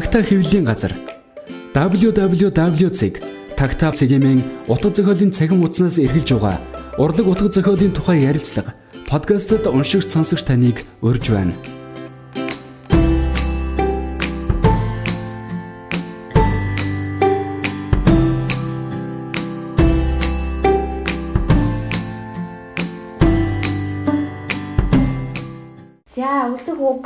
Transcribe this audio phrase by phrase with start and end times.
[0.00, 0.96] Тагтаа хэвлэлийн газар.
[3.92, 4.24] цэгийн
[4.64, 6.56] утга зохиолын цахим хуудаснаас эргэлж байгаа
[6.96, 8.72] урлаг утга зохиолын тухай ярилцлага
[9.12, 11.52] подкастт уншигч сонсогч таныг урьж байна.
[26.08, 27.04] За үлдэх үг.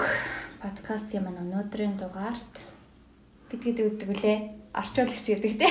[0.62, 2.73] Подкастын маань өнөөдрийн дугаарт
[3.54, 4.38] бидгээд өгдөг үлээ
[4.74, 5.68] орчуулагч гэдэг те.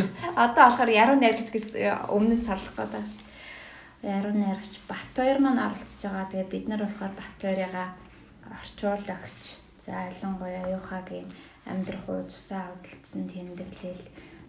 [0.40, 1.76] Одоо болохоор яруу найрагч гэж
[2.08, 3.22] өмнө нь царлах гэдэг шүү
[4.02, 4.16] дээ.
[4.16, 6.32] Яруу найрагч Батбаяр маань оролцож байгаа.
[6.32, 7.88] Тэгээ бид нар болохоор Батбаярыгаа
[8.48, 9.42] орчуулагч
[9.84, 11.28] за ялангуяа Юхагийн
[11.68, 14.04] амьдрах уу цусаа худалдсан тэмдэглэл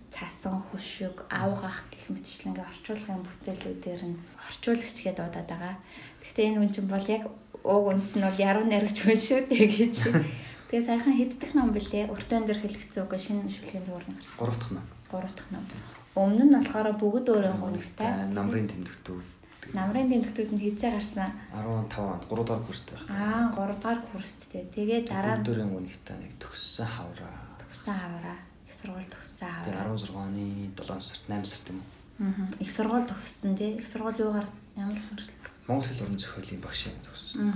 [0.09, 4.17] цасан хөшиг авгах гэх мэтчлэн ингээ орчуулгын бүтээлүүдээр нь
[4.48, 5.76] орчуулагч гэдээ дуудаад байгаа.
[6.23, 7.23] Гэхдээ энэ хүн чинь бол яг
[7.67, 9.95] уг үндэс нь бол яруу найрагч хүн шүү дээ гэж.
[10.68, 12.12] Тэгээ саяхан хэддэх ном бэлээ?
[12.12, 14.36] Өртөн дээр хэлэгцээ үгүй шинэ шүлгийн дуурн гарсан.
[14.36, 14.86] 3 дахь ном.
[15.08, 15.64] 3 дахь ном.
[16.12, 18.28] Өмнө нь болохоор бүгд өөрийн гонигтай.
[18.36, 19.28] Намрын тэмдэгтүүд.
[19.72, 21.32] Намрын тэмдэгтүүд нь хизээ гарсан.
[21.56, 23.08] 15 онд 3 дахь курст байх.
[23.16, 24.68] Аа 3 дахь курсттэй.
[24.76, 27.31] Тэгээ дараа нь өөрийн гонигтай нэг төгссөн хавраа.
[27.64, 28.38] Төгссөн хавраа.
[28.68, 29.88] Их сургууль төгссөн хавраа.
[29.88, 30.44] Тэгээ 16 оны
[30.76, 31.88] 7 сард 8 сард юм уу?
[32.28, 32.48] Аа.
[32.59, 33.72] Их сургууль төгссөн тий.
[33.80, 35.72] Их сургууль юугаар ямар хэрэглээ?
[35.72, 37.56] Монгол хэл уран зохиолын багш юм төгссөн.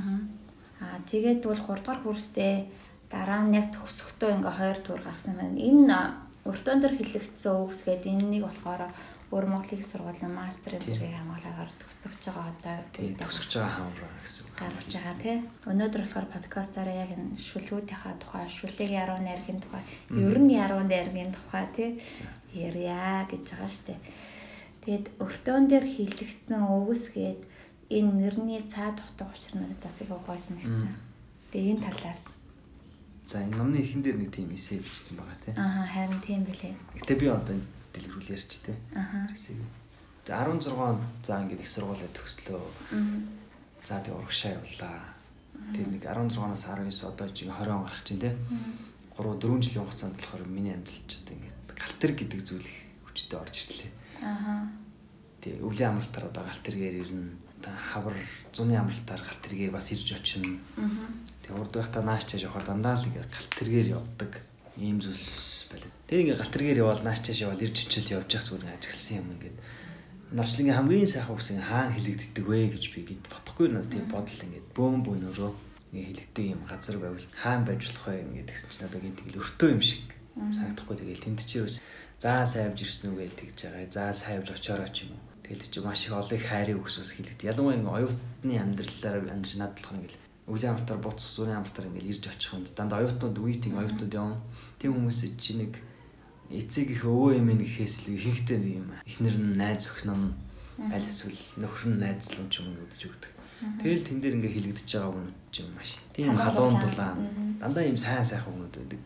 [0.80, 2.72] Аа тэгээд бол 3 дугаар курстэй
[3.12, 5.60] дараа нь яг төгсөхдөө ингээ хоёр тур гарсан байна.
[5.60, 5.98] Энэ
[6.42, 8.90] өртөөн дээр хэлэгдсэн үгсгээд энэнийг болохоор
[9.30, 14.90] өөр Монголын сургуулийн мастерын зэрэг хамгаалагаар төгсөж байгаа одоо төгсөж байгаа хамраа гэсэн үг гаргаж
[14.90, 15.38] байгаа тий.
[15.70, 21.30] Өнөөдөр болохоор подкастаараа яг энэ шүлгүүдийнхаа тухай, шүлэг яруу найргийн тухай, ер нь яруу найргийн
[21.30, 21.90] тухай тий
[22.58, 23.96] ярья гэж байгаа штэ.
[24.82, 27.42] Тэгээд өртөөн дээр хэлэгдсэн үгсгээд
[27.94, 30.98] энэ нэрний цаад утга учир надад бас их гоё санагдсан.
[31.54, 32.31] Тэгээ энэ талаар.
[33.32, 35.56] За энэ номны эхэн дээр нэг тийм эсэ бичсэн байгаа тийм.
[35.56, 36.76] Аа харин тийм билээ.
[37.00, 37.56] Гэтэ би одоо
[37.96, 38.76] дэлгэрүүл ярьч тийм.
[38.92, 39.24] Аа.
[40.28, 42.60] За 16 онд за ингээд их сургуулаа төгслөө.
[42.92, 43.24] Аа.
[43.88, 45.16] За тэг урагшаа явлаа.
[45.72, 48.36] Тэг нэг 16-наас 19 одоо жиг 20 он гарах чинь тийм.
[49.16, 52.70] 3 4 жилийн хугацаанд болохоор миний амьдрал ч одоо ингээд галтэр гэдэг зүйл
[53.08, 53.92] хүчтэй орж ирлээ.
[54.28, 54.61] Аа.
[55.42, 58.16] Тэг өвлийн амралтаар одоо галтэргээр ирнэ хавар
[58.54, 60.58] зуны амралтаар галт тэргээр бас ирж очино.
[61.46, 64.32] Тэгээ урд байхдаа наачаа явахаар дандаа л ингээ галт тэргээр явдаг
[64.78, 65.92] ийм зүйлс байлаа.
[66.10, 69.58] Тэгээ ингээ галт тэргээр явбал наачаа явбал ирж очил явж явах зүгээр ажигласан юм ингээд.
[70.32, 74.46] Энэ орчлонгийн хамгийн сайхан үгс хаан хилэгддэг вэ гэж би гээд бодохгүй надад тийм бодол
[74.46, 75.52] ингээд бөөм бөөнөрөө
[75.92, 79.42] ингээ хилэгдэг юм газар байвал хаан байж болох вэ ингээд тэгсэн чинь надад гинт тэгэл
[79.44, 80.08] өртөө юм шиг
[80.40, 81.76] санагдахгүй тэгэл тэнд чи бас
[82.16, 83.92] заа сайвж ирсэн үг гээл тэгж байгаа.
[83.92, 87.44] Заа сайвж очоороо ч юм уу Тэгэл чи маш их олон үгс бас хэлэгд.
[87.44, 92.24] Ялангуяа ингээ оюутны амьдралаар амьж надлах нэг л өвлийн амралтаар буцах зүүнийн амралтаар ингээл ирж
[92.32, 92.64] очих юм.
[92.72, 94.40] Дандаа оюутнууд үеийн оюутнууд юм.
[94.80, 95.76] Тийм хүмүүс чи нэг
[96.56, 98.88] эцэг их өвөө эмээ гэхээс л ихэнхдээ нэг юм.
[99.04, 100.32] Эхнэр нь найз өхнө нь
[100.88, 103.32] аль эсвэл нөхөр нь найзлан ч юм өгдөж өгдөг.
[103.84, 107.20] Тэгэл тэн дээр ингээ хилэгдэж байгаа хүмүүс ч юм маш тийм халуун дулаан
[107.60, 109.02] дандаа юм сайн сайхан хүмүүс байдаг.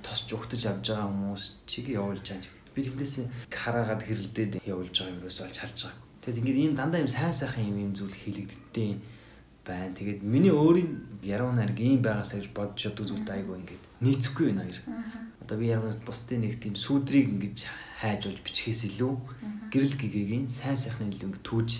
[0.00, 5.20] Тосч өгтөж авж байгаа хүмүүс чиг явуулж байгаа би тэндээс хараагаад хэрэлдээд явуулж байгаа юм
[5.24, 6.04] ерөөсөө олж харж байгаа.
[6.20, 8.90] Тэгэд ингээд ийм дандаа ийм сайн сайхан юм юм зүйл хийлэгддээ
[9.64, 9.96] байна.
[9.96, 14.68] Тэгээд миний өөрийн яруу найраг ийм байгаасаа гэж бодож яддаг зүйлтэй айгүй ингээд нийцэхгүй байна
[14.68, 14.80] хоёр.
[15.40, 17.58] Одоо би яруу бусдын нэг тийм сүудрийг ингэж
[18.04, 19.14] хайж болж бичгээс илүү
[19.72, 21.70] гэрэл гэгээгийн сайн сайхны илүү ингээд түүж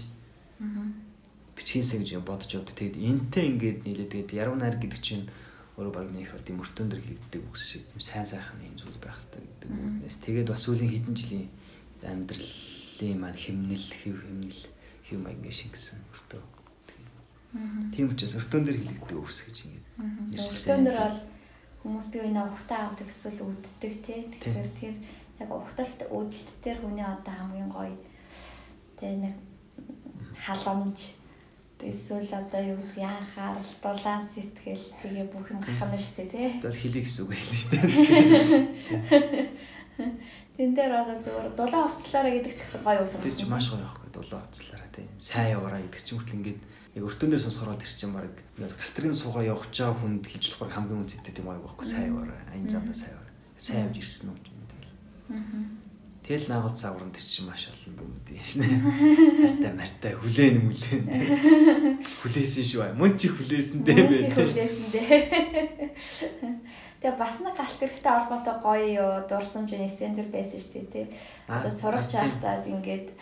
[1.57, 2.75] бичгээсээ гэж бодож явдаг.
[2.75, 5.29] Тэгээд энтэй ингээд нийлээ тэгээд яруу найраг гэдэг чинь
[5.77, 8.97] өөрөө баг нэг бол тийм өртөн дэр хийгддэг үгс шиг юм сайн сайхан юм зүйл
[8.97, 9.69] байх хэрэгтэй гэдэг.
[9.77, 11.49] Үгнээс тэгээд бас сүүлийн хэдэн жилийн
[12.01, 14.63] амьдралын маань химнэл хэв химнэл
[15.05, 16.43] хэв маягийн шингэсэн өртөө.
[17.93, 19.85] Тийм учраас өртөн дэр хийгддэг үгс гэж ингээд
[20.41, 21.19] өртөн дэр бол
[21.85, 24.21] хүмүүс би өнөө ухтаа авдаг эсвэл үддэг тий.
[24.33, 24.95] Тэгэхээр тэр
[25.45, 27.97] яг ухталт үдэлт дээр хүний одоо хамгийн гоё
[28.97, 29.37] тий нэг
[30.41, 31.13] халамж
[31.85, 36.49] эсвэл одоо юу гэдэг яхаар дулаан сэтгэл тэгээ бүх юм шүү дээ тий.
[36.57, 39.51] Тэгэл хэлий гэсэн үг хэлнэ дээ.
[40.57, 43.29] Тэн дээр одоо зөвөр дулаан хувцлаараа гэдэг ч гэсэн гоё үг санагдав.
[43.29, 45.07] Тэр чинь маш гоё байхгүй дулаан хувцлаараа тий.
[45.21, 46.61] Сайн яваараа гэдэг чинь хүртэл ингээд
[46.97, 51.01] яг өртөн дээр сонсохоор тэр чинь баг галтрын суугаа явах чаа хүнд хийж болохоор хамгийн
[51.05, 52.41] үнэтэй тийм гоё байхгүй сайн яваараа.
[52.57, 53.37] Аян замдаа сайн яваараа.
[53.61, 54.97] Сайн явж ирсэн үү юм тэгэл.
[55.37, 55.76] Аа
[56.27, 58.67] Тэгэл наагуул загвар тэр чинь маш олон бүгд юм шнэ.
[59.47, 61.07] Хартай мартай хүлээн мүлээн.
[62.03, 62.99] Хүлээсэн шүү.
[62.99, 64.35] Мөн чи хүлээсэн дээ бэ.
[64.35, 65.23] Хүлээсэн дээ.
[66.99, 71.07] Тэгээ бас нэг галт хэрэгтэй холбоотой гоё юу дурсамж нэсен тэр байсан шүү дээ тий.
[71.47, 73.15] Одоо сурах чахтаад ингээд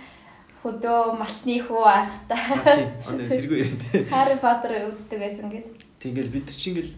[0.65, 1.85] хөдөө малчны хүү.
[2.25, 2.89] Тийм.
[3.05, 3.85] Онор тэргүй яриад.
[4.09, 5.69] Харри Поттер үздэг байсан гэд.
[6.01, 6.97] Тэгэл бид чинь ингээл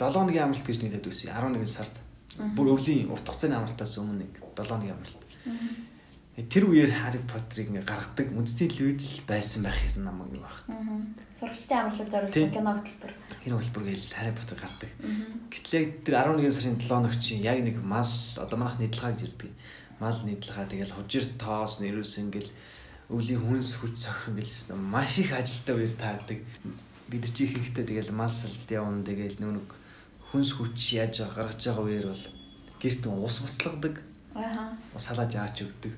[0.00, 1.36] 7 хоногийн амралт гэж тавьдаг байсан.
[1.36, 1.96] 11 сард
[2.36, 5.20] Бүр өвлийн урт хугацааны амралтаас өмнө нэг 7 оны амралт.
[6.36, 10.56] Тэр үеэр Harry Potter-ыг ингээ гаргадаг үндэсний телевиз байсан байх хэрэг намайг нэг баг.
[11.32, 13.12] Сурагчтай амралтад зориулсан кино хөтөлбөр.
[13.40, 14.90] Тэр хөлбөр гээл Harry Potter гардаг.
[15.48, 19.32] Гэтэл яг тэр 11 сарын 7 өнөг чинь яг нэг мал одоо манайх нийтлгаа гэж
[19.32, 19.52] ирдэг.
[19.96, 22.52] Мал нийтлгаа тэгэл хужир тоос нэрээс ингээл
[23.08, 26.44] өвлийн хүнс хүч цохих ингээл маш их ажилтаа үер таардаг.
[27.08, 29.68] Бид чи хийхдээ тэгэл мал салт явна тэгэл нүүнэг
[30.36, 32.24] хүнс хүч яаж гаргаж байгаа үеэр бол
[32.76, 34.04] гэрт ус буцлагдаг.
[34.36, 34.76] Аа.
[34.92, 35.94] Ус халааж аач өгдөг.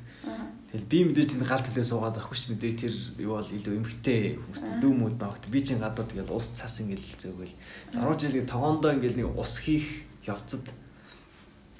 [0.71, 4.39] Тэгэл би мэдээж тэнд гал төлөө суугаад байхгүй ш мэдээж тэр юу бол илүү эмхтэй
[4.39, 7.55] хүмүүстэй дүүмүүд ногт би чинь гадуур тэгэл ус цас ингээл зөөгөл.
[7.99, 10.71] 10 жилийн тогоондоо ингээл нэг ус хийх явцад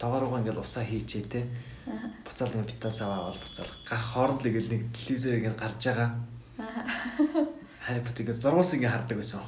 [0.03, 1.47] тоогоороо ингээл усаа хийчээ те.
[2.25, 6.11] Буцаал нэг битаас аваа бол буцаал гарах хооронд л ингээл нэг телевизээр ингээл гарч байгаа.
[7.87, 9.43] Хари Поттерыг зургуус ингээ хардаг байсан.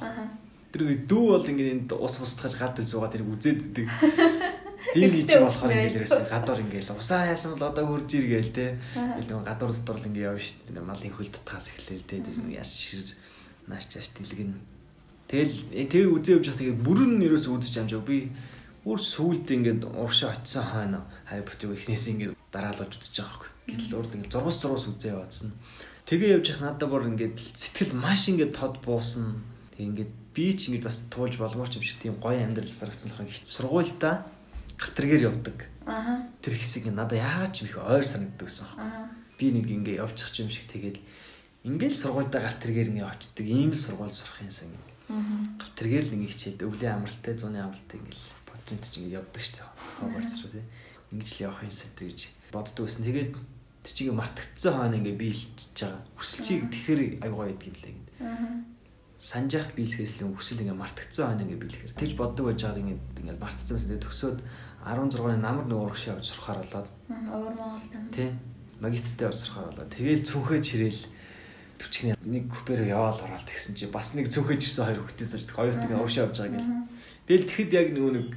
[0.71, 3.87] Тэр дүү бол ингээ энд ус бусдахаж гад төл суугаад тэрийг үзээд идэг.
[4.95, 8.65] Нэг ч болохоор ингээл ерөөсөө гадуур ингээл усаа хайсан бол одоо хурж иргээл те.
[8.97, 10.83] Илүү гадуур дотор л ингээ явна шүү дээ.
[10.83, 12.17] Малын хөл татгаас эхлээл те.
[12.25, 13.05] Тэр яс шир
[13.69, 14.57] нааш чааш дэлгэн.
[15.29, 18.03] Тэгэл э, тэгээ үзээ явж байгаа тэгээ бүрэн нь ерөөсөө үзэж амжаа.
[18.03, 18.33] Би
[18.83, 20.99] өөр сүулт ингээд урагшаа очисон хойно
[21.29, 23.49] Harry Potter-ыг эхнээс ингээд үзэж байгаа байхгүй.
[23.69, 25.53] Гэтэл урд ингээд зургус зургус үзээ яваадсан.
[26.09, 29.45] Тэгээ явж явах надад бүр ингээд сэтгэл маш ингээд тод буусан.
[29.77, 33.13] Тэгээ ингээд би ч ингээд бас туулж болмоор ч юм шиг тийм гоё амьдрал зарагцсан
[33.13, 34.15] болохоор их сургуультай
[34.81, 35.57] гатэргээр явдаг.
[35.85, 36.25] Аа.
[36.41, 38.81] Тэр хэсэг надад яагаад ч юм их ойр санагддаг гэсэн юм.
[38.81, 39.09] Аа.
[39.37, 40.97] Би нэг ингээ явчих юм шиг тэгээд
[41.69, 43.45] ингээл сургуультай гатэргээр ингээ очдөг.
[43.45, 44.73] Ийм сургууль сурах юмсан.
[45.09, 45.21] Аа.
[45.61, 49.69] Гатэргээр л ингээ хичээд өвлийн амралтай зуны амралтай ингээл бодсон ч ингээ явдаг шүү дээ.
[50.01, 50.65] Хогвартс руу тий.
[51.13, 53.05] Ингэж л явах юмсан тэр гэж боддог байсан.
[53.05, 53.31] Тэгээд
[53.81, 56.01] тэр чигээ мартагдсан хойно ингээ биелж байгаа.
[56.17, 58.09] Хүсэлчийг тэгэхээр аяг гоё гэдэг юм лээ гэд.
[58.21, 58.61] Аа.
[59.21, 61.97] Санжаахт биелэхээс л хүсэл ингээ мартагдсан хойно ингээ биелэхээр.
[61.97, 63.89] Тэгж боддог байж байгаад ингээ ингээ мартагдсан байсан.
[63.89, 64.39] Тэгээд төгсөөд
[64.85, 68.05] 16-ны намар нэг урагш явж сурахаар болоод Өөр Монгол юм.
[68.09, 68.29] тий
[68.81, 71.01] магистртээ явж сурахаар болоод тэгээл цүнхээ чирээл
[71.81, 75.81] төвчгний нэг купер яваал ороод тэгсэн чи бас нэг цүнхээ чирсэн хоёр хүүхдийн сууж хоёрт
[75.81, 76.73] ингээ уушаа явж байгаа гэл.
[77.25, 78.29] Тэгэл тэгэхэд яг нөгөө нэг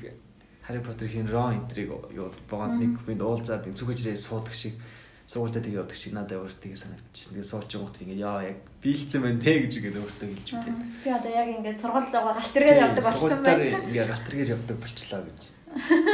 [0.64, 4.80] Harry Potter-ийн Ron энтриг юу богонд нэг купинд уулзаад нэг цүнхээ чирээ суудаг шиг
[5.28, 7.40] сургуультай тэгээ явдаг шиг надад өөртөө санагдчихсэн.
[7.40, 10.76] Тэгээ байгаа гот ингээ яа яг биэлцэн байна те гэж ингээ өөртөө хэлж билээ.
[11.04, 13.80] Би одоо яг ингээд сургуульд байгаа галтэргээр явдаг болсон байна.
[13.88, 15.40] Ингээ гатэргээр явдаг болчлаа гэж.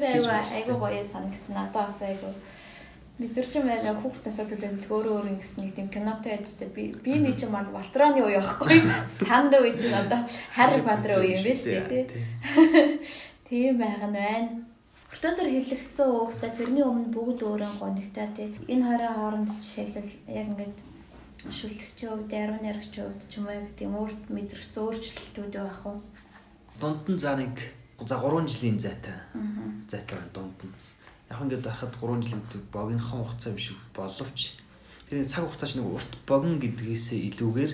[0.00, 0.56] Тэр бодсон.
[0.56, 1.54] айгу гоё санагдсан.
[1.54, 2.30] Надад бас айгу
[3.18, 6.92] бид нар ч юм яг хүүхднээс төлөвлөх өөр өөр ингэсэн нэг тийм кинотой байжтэй би
[7.00, 8.76] би нэг юм бол Валтроны үе байхгүй.
[9.24, 10.20] Танд үе чинь одоо
[10.52, 12.24] Harry Potter үе юм байна шүү дээ тий.
[13.48, 14.50] Тийм байгаа нь байна.
[15.08, 18.52] Өтөдөр хэлэгдсэн угстай тэрний өмнө бүгд өөрөө гонигтай тий.
[18.68, 20.76] Энэ хоёрын хооронд жишээлбэл яг ингээд
[21.56, 26.04] шүлэгчийн хувьд, яруу найрагчийн хувьд ч юм уу яг тийм өөрт мэдрэгц өөрчлөлтүүд байх уу?
[26.76, 27.54] Дунд нь за нэг
[28.04, 29.14] за 3 жилийн зайтай.
[29.88, 30.74] Зайтай байна дунд нь.
[31.30, 34.52] Яг ингээд дарахад 3 жил гэдэг богинохон хугацаа юм шиг боловч
[35.08, 37.72] тэр цаг хугацаач нэг урт богино гэдгээсээ илүүгээр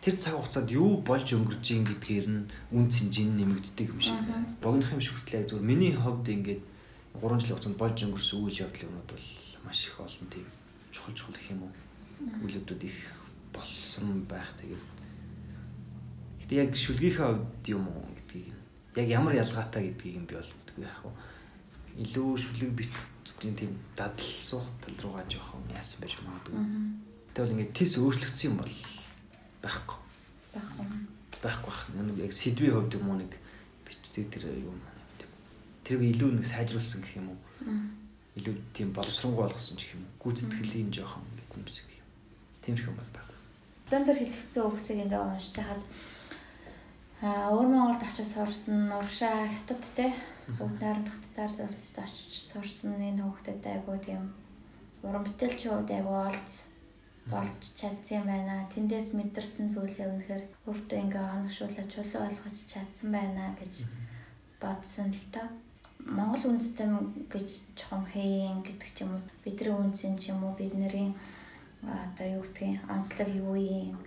[0.00, 4.16] тэр цаг хугацаанд юу болж өнгөрж ийн гэдгээр нь үн цэнжин нэмэгддэг юм шиг.
[4.16, 4.56] Мгм.
[4.62, 6.62] Богинохон юм шиг хүртэл яг зүгээр миний хувьд ингээд
[7.18, 9.26] 3 жилийн хугацаанд болж өнгөрсөн үйл явдлын юмуд бол
[9.68, 10.46] маш их олон тийм
[10.90, 11.72] чухал чухал гэх юм уу.
[12.42, 12.98] Үйлдэлүүд их
[13.52, 14.86] болсон байх тэгээд.
[16.46, 18.17] Гэтэ яг шүлгийнхээ хувьд юм уу
[18.98, 21.12] яг ямар ялгаатай гэдгийг нь би бол мэдгүй яах вэ.
[22.02, 26.58] Илүү шүлэг битгийн тийм дадал суух тал руугаа жоохон яасан байж магадгүй.
[27.34, 28.74] Тэгвэл ингээд тис өөрчлөгдсөн юм бол
[29.62, 29.98] байхгүй
[30.54, 30.86] Баггүй.
[31.42, 31.82] байхгүй бах.
[31.94, 33.32] Нэг яг сэдвийн хувьд юм уу нэг
[33.86, 34.80] бичдэг тэр юм.
[35.84, 37.38] Тэр илүү нэг сайжруулсан гэх юм уу.
[38.36, 40.18] Илүү тийм боловсронгуй болгосон гэх юм уу.
[40.22, 42.06] Гүйцэтгэлийн жоохон гэдэг юм шиг юм.
[42.62, 43.38] Тийм шиг юм бол байхгүй.
[43.90, 45.82] Донтор хэлэгдсэн үгсийг ингээ уншиж хаад
[47.18, 50.14] аа өөр Монголд очиж сурсан, уршаа хятад те
[50.46, 54.30] бүгд найрамд хаттаар улсад очиж сурсан энэ хүүхдэд айгуу тийм
[55.02, 56.50] уран бүтээлчүүд айгуу олц
[57.26, 58.70] болж чадсан байна.
[58.70, 63.74] Тэндээс мэдэрсэн зүйлээ үнэхээр өөртөө ингээ хоногшуулаад чулуу ойлгож чадсан байна гэж
[64.62, 65.42] бодсон л та.
[65.98, 71.10] Монгол үндэстэн гэж чухам хийн гэдэг ч юм уу бидний үнцэн ч юм уу бидний
[71.82, 73.98] одоо юу гэдгийг онцлог юу юм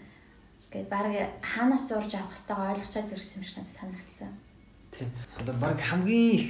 [0.71, 1.11] гэд баг
[1.43, 4.31] хаанаас сурж авах хэвээр ойлгочоод ирсэн юм шиг надад санагдсан.
[4.95, 5.09] Тийм.
[5.35, 6.47] Одоо баг хамгийн их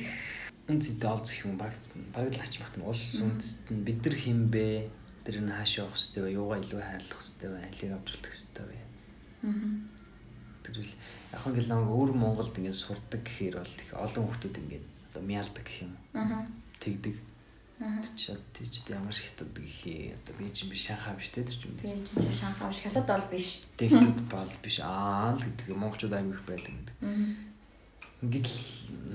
[0.70, 1.74] үнцэнтэй олзох юм баг
[2.14, 4.94] баг л ач магт нь улс үндэст нь бид нар хин бэ?
[5.26, 6.38] Тэр нь хаашаа явах хэвтэй вэ?
[6.38, 7.60] Юугаа илүү хайрлах хэвтэй вэ?
[7.66, 8.78] Алийг авч үлдэх хэвтэй вэ?
[9.42, 9.74] Аа.
[10.62, 10.94] Тэгвэл
[11.34, 15.66] яг ингээл намайг өөр Монголд ингээд сурдаг гэхээр бол их олон хүмүүс ингээд одоо мяалдаг
[15.66, 15.94] гэх юм.
[16.14, 16.46] Аа.
[16.78, 17.16] Тэгдэг.
[17.82, 17.98] Аа.
[18.14, 21.74] Чад тийч ямар хятад гэхээ одоо би чинь биш шанхаа биш те тэр чинь.
[21.82, 23.48] Тэгээ чинь шанхаа биш хятад бол биш.
[23.74, 26.96] Тэгдэд бол биш аа л гэдэг монголчууд аймаг их байдаг гэдэг.
[27.02, 27.52] Аа.
[28.22, 28.62] Ингээд л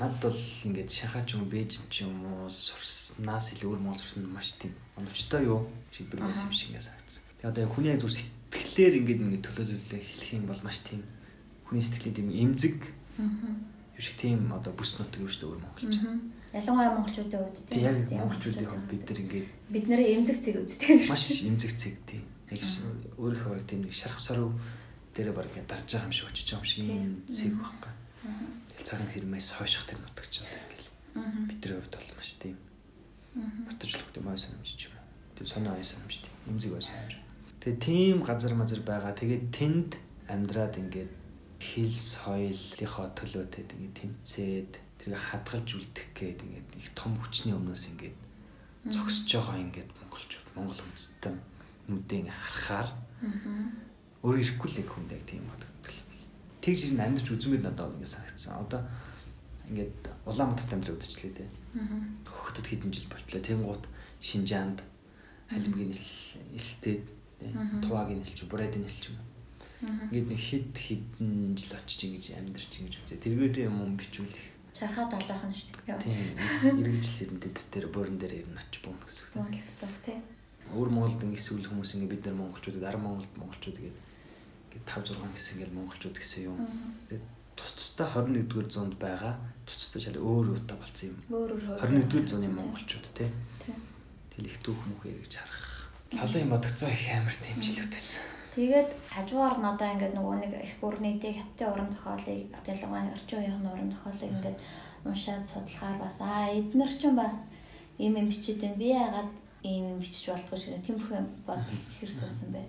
[0.02, 0.35] над бол
[0.66, 5.46] ингээд шахаач юм бэж ч юм уу сурснаас илүү өөр монгол сурсан маш тийм оновчтой
[5.46, 7.23] юу шийдвэр байсан юм шиг ингээд санагдсан.
[7.38, 11.06] Тэгээ одоо яг хүний зүр сэтгэлээр ингээд ингээд төлөөлөлөө хэлэх юм бол маш тийм
[11.70, 12.78] хүний сэтгэлийн тийм эмзэг
[13.94, 15.94] юу шиг тийм одоо бүс нутаг юу шүү дээ өөр монголч.
[16.56, 21.08] Ялангуяа монголчуудын хувьд Тийм яг монголчуудын хувьд бид нар ингээд бид нэрээ эмзэг цэг үздэг.
[21.12, 22.25] маш эмзэг цэг тийм.
[22.48, 22.64] Яг
[23.20, 24.56] өөрийнхөө бараг тийм нэг шарах соров
[25.12, 27.92] дээрээ бараг ингээд дарж байгаа юм шиг очиж байгаа юм шиг юм цэг байхгүй.
[28.72, 30.88] Тэгэл цагаан хэрмээс хойших тэр нутагч одоо ингээд
[31.44, 32.56] бидний хувьд бол маш тийм
[33.36, 34.94] мартажлах тийм ой санамж юм.
[35.36, 37.14] Тийм сонио ой санамж тийм эмзэг ой санамж.
[37.60, 39.12] Тэгээ тийм газар мазар байгаа.
[39.12, 39.90] Тэгээд тэнд
[40.32, 41.12] амьдраад ингээд
[41.60, 44.72] хэл соёлынхоо төлөө тэгээд ингээд тэмцээд
[45.06, 48.16] тэрийг хадгалж үлдэх гээд ингээд их том хүчний өмнөөс ингээд
[48.90, 51.36] зогсож байгаа ингээд монголчууд монгол үндэстэн
[51.86, 52.90] ингээд харахаар
[54.26, 55.98] өөр ирэхгүй л яг хүнд яг тийм бодогдтол.
[56.58, 58.58] Тэгж ирэн амьдарч үзмээр надад ингээд санагдсан.
[58.58, 58.82] Одоо
[59.70, 61.46] ингээд Улаанбаатарт амьдрал үдчихлээ те.
[62.26, 63.42] Хөхтөд хэдэн жил болтлоо.
[63.46, 63.84] Тэнгууд
[64.18, 64.82] Шинжаанд
[65.46, 67.06] халимгийн элстэй
[67.86, 69.18] туваагийн элч бурэдийн элч юм.
[70.10, 73.22] Ингээд нэг хэд хэдэн жил очиж ингэж амьдарч ингэж үзээ.
[73.22, 75.97] Тэргээр юм бичүүлэх Шархаад олоох нь шүү дээ.
[76.04, 76.85] Тийм.
[76.85, 79.33] Иргэжлэр энэ дээр дээр борон дээр ирнэ оч бүүн гэсэн үг.
[79.40, 80.18] Монгол гэсэн үг тий.
[80.76, 85.16] Өөр Монголд ингэ эсвэл хүмүүс ингэ бид нар монголчуудыг ар Монголд монголчууд гэдэг ингээд 5
[85.16, 86.61] 6 гэсэн ингээл монголчууд гэсэн юм.
[87.09, 87.25] Тэгээд
[87.56, 91.18] тус тустай 21-р зуунд байгаа тус тустай шал өөр уута болсон юм.
[91.33, 93.33] Өөр өөр 21-р зууны монголчууд тий.
[93.64, 93.80] Тийм.
[94.37, 95.88] Тэгэл их түүх мөхөө гэж харах.
[96.12, 98.36] Лалын бодогцоо их амар дэмжлэгдсэн.
[98.56, 103.68] Тэгээд хажуугаар нь одоо ингээд нөгөө нэг их бүрнийтэй хаттын уран зохиолыг ялангуяа орчин үеийн
[103.68, 104.58] уран зохиолыг ингээд
[105.04, 107.36] уншаад судлахаар бас аа эднэр ч бас
[108.00, 108.80] ийм юм бичиж байна.
[108.80, 112.64] Би яагаад ийм юм бичиж болдгоо шиг тиймэрхүү бодол хэрсүүлсэн бэ.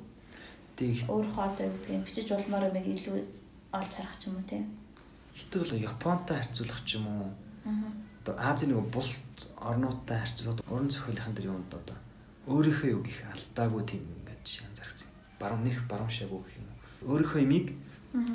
[0.76, 3.18] Тэг Өөрөө одоо юу гэдгийг бичиж болмоор юм илүү
[3.80, 4.66] олж харах ч юм уу тийм.
[5.40, 7.32] Хитэ бол Японтай харьцуулах ч юм уу.
[8.28, 9.24] Одоо Азийн нэг бус
[9.56, 11.96] орнуудтай харьцуулахад уран зохиолынхан дээр юунд одоо
[12.52, 14.77] өөрийнхөө үг их алдаагүй тийм ингээд анзаарчихсан
[15.40, 17.14] баруун нэх баруун шавь гэх юм уу.
[17.14, 17.74] Өөрийнхөө имийг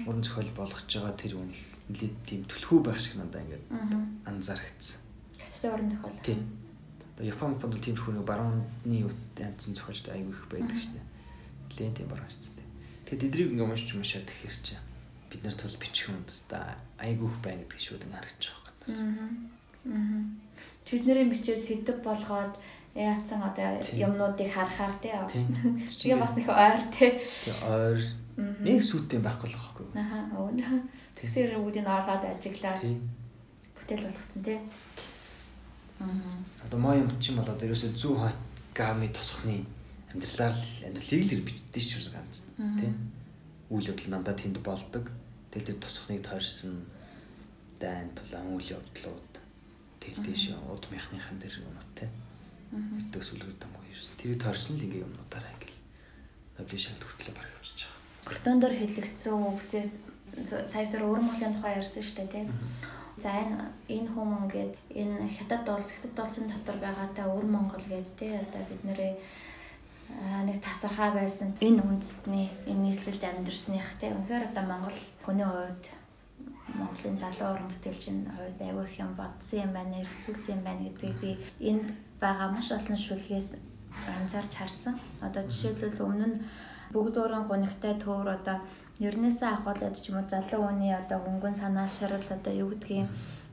[0.06, 3.64] уран зохиол болгож байгаа тэр үнэ их нэлээд тийм түлхүү байх шиг надаа ингээд
[4.26, 5.00] анзаарчихсан.
[5.38, 6.20] Хаттай уран зохиол.
[6.22, 6.40] Тийм.
[7.12, 8.98] Одоо Японд бол тиймэрхүү нэг баруунны
[9.36, 11.02] янзын зохиолч аягүй их байдаг шнэ.
[11.68, 12.62] Нэлээд тийм баруун шнэ.
[13.06, 14.80] Тэгэхэд эдрийг ингээд уншиж уншаад их ирчээ.
[15.30, 18.78] Бид нар тул бичих юм да аягүй их байна гэдэг шүүд ингээд харагдаж байгаа юм
[18.80, 18.94] бас.
[19.02, 20.42] Аа.
[20.86, 22.54] Тэднэрийн бичээ сэтг болгоод
[22.94, 25.12] яатсан одоо юмнуудыг харахаар тий.
[25.12, 27.20] Тэгээ бас их ойр тий.
[27.64, 28.00] Ойр
[28.36, 29.86] нэг сүттэй байхгүй л байхгүй.
[29.96, 30.18] Аха.
[30.36, 30.52] Өө.
[31.16, 32.98] Тэгсэр үүдийг олоод ажиглаад Тий.
[33.78, 34.58] бүтээл болгоцсон тий.
[36.00, 36.08] Аа.
[36.66, 38.38] Одоо моён бичин болоод ерөөсөө зүү хот
[38.74, 39.64] гами тосхны
[40.12, 42.92] амьдралаар л амьдралыг л бичдэг шүү ганц тий.
[43.70, 45.08] Үйл явдал надад тэнд болдог.
[45.48, 46.84] Тэгэл тэр тосхныг тойрсон
[47.80, 49.32] дайн тулаан үйл явдлууд
[50.00, 52.08] тэгэл тийш удмынхныхан дээр юмнууд тий.
[52.08, 52.21] Эрдөө
[53.20, 54.16] сүлгэр дам уу ерсэн.
[54.16, 55.78] Тэрийг тойрсон л ингээ юмнуудаараа ингээл
[56.56, 58.28] нобли шалт хүртлээ баг явчихж байгаа.
[58.28, 59.90] Картон дээр хэлэгдсэн үгсээс
[60.66, 62.44] сая тэр өвөр Монголын тухай ярьсан шүү дээ тий.
[63.20, 68.16] За энэ энэ хүмүүс ингээд энэ хятад улс хятад улсын дотор байгаатай өвөр Монгол гэдэг
[68.16, 69.12] тий одоо бид нэрээ
[70.48, 75.84] нэг тасархаа байсан энэ үндэстний энэ нийслэлд амьдэрснийх тий үнэхээр одоо Монгол хүний хувьд
[76.78, 81.30] Монголын залуу уран бүтээлчийн хувьд их юм бодсон юм байна, хэрэгцүүлсэн юм байна гэдгийг би
[81.70, 81.86] энд
[82.20, 83.48] байгаа маш олон шүлгээс
[84.20, 84.94] анзаарч харсан.
[85.20, 86.42] Одоо жишээлбэл өмнө нь
[86.94, 88.56] бүгд өөрийн гунигтай төвөр одоо
[89.00, 93.08] нэрнээсээ ахуулаад ч юм уу залуу хүний одоо хөнгөн санаа шарал одоо юу гэдгийг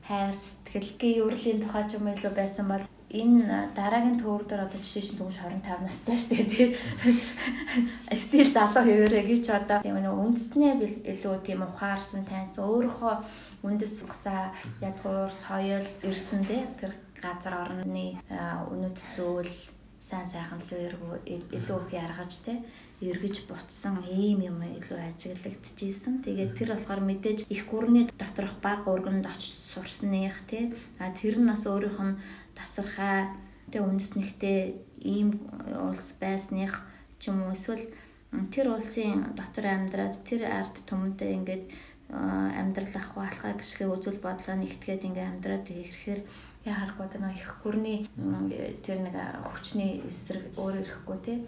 [0.08, 4.78] хайр сэтгэл гээ өрлийн тухай ч юм илүү байсан бол энэ дараагийн төвөр дээр одоо
[4.78, 6.68] жишээ чинь түнш 25 настай шүү дээ тий.
[8.22, 10.72] Стил залуу хэвээрээ гэж одоо тийм нэг үндэснээ
[11.10, 13.14] илүү тийм ухаарсан таньсан өөрийнхөө
[13.66, 18.14] үндэс угсаа язгуур соёл ирсэн тий тэр газар орны
[18.70, 19.54] үнэт зүйл
[19.98, 22.62] сайн сайхан л илүү их яргаж тий
[23.00, 26.20] эргэж бутсан ийм юм илүү ажиглагдчихсэн.
[26.20, 30.76] Тэгээд тэр болохоор мэдээж их гүрний доторх баг урганд очиж сурсных тий.
[31.00, 32.20] А тэр нь бас өөрийнх нь
[32.60, 33.32] тасархай
[33.72, 35.40] тэг үндэснэгтэй ийм
[35.80, 36.84] улс байсных
[37.18, 37.88] ч юм уу эсвэл
[38.52, 41.64] тэр улсын дотор амьдраад тэр ард түмэндээ ингээд
[42.10, 46.20] амьдрал ах болохаа гişгээ үзэл бодлоо нэгтгээд ингээд амьдраад ирэхээр
[46.66, 47.98] яхахгүй одоо их гүрний
[48.84, 51.38] тэр нэг хүчний эсрэг өөр ирэхгүй тий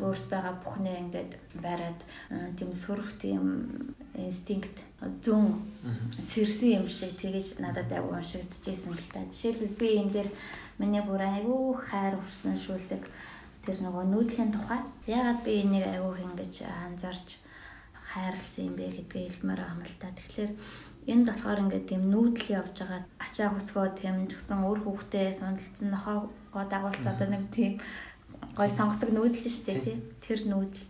[0.00, 1.32] өөрт байгаа бүхнээ ингээд
[1.64, 2.00] бариад
[2.56, 3.44] тийм сөрөх тийм
[4.14, 4.76] инстинкт
[5.24, 5.60] зүн
[6.20, 9.24] сэрсэн юм шиг тэгэж надад аяг уншигдчихсэн л та.
[9.28, 10.28] Жишээлбэл би энэ дээр
[10.78, 13.04] миний бүр аягүй хайр хүрсэн шүлэг
[13.64, 14.80] тэр нөгөө нүүдлийн тухай.
[15.04, 17.28] Ягаад би энийг аягүй ингэж анзаарч
[18.12, 20.08] хайрлсан юм бэ гэдгээ хэлмээр байгаа юм л та.
[20.18, 20.52] Тэгэхээр
[21.10, 25.88] энд болохоор ингээд тийм нүүдэл явж байгаа ачаа хөсгөө тийм ч гэсэн өөр хүүхдээ сундалцсан
[25.94, 27.72] нохоогоо дагуулж одоо нэг тийм
[28.58, 29.96] гой сонгодог нүүдэл шүү дээ тий.
[30.26, 30.86] Тэр нүүдэл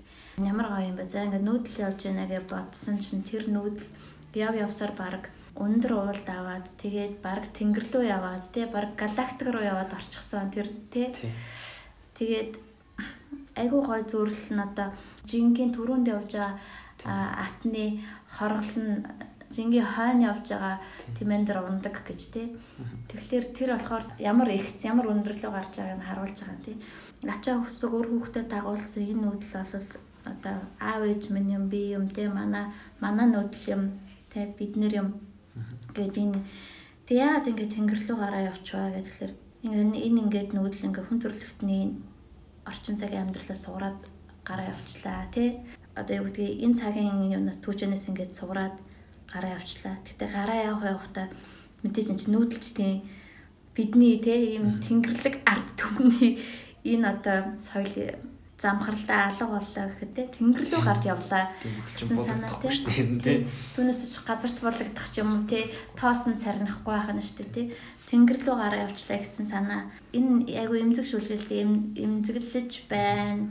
[0.49, 1.13] ямар гоё юм бэ?
[1.13, 3.89] За ингээд нүүдэл явж байна гэж бодсон чинь тэр нүүдэл
[4.35, 5.29] яв явсаар баг
[5.61, 10.69] өндөр уулд аваад тэгээд баг тэнгэр рүү яваад тий баг галактик руу яваад орчихсон тэр
[10.89, 11.13] тий.
[12.17, 12.53] Тэгээд
[13.57, 14.89] айгуу гой зүрл нь одоо
[15.27, 16.55] жингийн түрүүнд явж байгаа
[17.05, 19.05] атны хоргол нь
[19.51, 20.77] жингийн хойно явж байгаа
[21.19, 22.47] тэмэн дээр ундаг гэж тий.
[23.11, 26.77] Тэгэхээр тэр болохоор ямар ихц ямар өндөрлөө гарч байгааг нь харуулж байгаа тий.
[27.27, 29.91] Ачаа хөсөг өөр хүүхдэд дагуулсан энэ нүүдэл бол
[30.31, 32.71] одоо аав ээж минь юм би юм тий манай
[33.03, 33.83] манай нүүдэл юм
[34.31, 35.09] тий бид нэр юм
[35.99, 36.41] гэдэг энэ.
[37.11, 39.33] Тэг яагаад ингэ тэнгэр рүү гараа явчихваа гэхээр
[39.67, 41.83] ингэ энэ ингээд нүүдэл ингээ хүн төрөлхтний
[42.71, 43.99] орчин цагийн амьдралаа суураад
[44.47, 45.59] гараа явчлаа тий
[45.97, 48.77] одоо юу гэдгийг энэ цагийн юунаас түүчнээс ингээд суураад
[49.31, 49.97] гараа явчлаа.
[50.07, 51.27] Гэтээ гараа явах явахдаа
[51.83, 52.99] мэдээж энэ нүүдэлчдийн
[53.75, 56.39] бидний тий ийм тэнгэрлэг ард түмний
[56.85, 58.19] энэ одоо соёл
[58.61, 62.51] замхарлаа алга боллоо гэхэд те тэнгэр рүү гарч явлаа гэсэн санаа
[63.25, 63.49] те.
[63.73, 67.57] түүнээс ч газарт борлогдох ч юм уу те тоос нь сарнахгүй байх нь шүү дээ
[67.57, 67.63] те.
[68.13, 69.89] Тэнгэр рүү гараа явчлаа гэсэн санаа.
[70.13, 71.65] Энэ айгу эмзэг шүлгэлтэй
[72.05, 73.49] эмзэглэж байна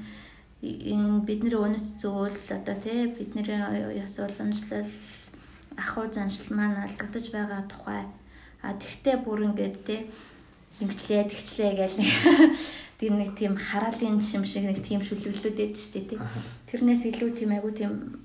[0.61, 3.47] бидний өнөц зүйл одоо те бидний
[3.95, 4.91] яс уламжлал
[5.77, 8.03] ахуй заншил маань алдагдаж байгаа тухай
[8.61, 9.95] а тэгтээ бүр ингээд те
[10.83, 11.97] ингэчлээ тэгчлээ гэл
[12.99, 16.19] тэр нэг тийм хараалын шим шиг нэг тийм шүлгэлүүд эд штэ тий.
[16.67, 18.19] Тэрнээс илүү тийм айгу тийм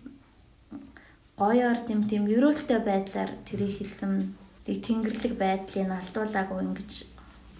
[1.38, 4.34] гоёор тийм тийм ерөөлтэй байдлаар тэрийг хэлсэн
[4.66, 6.90] тэг тэнгэрлэг байдлыг алдуулаагүй ингэж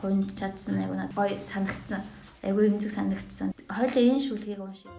[0.03, 2.03] гуйнд чадсан айгу над гоё санагдсан.
[2.45, 3.49] Айгу эмзэг санагдсан.
[3.73, 4.93] Хойлоо энэ шүлгийг уншив.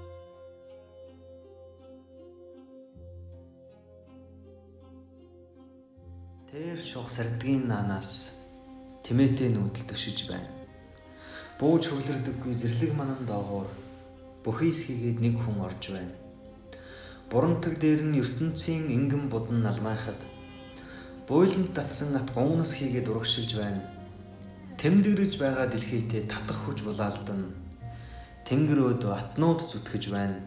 [6.50, 8.42] Тэр шух сардгийн наанаас
[9.06, 10.56] тэмээтэй нүүдэл төшиж байна
[11.56, 13.70] Бууж хөглөрдөггүй зэрлэг манан доогуур
[14.44, 16.12] бүхийс хийгээд нэг хүн орж байна.
[17.32, 20.20] Бурамтаг дээр нь ертөнцийн ингэн будан налмайхад
[21.24, 23.82] буйланд татсан ат гуунас хийгээд урагшилж байна.
[24.76, 27.56] Тэмдэглэж байгаа дэлхийтэй татах хүч булаалдан
[28.44, 30.44] тэнгэр өөдөө атнууд зүтгэж байна.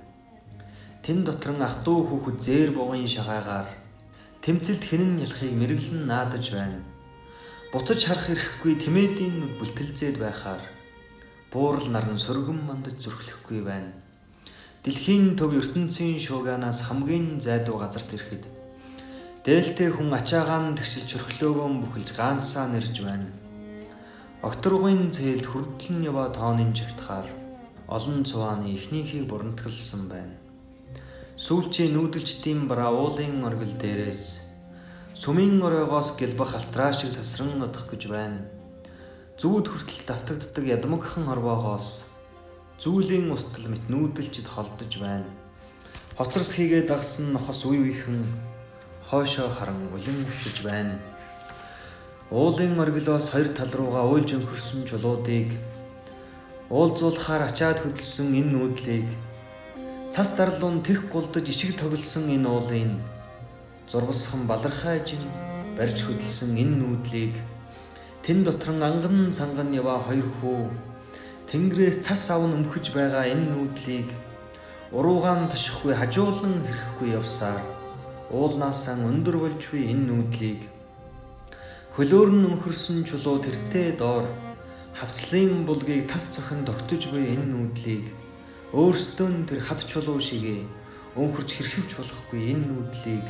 [1.01, 3.69] Тэн дотрон ах トゥ хүүхэд зээр бугын шагаагаар
[4.45, 6.85] тэмцэлд хинэн ялахыг мэрэглэн наадаж байна.
[7.73, 10.63] Буцаж харах эрхгүй тэмээдийн бүлтэлзээд байхаар
[11.53, 13.97] буурал наран сөргөн мандаж зүрхлэхгүй байна.
[14.85, 18.45] Дэлхийн төв ертөнцийн шууганаас хамгийн зайдуу газарт ирэхэд
[19.45, 23.48] дээлтэй хүн ачаагаан тэгшил чөрхлөөгөн бүхэлж гаансаа нэрж байна.
[24.43, 27.27] Окторгын зээлд хүрдэл нь яваа тооны жигтахаар
[27.89, 30.37] олон цувааны ихнийхийг бурамтгалсан байна.
[31.37, 34.23] Сүүлчийн нүүдэлчдийн бара уулын оргил дээрээс
[35.19, 38.59] сүмийн оройгоос гэлбах алтраа шиг тасран нодох гэж байна
[39.39, 42.11] зүүд хүртэл давтагддаг ядмагхан хорвоогоос
[42.83, 45.31] зүйлийн устгал мэт нүүдэлчд холдож байна.
[46.19, 48.27] Хоцорс хийгээ дагсан нохос үе үехэн
[49.07, 50.99] хоошоо харан улин өвшиж байна.
[52.31, 55.57] Уулын оргилоос хоёр тал руугаа уйлж өнхөрсөн чулуудыг
[56.69, 59.09] уулзуулахаар ачаад хөдөлсөн энэ нүүдлийг
[60.13, 63.01] цас дарлуун тех гулдаж ишиг тоглосон энэ уулын
[63.89, 65.25] зурвасхан балархай жин
[65.73, 67.35] барьж хөдөлсөн энэ нүүдлийг
[68.21, 70.69] Тэн дотрон анган санган яваа хоёр хүү
[71.49, 74.09] Тэнгэрээс цас авн өмхөж байгаа энэ нүүдлийг
[74.93, 77.65] уруугаан ташихгүй хажуулан хэрхгүй явсаар
[78.29, 80.61] уулнаасаа өндөр болж буй энэ нүүдлийг
[81.99, 84.23] хөлөөр нь өмхөрсөн чулуу тэртээ доор
[84.95, 88.07] хавцлын булгийг тас цохон тогтож буй энэ нүүдлийг
[88.71, 90.63] өөрсдөө нь тэр хад чулуу шигээ
[91.19, 93.27] өнхөрч хэрхэвч болохгүй энэ нүүдлийг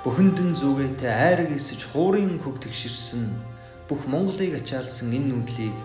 [0.00, 3.36] бүхэндэн зүгээтэй айраг эсэж хуурын хөг тэгширсэн
[3.84, 5.76] бүх Монголыг ачаалсан энэ нүдлийг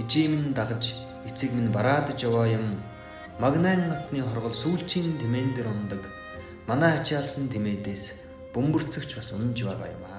[0.00, 0.96] ижимэн дагаж
[1.28, 2.80] эцэг минь бараадж яваа юм.
[3.36, 6.00] Магнан нотны хоргол сүүлчийн тэмээн дээр ундаг.
[6.64, 8.04] Манай ачаалсан тэмээдээс
[8.56, 10.09] бөмбөрцөгч бас унж байгаа юм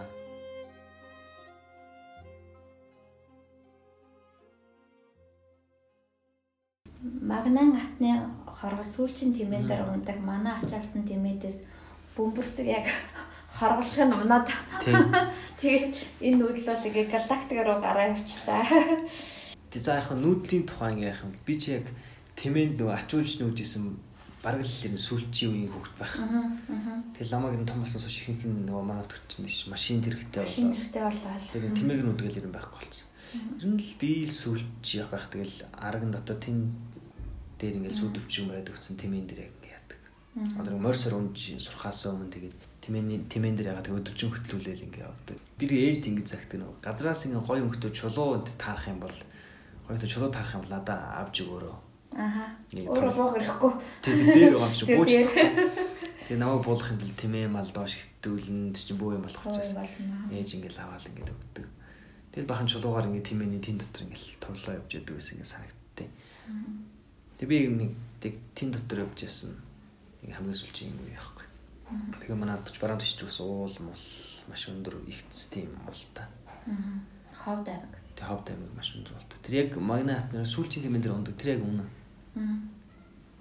[7.02, 10.22] Магнан атны хоргол сүүлчийн тэмээн дээр ундаг.
[10.22, 11.58] Манай ачаалсан тэмээдээс
[12.14, 12.86] бөмбөрцөг яг
[13.58, 14.46] хоргол шиг унаад.
[15.62, 18.62] Тэгээд энэ нүүдэл бол ингээ галактик руу гараа явчлаа.
[19.74, 21.90] Тэгээ за яг нүүдлийн тухай ингээ юм би чи яг
[22.38, 23.86] тэмээнд нөгөө ачуулж нүүжсэн
[24.42, 26.14] бараг л энэ сүүлчийн үеийн хөвгт байх.
[27.18, 30.50] Тэгээ ламаг энэ том болсон сууш ихэнх нь нөгөө манай төрчин дэш машин тэрэгтэй болоо.
[30.50, 31.34] Машин тэрэгтэй болоо.
[31.54, 33.08] Тэгээ тэмээг нүдгэл юм байхгүй болсон.
[33.32, 36.58] Ер нь л би л сүүлч байх тэгэл арга нь дотоо тэн
[37.62, 40.02] дээр ингээл сүйдвч юм яриад өгсөн тэмээн дээр яг яадаг.
[40.58, 45.38] Одоо морьсор унж сурхаас өмнө тэгээд тэмээний тэмээн дээр ягаад өдөржин хөтлүүлээл ингээ явдаг.
[45.62, 49.18] Би тэгээ ээлж ингэ загтдаг нэг газраас ингээ гоё өнгөтөө чулуу таарах юм бол
[49.86, 51.78] өнгөтөө чулуу таарах юм бол надаа авч өгөөрөө.
[52.18, 52.44] Аха.
[52.74, 53.72] Өөрөө буух хэрэггүй.
[54.02, 55.30] Тэг тэг дээр байгаа юм шиг дээр.
[56.28, 59.72] Тэгээ намайг буулгах юм бол тэмээ мал доош хөвтүүлэн тэр чинь бөө юм болох учраас
[60.32, 61.68] ээж ингээл аваад ингээд өгдөг.
[62.32, 66.10] Тэгэл бахан чулуугаар ингээд тэмээний тэн дотор ингээл тоглоо явж яадаг гэсэн ингээд санагдтыг.
[67.42, 69.58] Тэг би нэг тэг тэн дотор явж ясан.
[70.22, 71.50] Нэг хамгийн сүүлчийн юм яахгүй.
[72.22, 74.06] Тэгээ манад ч бараан төвч ус уул мул
[74.46, 76.30] маш өндөр ихц тийм мултай.
[76.70, 77.02] Мгм.
[77.34, 77.98] Ховд аймаг.
[78.14, 79.38] Тэг ховд аймаг маш өндөр болтой.
[79.42, 81.34] Тэр яг магнат нэр сүүлчийн тэмээн дээр ундаг.
[81.34, 81.90] Тэр яг үнэн.
[82.38, 82.70] Мгм.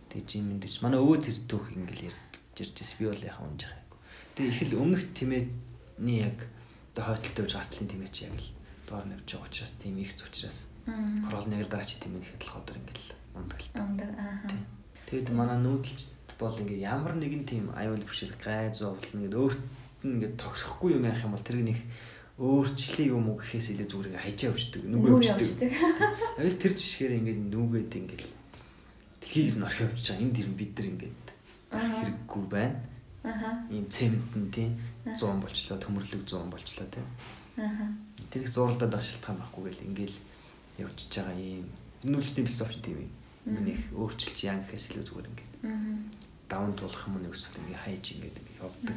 [0.09, 3.99] Тэг жим мэдэж манай өвөө тэр дүүх ингээл ярьж иржээс би бол яхаа унж байгаагүй.
[4.33, 6.49] Тэг их л өмнөх тэмээний яг
[6.97, 8.49] одоо хойтлолтой явж гартлын тэмээ чи яг л
[8.89, 11.29] доор нь явж байгаа учраас тийм их учраас Мгм.
[11.29, 13.71] хороолны яг л дараа чи тэмээ ихэд л ходор ингээл ундаг л.
[13.81, 14.11] Ундаг.
[14.19, 14.49] Аха.
[15.07, 16.01] Тэгэд манай нүүдэлч
[16.41, 19.63] бол ингээ ямар нэгэн тийм аюул бишэл гай зовлон ингээ өөрт
[20.05, 21.79] нь ингээ тохирохгүй юм яах юм бол тэрийг нэг
[22.41, 25.71] өөрчлөлийн юм уу гэхээс илүү зүгээр ингээ хайжаа өвчдөг нүгөө Нүг өвчдөг.
[26.41, 28.33] Авил тэр жишгээр ингээ нүгэд ингээл
[29.21, 31.27] дэлхийг нь орхио явж байгаа энэ дэр бид нар ингээд
[31.69, 32.81] хэрэггүй байна.
[33.21, 33.49] Аха.
[33.69, 34.73] Ийм цементэн тийм
[35.05, 37.07] 100 болчлоо төмөрлөг 100 болчлоо тийм.
[37.61, 37.85] Аха.
[38.33, 40.17] Тэр их зурлаад байх шалтгаан байхгүй гэл ингээл
[40.81, 41.69] явчихж байгаа юм.
[42.09, 43.13] Нүлжтэй философи тийм юм.
[43.51, 45.53] Миний өөрчилж яан гэхээс илүү зүгээр ингээд
[46.47, 48.97] даван туулах юм уу нэг эсвэл ингээ хайж ингээд ингээ явдаг.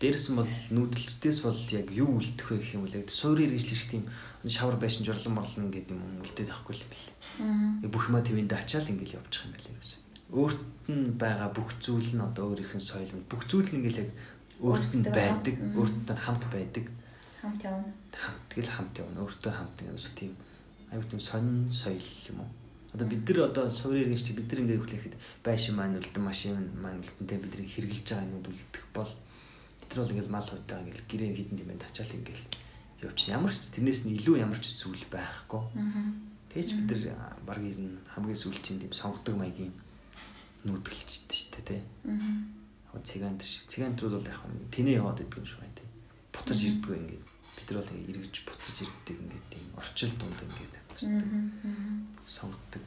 [0.00, 3.78] Дээрс нь бол нүүдэлчдээс бол яг юу үлдэх вэ гэх юм бол яг суурийн хэрэгжлэх
[3.78, 4.04] шиг тийм
[4.50, 6.92] шавар байшин жорлон морлон гэдэг юм үлдээд байхгүй л юм.
[7.38, 7.86] Мгм.
[7.86, 10.00] Бүх юма твэндээ ачаал ингээл явчих юм байлээ юусэн.
[10.34, 13.14] Өөрт нь байгаа бүх зүйл нь одоо өөрийнх нь соёл.
[13.30, 14.10] Бүх зүйл нь ингээл яг
[14.58, 16.86] өөрт нь Өөрсдөө байдаг, өөртөө хамт байдаг.
[17.42, 17.90] Хамт явна.
[18.14, 19.22] Хамт тэгэл хамт явна.
[19.22, 20.32] Өөртөө хамт гэсэн тийм
[20.90, 22.50] аюу тийм сонин соёл юм уу?
[22.92, 27.00] Одоо бид нар одоо суурийн иргэншиг бид нар ингээд хүлээхэд байшин маань үлдэн машин маань
[27.00, 29.10] үлдэн те биднийг хэрглэж байгаа юмуд үлдэх бол
[29.96, 32.42] нар бол ингээд мал хутаа ингээд гэрээ хідэн димэнд ачаал ингээд
[33.02, 33.32] явчих.
[33.32, 35.62] Ямар ч тэрнээс нь илүү ямар ч зүйл байхгүй.
[36.52, 39.72] Тэгэж бид нар баг ер нь хамгийн сүүлчийн тийм сонгодог маягийн
[40.68, 41.80] нүүдгэлчтэй шүү дээ тий.
[42.92, 43.64] Цыган тэр шиг.
[43.72, 45.88] Цыгантрууд бол яг нь тэнээ яваад идэг юм шиг байна тий.
[46.28, 47.24] Буцаж ирдэггүй ингээд.
[47.56, 51.52] Бид нар бол эргэж буцаж ирдэг ингээд тийм орчил дунд ингээд Мгм.
[51.62, 52.06] Мгм.
[52.26, 52.82] сонгодог.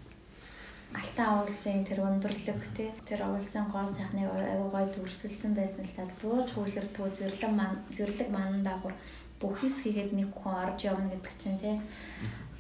[0.96, 6.12] Алтан уулсын тэр өндөрлөг тий тэр уулсын гоо сайхны аягүй гой дүрсэлсэн байсан л таад
[6.22, 8.96] бууж хүүлэрдгүү зэрлэг ман зэрлэг манан дагуур
[9.42, 11.76] бүхийс хийгээд нэг хүн орж явна гэдэг чинь тий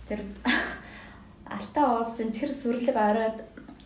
[0.03, 0.19] тэр
[1.55, 3.39] алтан уулсын тэр сүрлэг ороод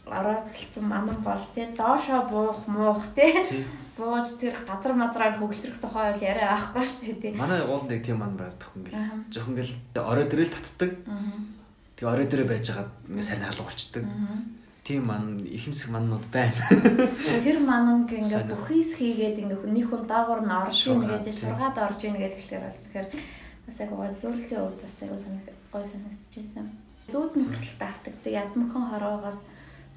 [0.10, 3.34] орооцолцсон манан бол тий доошоо буух муух Тий.
[4.00, 8.18] Бууж тэр газар мазраар хөвгөлтрөх тухай бол яриа авахгүй шүү дээ Манай ууланд яг тийм
[8.24, 8.80] ман байдаг Аха.
[8.80, 9.28] гэл.
[9.28, 10.92] Зөвхөн гэл орой дээрэл татдаг.
[12.00, 14.04] Тэгээ орой дээрээ байж байгаа ингээд сарны халга болчдөг.
[14.08, 14.40] Аа.
[14.88, 16.64] Тийм ман ихэмсэг маннууд байна.
[17.44, 18.50] Тэр мананг ингээ Сайн.
[18.56, 22.80] бүхийс хийгээд ингээ нэг хүн даагуур нь орж ийн Шургаад, орж ийн гэдэг хэлээр бол
[22.88, 23.08] тэгэхээр
[23.68, 26.66] бас яг гоо зөвлөлийн үз бас яг санаг гой санагдчихсан.
[27.12, 29.40] Зүүд нь хүртэл таатагдаг ядмхан хороогоос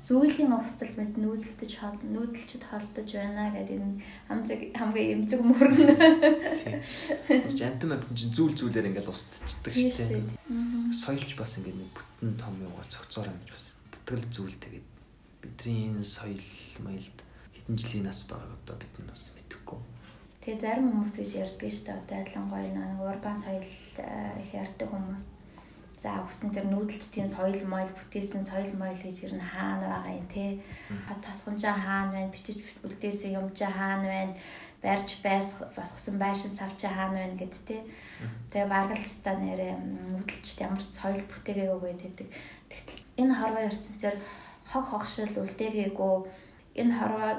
[0.03, 5.79] зүйлийн устал мэт нүүдэлтэж нүүдэлчд холдож байна гэдэг энэ хамзаг хамгийн эмзэг мөрөн
[7.47, 10.25] Бас жантам амт чинь зүйл зүйлээр ингээд устдчихдаг тийм шүү дээ.
[10.91, 14.87] Соёлч бас ингээд нэг бүтэн том юугаар цогцоор гэж бас тэтгэл зүйл тэгээд
[15.39, 16.47] бидний энэ соёл
[16.83, 17.19] маялд
[17.55, 19.81] хэдэн жилийн нас байгааг одоо бид нар бас мэдэхгүй.
[20.43, 21.99] Тэгээ зарим хүмүүс гэж ярьдаг шүү дээ.
[22.03, 25.25] Одоо ялангуяа нэг урбан соёл э, их ярьдаг хүмүүс.
[26.03, 30.27] За үсэн тэр нүүдэлчдийн соёл моёл бүтээсэн соёл моёл гэж ер нь хаана байгаа юм
[30.27, 30.59] те.
[31.07, 34.35] Хад тасганжаа хаана байна, бичиж үлдээсэн юмжаа хаана байна,
[34.83, 37.87] барьж байс босгосон байшин савчаа хаана байна гэд те.
[38.51, 42.29] Тэгээ баргалцтай нэрээ нүүдэлчд ямар ч соёл бүтээгээгүй гэдэг.
[42.67, 44.17] Тэгтэл энэ хорвоо ертөнцээр
[44.75, 46.15] хог хогшил үлдээгээгүй
[46.83, 47.31] энэ хорвоо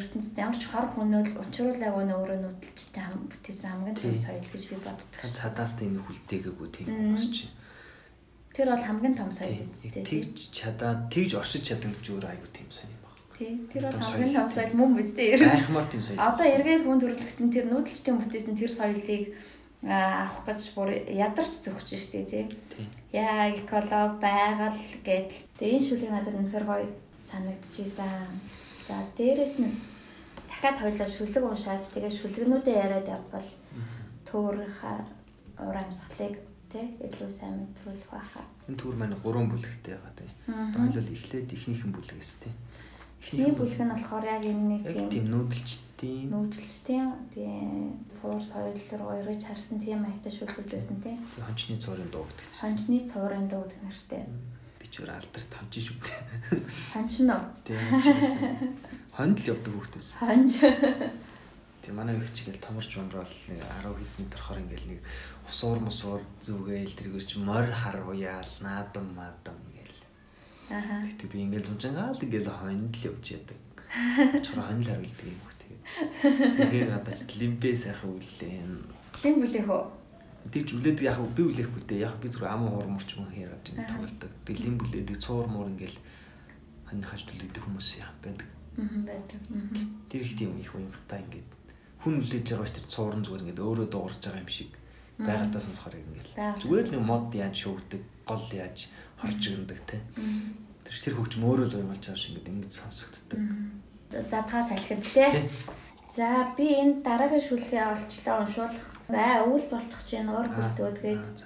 [0.00, 4.62] ертөнцид ямар ч хор хөнөөл учруулаагүй нэ өөрөө нүүдэлчтэй хам бүтээсэн хамгийн том соёл гэж
[4.72, 5.20] би боддог.
[5.20, 7.52] Цадаас энэ хүлдээгээгүй тийм хүмүүс чинь.
[8.54, 9.70] Тэр бол хамгийн том соёл Тийм.
[9.74, 10.04] үстэй.
[10.06, 13.18] Тэгж чадаад тэгж оршиж чаддаг ч өөр айгу тийм соёл юм байна.
[13.34, 13.52] Тий.
[13.66, 15.28] Тэр бол хамгийн том соёл мөн үстэй.
[15.42, 16.22] Гайхмаар тийм соёл.
[16.22, 19.24] Одоо эргээд хүн төрөлхтөн тэр нүүдэлчтэй бүтээсэн тэр соёлыг
[19.84, 22.44] авах гэж бүр ядарч зөгч штэ тий.
[23.10, 25.44] Яа эколог байгаль гэдэл.
[25.58, 26.86] Тэгээ энэ шүлэг надад үнэхээр гоё
[27.20, 28.38] санагдчихсан.
[28.88, 29.74] За дээрэс нь
[30.48, 33.48] дахиад хоёлаа шүлэг уншаад тэгээ шүлгнүүдээ яриад явбал
[34.28, 35.04] төөрийнхаа
[35.60, 36.38] уур амьсгалыг
[36.74, 38.44] тий илүү сайн мэдрүүлэх байхаа.
[38.66, 40.32] Энэ төр маань гурван бүлэгтэй байгаа тийм.
[40.50, 42.56] Одоо хоёул эхлээд ихнийхэн бүлгээс тийм.
[43.24, 47.00] Эхний бүлэг нь болохоор яг энэ нэг тийм тийм нүүдэлчдийн нүүдэлчтэй
[47.32, 52.44] тийм цуур соёл руу эргэж харсан тийм маягтай шүлгүүд байсан тийм хончны цорын дуу гэдэг
[52.52, 52.60] чинь.
[52.60, 54.28] хончны цуурын дуу гэх нэртэй.
[54.76, 56.20] Би ч чөр алдарт хонч шүү дээ.
[56.92, 57.42] Ханч нөө.
[57.64, 58.76] Тийм чирсэн.
[59.16, 60.08] Хонд л явдаг хүүхдээс.
[60.20, 60.52] Ханч.
[61.84, 63.56] Тийм манай их чигээл томорч бомрол 10
[63.88, 65.00] хэдэн төрхөр ингээл нэг
[65.48, 70.02] усуур мусуур зүгээл тэргээр чи морь хар уяал наадам маадам гээл.
[70.72, 71.04] Аха.
[71.20, 73.60] Тэг би ингээл зунжангаал ингээл хонд л явж яадаг.
[74.44, 75.82] Чор хонд л харуулдаг юм хөө тэгээд.
[76.56, 78.64] Тэгэхээр надад лимбэ сайхан үлээ.
[79.20, 79.84] Лим бүлэх үү?
[80.44, 82.04] Тэгж үлээд яг би үлээхгүй дээ.
[82.04, 84.32] Яг би зүгээр ам хуурмурч мөн хийгээд энэ тоглолдог.
[84.44, 85.98] Тэг лим бүлээд цуур муур ингээл
[86.88, 88.48] ханд хажт үлээдэг хүмүүс яа байдаг.
[88.76, 89.40] Аа байдаг.
[90.08, 91.48] Тэр их тийм их уянгатай ингээд
[92.04, 94.70] хүн үлээж байгаа ш тэр цуурн зүгээр ингээд өөрөө дуугарч байгаа юм шиг
[95.18, 98.78] байгаадаа сонсохоор ингээл зүгээр л нэг мод яаж шүүгдэг гол яаж
[99.20, 99.98] хорж өгдөг те
[100.82, 103.40] тэр тэр хөгжим өөрөө л уянгалж байгаа шиг ингээд ингэж сонсогддог.
[104.10, 105.26] Задгаа салхид те
[106.10, 108.86] за би энэ дараагийн шүлхээ олчлаа уншуулах.
[109.08, 111.38] Аа өвөл болчих чинь уур хөлтөөдгээд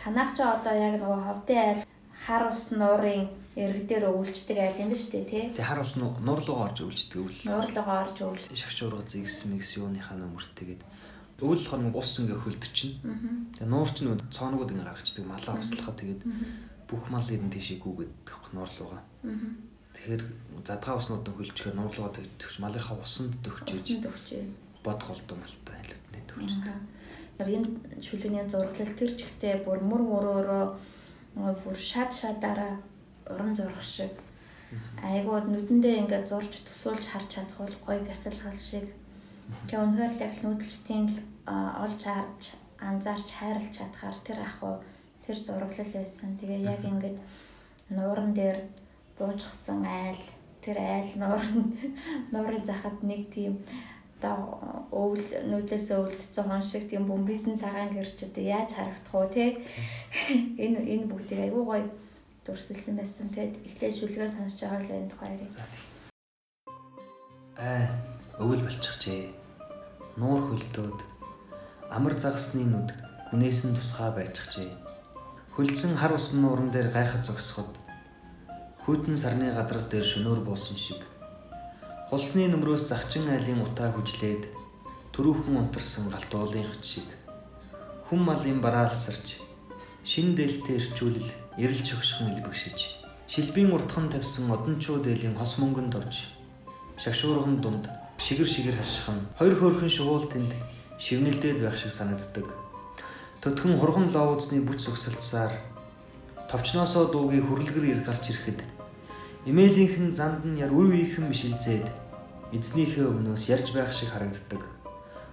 [0.00, 1.82] танах ч одоо яг нөгөө ховдын айл
[2.26, 6.72] хар ус нуурын эрг дээр өвлждэг айл юм ба штэ тий Тэг хар ус нуурлуугаа
[6.72, 10.82] орж өвлждөг өвл нуурлогоо орж өвл шагч урга зигс микс юуныхаа нөмөртэйгээд
[11.42, 13.12] өвл болохоор нэг ус ингээ хөлдчихнэ
[13.58, 16.22] за нуур ч нэг цооногод ингээ гаргацдаг малаа услахад тэгээд
[16.88, 18.12] бүх мал ирэн тийшээ гүгээд
[18.54, 19.02] нуурлуугаа
[19.92, 20.22] Тэгэхээр
[20.64, 23.86] задгаа уснууд нь хөлжчихээр нуурлуугаа төгч малынхаа усанд төгчөөж
[24.82, 26.52] бод голдуу малтай айлуудны төгч.
[27.52, 27.68] энэ
[28.00, 30.64] шүлгийн зураглал тэр чигтээ бүр мөр мөрөөрөө
[31.62, 32.80] бүр шат шатаараа
[33.28, 34.10] уран зурх шиг.
[35.04, 38.88] Айгуу нүдэндээ ингээд зурж төсөөлж харж чадах бол гоё бясалгал шиг.
[39.68, 41.04] Тэг үнэхээр л яг нүүдэлчдийн
[41.46, 42.42] олж харж
[42.78, 44.76] анзаарч хайрлах чадхаар тэр ах уу
[45.26, 46.38] тэр зураглал байсан.
[46.38, 47.18] Тэгээ яг ингээд
[47.90, 48.58] нууран дээр
[49.18, 50.22] буужгсан айл
[50.62, 51.62] тэр айл нуурын
[52.32, 53.62] нуурын захад нэг тийм
[54.22, 59.58] одоо өвөл нүүдлээсээ өвөлдсөн хон шиг тийм бөмбөсөн цагаан гэрч одоо яаж харагдах уу те
[60.62, 61.86] энэ энэ бүгдийг айгүй гоё
[62.46, 65.54] дүрсэлсэн байсан те эхлээд шүлгээ сонсож байгаа л энэ тухай ярив.
[67.58, 67.86] Аа,
[68.38, 69.30] өвөл болчихжээ.
[70.18, 71.11] Нуур хөлдөөд
[71.92, 72.88] амар загасны нүд
[73.30, 74.72] гүнээсэн тусгай байчихжээ.
[75.52, 77.76] Хөлдсөн хар усан нууран дээр гайхаж зогсоход
[78.84, 81.00] хүйтэн сарны гадрах дээр шөнөөр буусан шиг.
[82.08, 84.48] Хулсны нөмрөөс захчин айлын утаа хүжлээд
[85.14, 87.08] төрүүхэн унтарсан галтуулын хч шиг.
[88.08, 89.38] Хүм малын бараалсарч
[90.02, 91.30] шин дээлтэй ирчүүлэл
[91.62, 92.98] эрэл чөгшгөн илбэгшиж.
[93.30, 96.34] Шилбийн уртхан тавьсан одончууд дэлийн хос мөнгөн товч.
[96.98, 97.86] Шагшуурган дунд
[98.18, 100.52] шигэр шигэр хашхан хоёр хөөрхөн шувуул тэнд
[100.98, 102.46] шивнэлдээд байх шиг санагддаг
[103.40, 105.52] төтгөн хурган лоозны бүч зүгсэлцсаар
[106.50, 108.60] товчноосоо дуугийн хүрлгэр ир гарч ирэхэд
[109.42, 111.90] Эмээлийнхэн занд нь яр үр үеийнхэн мишилцээд
[112.54, 114.62] эзнийхээ өмнөөс ярьж байх шиг харагддаг.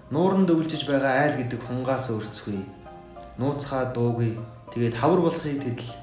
[0.09, 2.65] Нууранд өвлжиж байгаа айл гэдэг хунгаас өрцгөе.
[3.37, 4.33] Нууцхаа дуугүй
[4.73, 5.93] тэгээд хавар болохыг тэдл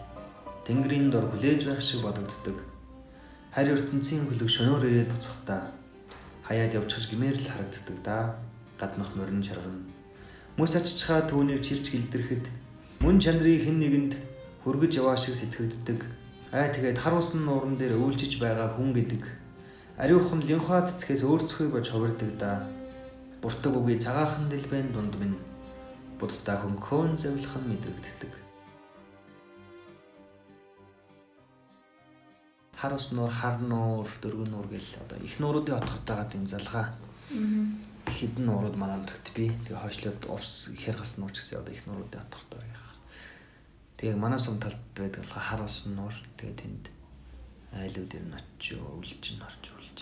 [0.63, 2.63] тэнгэрийн дор хүлээж байх шиг бодогддог.
[3.51, 5.75] Харь ертөнцийн хөлөг шөнөөр ирээд буцахдаа
[6.47, 8.39] хаяад явчихж гимээр л харагддаг да.
[8.81, 9.83] Гаднах морин чаргана.
[10.57, 12.45] Мөс аччихаа түүнийг чирч гэлдэрэхэд
[13.01, 14.13] мөн чандрын хэн нэгэнд
[14.65, 16.01] хөргөж яваа шиг сэтгэгддэг
[16.57, 19.29] Аа тэгээд хар усан нууран дээр өвлжиж байгаа хүн гэдэг
[19.99, 22.65] ариухан линхуа цэцгээс өөрцгөө бож хувирдаг да.
[23.43, 25.37] Буртаг үгүй цагаахан дэлбэн дунд минь
[26.17, 28.33] буддаа хөнгөн завлах нь мэдрэгддэг.
[32.81, 36.95] Хар ус нуур, хар нуур, дөрвөн нуур гэл одоо их нууруудын отготойгаа тийм залгаа.
[38.07, 42.63] Хідэн нуурууд манайд би тэгээ хойшлоод увс ихэр гас нуур гэсэн одоо их нууруудын отготой
[42.63, 42.87] яг
[43.97, 46.85] Тэгээ манай сум талд байдаг болохоор хар ус нуур тэгээ тэнд
[47.73, 49.99] айлууд ер нь очиж өвлж н орж өвлж.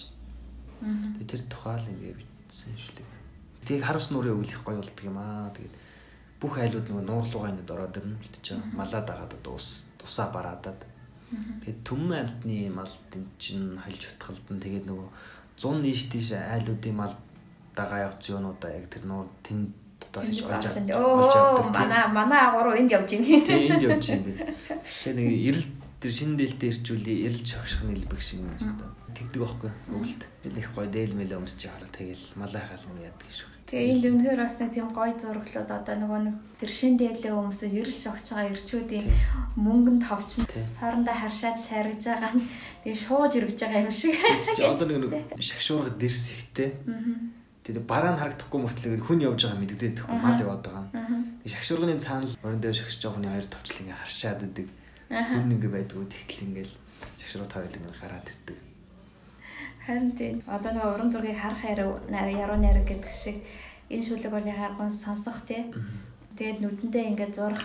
[1.15, 3.07] Тэгээ тэр тухай л ингээ бичсэн шүлэг.
[3.63, 5.55] Тэгээ хар ус нуурын өвлөх гоё болдго юм аа.
[5.55, 5.75] Тэгээд
[6.43, 8.75] бүх айлууд нөгөө нуурлуугаа ингээд ороод ирнэ үлдэж байгаа.
[8.75, 10.81] Малаад агаад одоо ус тусаа бараадаад.
[11.63, 15.09] Тэгээд төмөн амтны мал тэнд чин хальж утгалдан тэгээд нөгөө
[15.55, 17.15] 100 нийш тийш айлуудын мал
[17.75, 20.97] дагаа явц юунуудаа яг тэр нуур тэнд дотоос ч олж авдаг.
[20.97, 23.43] Оо манай манай агууруу энд явж байна.
[23.43, 24.33] Тэгээ энд явж байна.
[24.83, 25.67] Тэгээ нэг эрэл
[26.01, 28.93] тэр шинэ дээлтэй ирчүүлээ эрэл чогших нэлбэг шиг юм шиг даа.
[29.15, 30.23] Тэгдэг байхгүй өвөлд.
[30.45, 33.49] Их гоё дээл мэлээ өмсч явахлаа тэгэл малай хаал юм яадаг шүү.
[33.65, 37.73] Тэгээ энд өнөхөр бас нэг тийм гоё зураглууд одоо нөгөө нэг тэр шин дээлээ өмсөж
[37.73, 39.07] эрэл шогч байгаа ирчүүдийн
[39.57, 40.31] мөнгөнд товч
[40.83, 42.45] хоорондоо харшаад шаргаж байгаа нь
[42.85, 44.15] тэгээ шууж иргэж байгаа юм шиг.
[44.61, 46.71] Одоо нэг шагшуурга дэрс ихтэй.
[46.85, 50.93] Аа Тэгээд бараа нь харагдахгүй мөртлөө хүн явж байгаа мэддэгдээд тэгэхгүй мал яваад байгаа нь.
[51.41, 54.69] Тэгээд шагшурганы цаанал морин дээр шагшиж байгаа хүний хоёр товчлол ингээ харшаад идэг.
[55.09, 56.75] Хүн ингээ байдгүй тэгтэл ингээл
[57.17, 58.59] шагшурга тавил ингээ гараад ирдэг.
[59.81, 63.41] Харин тийм одоо нэг уран зургийг харах яруу яруу найраг гэдэг шиг
[63.89, 65.73] энэ шүлэг бол яхааргүй сонсох тий.
[66.37, 67.65] Тэгээд нүдэндээ ингээ зурх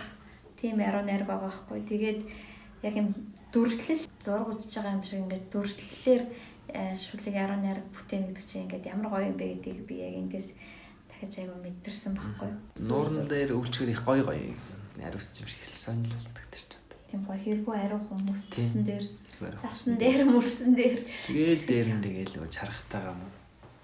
[0.56, 1.80] тийм яруу найраг байгаа байхгүй.
[1.84, 2.20] Тэгээд
[2.88, 3.08] яг юм
[3.52, 6.22] дүрслэл зураг үзэж байгаа юм шиг ингээд дүрслэлээр
[6.74, 10.48] шүлэг яруу найраг бүтээн гэдэг чинь ингээд ямар гоё юм бэ гэдгийг би яг эндээс
[11.10, 12.50] дахиж айгу мэдэрсэн байхгүй.
[12.86, 14.54] Нууран дээр өвчгөр их гоё гоё
[15.04, 16.98] ариусч юм шиг сонирхол болдог тэр ч одоо.
[17.10, 19.04] Тийм гоё хэргүй ариу хүмүүс цасан дээр
[19.60, 23.16] цасан дээр мөрсөн дээр Тэгэл дээр нь тэгэл нөгөө чаргатайгаа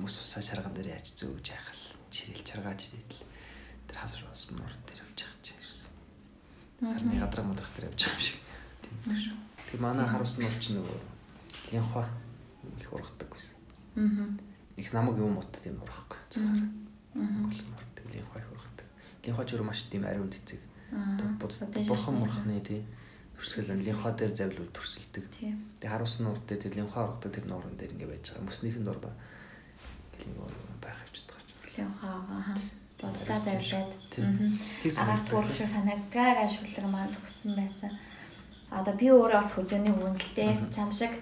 [0.01, 3.25] мөс усаа чарган дээр яаж зөөж яхал чирэл чаргааж ирээд л
[3.88, 5.90] тэр хас руу нуур дээр явж байгаа чи ерөөсөн.
[6.85, 8.40] Сарны гадраа мадрах дээр явж байгаа юм шиг.
[8.85, 9.37] Тийм шүү.
[9.72, 10.99] Тэгээ манай харуус нуур чи нөгөө
[11.72, 12.05] линхва
[12.81, 13.57] их ургадаг байсан.
[13.97, 14.29] Аа.
[14.77, 16.19] Их намаг юм утад юм ургахгүй.
[16.31, 16.69] Цагаар.
[17.15, 17.21] Аа.
[17.21, 17.55] Нуур
[18.12, 18.87] линхва их ургадаг.
[19.25, 20.61] Линхва ч өөр маш тийм ариун цэцэг.
[20.93, 21.37] Аа.
[21.89, 22.85] Бурхан мурхны тий.
[23.37, 25.25] Төрсгөл линхва дээр завлууд төрсөлдөг.
[25.37, 25.61] Тийм.
[25.81, 28.49] Тэгээ харуулсан нуур дээр тэр линхва ургадаг тэр нуурын дээр ингэ байж байгаа.
[28.49, 29.12] Мөснийхэн дор ба
[30.25, 30.49] линхва
[30.81, 31.45] байх гэж байгаа.
[31.77, 32.57] Лэн хаагаа
[33.01, 33.93] боддоо завлаад.
[34.09, 34.59] Тийм.
[34.83, 37.93] Тэр Агаар туурах шиг санагддаг ашиглаг маань төгссөн байсан.
[38.70, 41.14] Одоо би өөрөө бас хөдөөний үнэлтэй чам шиг.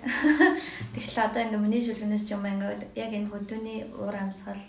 [0.97, 4.65] Тэгэхээр одоо ингээ миний шүлгнээс ч юм ингээд яг энэ хөдөөний уур амьсгал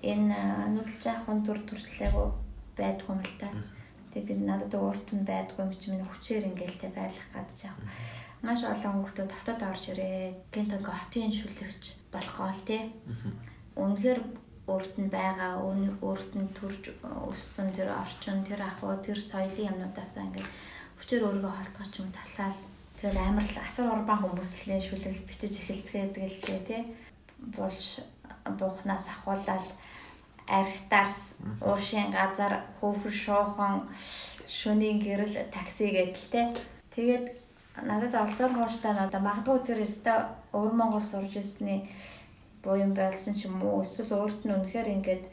[0.00, 2.28] энэ нүүдэлж яахын төр төрслээгөө
[2.72, 3.52] байдгүй юм л та.
[4.16, 7.80] Тэгээ би надад уурт нь байдгүй юм чи миний хүчээр ингээл тэ байлах гадж яах.
[8.40, 10.48] Маш олон хүмүүс дотоод орж ирээ.
[10.56, 12.96] Гэнтэ готын шүлэгч болох гол тий.
[13.76, 14.20] Үнэхээр
[14.66, 16.96] өөрт нь байгаа өөрт нь төрж
[17.28, 20.48] өссөн тэр орчин тэр ахуй тэр соёлын юмнуудаас ингээд
[20.98, 22.58] хүчээр өөрийгөө холдгооч юм талаал
[23.00, 26.82] тэгэл амар л асар урбан хүмүүслийн шүлэл бичиж эхэлцгээдэг л дээ тий.
[27.56, 28.00] Булш
[28.58, 29.66] буухнаас ахуулаад
[30.48, 33.74] архитаарс уушийн газар хөөхөр шуухан
[34.48, 36.46] шөнийн гэрэл такси гэдэл тий.
[36.94, 37.26] Тэгээд
[37.84, 40.18] надад олзоор хууштай надад магадгүй тэр өстой
[40.56, 41.84] өвөр Монгол сурж ирсний
[42.64, 45.24] буян байлсан ч юм уу эсвэл өөрт нь үнэхээр ингээд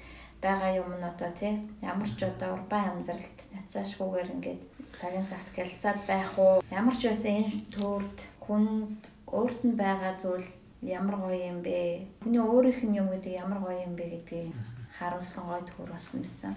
[0.44, 1.54] байгаа юм нь одоо тий.
[1.82, 4.62] Ямар ч одоо урбан амьдралд нацаашгүйгээр ингээд
[5.00, 6.62] цагийн цагт гялцаад байх уу?
[6.70, 9.00] Ямар ч байсан энэ төрд хүн
[9.32, 10.46] өөрт нь байгаа зүйл
[10.84, 12.06] ямар гоё юм бэ?
[12.22, 14.52] Хүний өөрийнх нь юм гэдэг ямар гоё юм бэ гэдгийг
[15.00, 16.54] харуулсан гоё төр болсон байсан.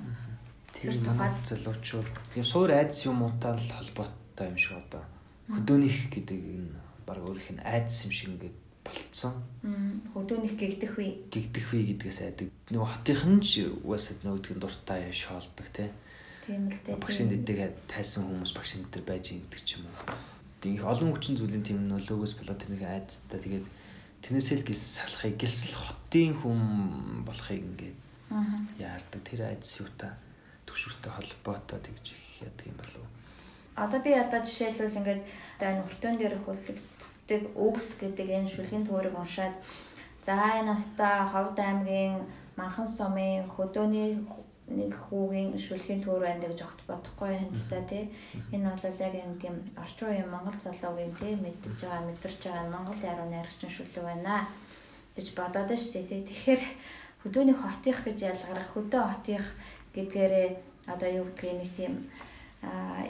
[0.75, 2.09] Тэр тухайд- залуучууд.
[2.43, 5.03] Суур айдас юмуутаа л холбоотой юм шиг одоо.
[5.49, 6.75] Хөдөөнийх гэдэг энэ
[7.07, 9.35] баг өөрийнх нь айдас юм шиг ингээд болцсон.
[10.15, 12.49] Хөдөөнийх гэгдэх үе Гэгдэх вэ гэдгээс айдаг.
[12.71, 15.91] Нөгөө хотынх нь ч угаасаа нөгөөдг нь дуртай шоолдог тий.
[16.47, 17.59] тийм л дээ Багшийн дэдэг
[17.91, 20.15] тайсан хүмүүс багшийн дээр байж ингэдэг ч юм уу.
[20.67, 23.67] Их олон хүчин зүйлийн тийм нөлөөгөөс болоод тэрнийг айдастай тэгээд
[24.23, 26.61] тэрнээсээ л гис салахыг гисэл хотын хүн
[27.27, 27.99] болохыг ингээд
[28.79, 29.21] яардаг.
[29.27, 30.11] Тэр айдас юутай
[30.67, 33.07] төгшөртэй холбоотой тэгж их яадаг юм болов?
[33.77, 35.23] Одоо би одоо жишээлбэл ингээд
[35.59, 36.35] одоо энэ өртөөн дээр
[37.27, 39.55] хүлэгддэг үгс гэдэг энэ шүлгийн төөрийг уншаад
[40.23, 42.23] за энэ оста Ховд аймгийн
[42.57, 44.23] Манхан сумын хөдөөний
[44.71, 48.11] нэг хүүгийн шүлгийн төөр байна гэж огт бодохгүй юм л та тий.
[48.55, 53.01] Энэ бол яг юм тийм орчин үеийн Монгол залуугийн тий мэддэж байгаа мэдэрч байгаа Монгол
[53.03, 54.47] яруу найрагчин шүлэг байна
[55.15, 56.23] гэж бодоод байна шүү тий.
[56.23, 56.63] Тэгэхээр
[57.23, 59.47] хөдөөний хотынх гэж ялгарах хөдөө хотынх
[59.95, 60.49] гэдгээрээ
[60.95, 61.95] одоо юу гэдгийг нэг тийм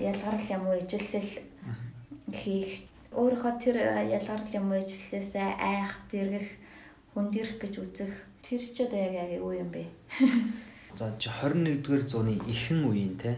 [0.00, 1.30] ялгарл юм уу ижилсэл
[2.32, 6.48] хийх өөрийнхөө тэр а, ялгарл юм уу ижилсээсээ айх бэргэх
[7.16, 8.12] хөндөрөх гэж үзэх
[8.44, 9.88] тэр ч одоо яг яг юу юм бэ?
[10.96, 13.36] За чи 21-р зууны ихэнх үеийн те.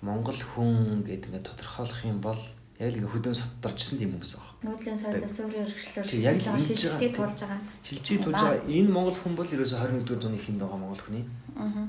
[0.00, 2.40] Монгол хүн гэдэг ингээд тодорхойлох юм бол
[2.80, 4.54] яг л ингээд хөдөөн сотторжсэн тийм хүмүүс байгаа.
[4.64, 7.60] Нүүдлийн соёлоос өөрийн өргөжлөөр яг шилжиж байгаа шилжилтийг туулж байгаа.
[7.84, 11.24] Шилжиж тулж байгаа энэ Монгол хүн бол ерөөсө 21-р зууны ихэнд байгаа Монгол хүний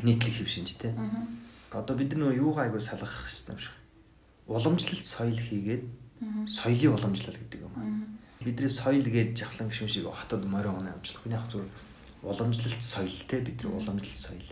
[0.03, 0.91] нийтлэг хэв шинж те.
[1.71, 3.75] Одоо бид нар нөгөө юугаа айгуу салгах хэрэгтэй юм шиг.
[4.51, 5.83] Уламжлалт соёл хийгээд.
[6.47, 7.87] Соёлын уламжлал гэдэг юм аа.
[8.45, 11.21] Бидний соёл гэж жавхлан гişүн шиг хотод морин оноо амжлах.
[11.23, 11.69] Хүний яг зүгээр
[12.23, 14.49] уламжлалт соёл те бидний уламжлалт соёл.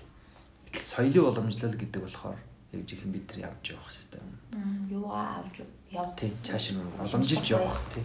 [0.72, 2.38] Гэтэл соёлын уламжлал гэдэг болохоор
[2.74, 4.32] яг жихэн бид нар явж явах хэрэгтэй юм.
[4.54, 4.90] Аа.
[4.90, 6.16] Юугаа авч явах.
[6.18, 8.04] Тий, цааш нь уламжилж явах тий.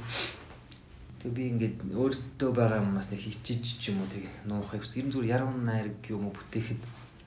[1.21, 4.85] Тэг би ингээд өөртөө байгаа юмнаас нэг хичээж ч юм уу тэр нуухыг.
[4.85, 6.83] Ер нь зүгээр яруу найраг юм уу бүтээхэд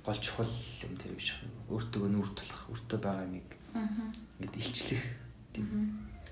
[0.05, 0.53] гол чухал
[0.85, 1.37] юм тэр биш.
[1.69, 3.49] Өөртөөгөө нүүр тулах, өөртөө байгаа юмыг
[4.37, 5.03] ингээд илчлэх
[5.53, 5.67] тийм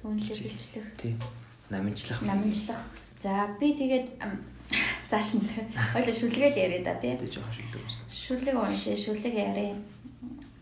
[0.06, 0.88] Үнэлэх бэлчлэх.
[1.02, 1.18] тий.
[1.74, 2.22] Намжлах.
[2.22, 2.82] Намжлах.
[3.18, 4.22] За би тэгээд
[5.10, 5.46] зааш нь
[5.94, 7.18] хоёул шүлгээл яриа да тий.
[7.18, 8.06] Тэ жоохон шүлдэг юмсан.
[8.14, 9.74] Шүлэг уншия, шүлэг яриа.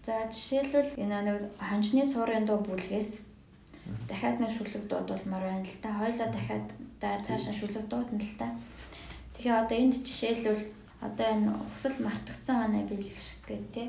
[0.04, 3.20] За жишээлбэл энэ нэг хончны цуурын дуу бүлгээс
[4.08, 5.92] дахиад нэг шүлэг дуудулмаар байна л та.
[5.92, 6.68] Хоёлаа дахиад
[7.00, 8.48] да цаашаа шүлэг дуудана л та.
[9.36, 10.64] Тэгэхээр одоо энд жишээлбэл
[11.04, 13.88] одоо энэ хүсэл мартагдсан оноо биелэх шиг гэдэг тий.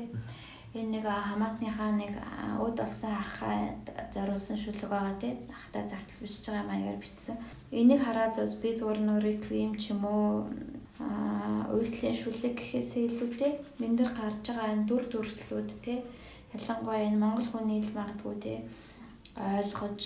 [0.75, 3.71] Энэ нэг хамаатныхаа нэг а, өд болсон ахаа
[4.11, 5.33] зориулсан шүлэг байгаа тий.
[5.47, 7.35] Ахтай загтал бичиж байгаа маягаар бичсэн.
[7.71, 10.51] Энийг хараад бас би зүгээр нэг реквием ч юм уу
[10.99, 13.51] аа уйслийн шүлэг гэхээсээ илүүтэй
[13.83, 15.99] энэ дэр гарч байгаа энэ дүр төрслүүд тий
[16.55, 18.57] ялангуяа энэ монгол хүний ил магадгүй тий
[19.35, 20.03] ойлгож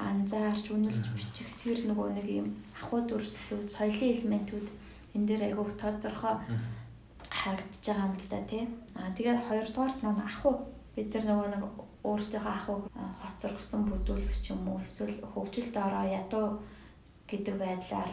[0.00, 2.48] анзаарч үнэлж бичих тэр нөгөө нэг юм
[2.80, 4.68] ахуй дүрслүүд соёлын элементүүд
[5.14, 6.36] энэ дээр айгуух тодорхой
[7.30, 8.64] харагдаж байгаа юм л да тий.
[8.98, 10.54] Аа тэгээд хоёрдугаарт нөгөө ахуй
[10.94, 11.64] бид нар нөгөө нэг
[12.04, 12.84] өөртөөхөө ахуйг
[13.22, 16.46] хоцоргсон бүдүүлгч юм уу эсвэл хөгжилд ороо ядуу
[17.30, 18.12] гэдэг байдлаар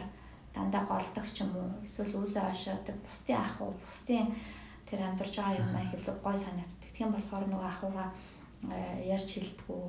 [0.54, 4.26] дандаа голдог ч юм уу эсвэл үлээ хашаадаг бусдын ахуй бусдын
[4.88, 6.90] тэр амьдарч байгаа юм аа илүү гой санагддаг.
[6.94, 8.08] Тийм болохоор нөгөө ахуйгаа
[9.14, 9.82] ярьж хэлдэггүй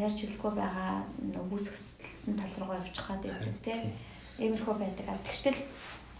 [0.00, 1.04] ярьж хэлэхгүй байгаа
[1.52, 3.80] үүсгэсэн тал руугаа явчих гад байдаг тийм
[4.40, 5.06] иймэрхүү байдаг.
[5.20, 5.58] Тэгтэл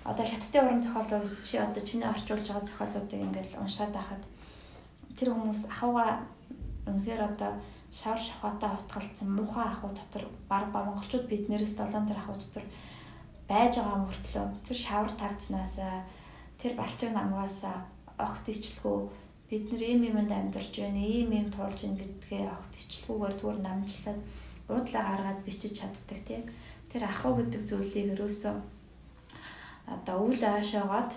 [0.05, 4.23] одоо хятадын уран зохиолууд чи одоо чиний орчуулж байгаа зохиолуудыг ингээл уншаад байхад
[5.19, 6.25] тэр хүмүүс ахуйгаа
[6.89, 7.53] үнэхээр одоо
[7.93, 12.65] шавар шахаатаа утгалцсан муухай ахуй дотор баг ба монголчууд биднээс 7 тэр ахуй дотор
[13.51, 15.95] байж байгаа мөртлөө тэр шавар тагцнаасаа
[16.61, 17.77] тэр балчиг намгаасаа
[18.27, 18.99] огт ичлэхүү
[19.51, 24.21] бид нар ийм юмд амьдарч байна ийм юм туулж ийн гэдгээ огт ичлэхүүгээр зүгээр намжлаад
[24.71, 26.43] уудлаа гаргаад бичиж чаддаг тийм
[26.91, 28.55] тэр ахуй гэдэг зүйлийг ерөөсөө
[29.91, 31.11] одоо үл ойшоогоод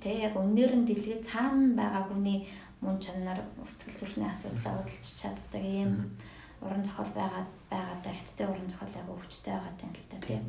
[0.00, 2.48] тэг яг өннөр нь дэлгээ цаана байгаа хүний
[2.80, 5.92] мөн чанар сэтгэл зүрхний асуудлаа удалж чаддаг ийм
[6.60, 10.44] уран зохиол байгаа байгаадаа хэттэй уран зохиол яг өвчтэй байгаа юм л та тийм.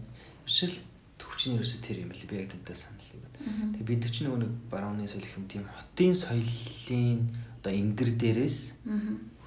[0.48, 0.76] Өшил
[1.20, 3.24] төвчний ерөөсө тэр юм л би яг тантай санал юм.
[3.76, 7.20] Тэгээ бид чинь нөгөө нэг барууны соёл хэм тийм хотын соёлын
[7.60, 8.58] одоо энгэр дээрээс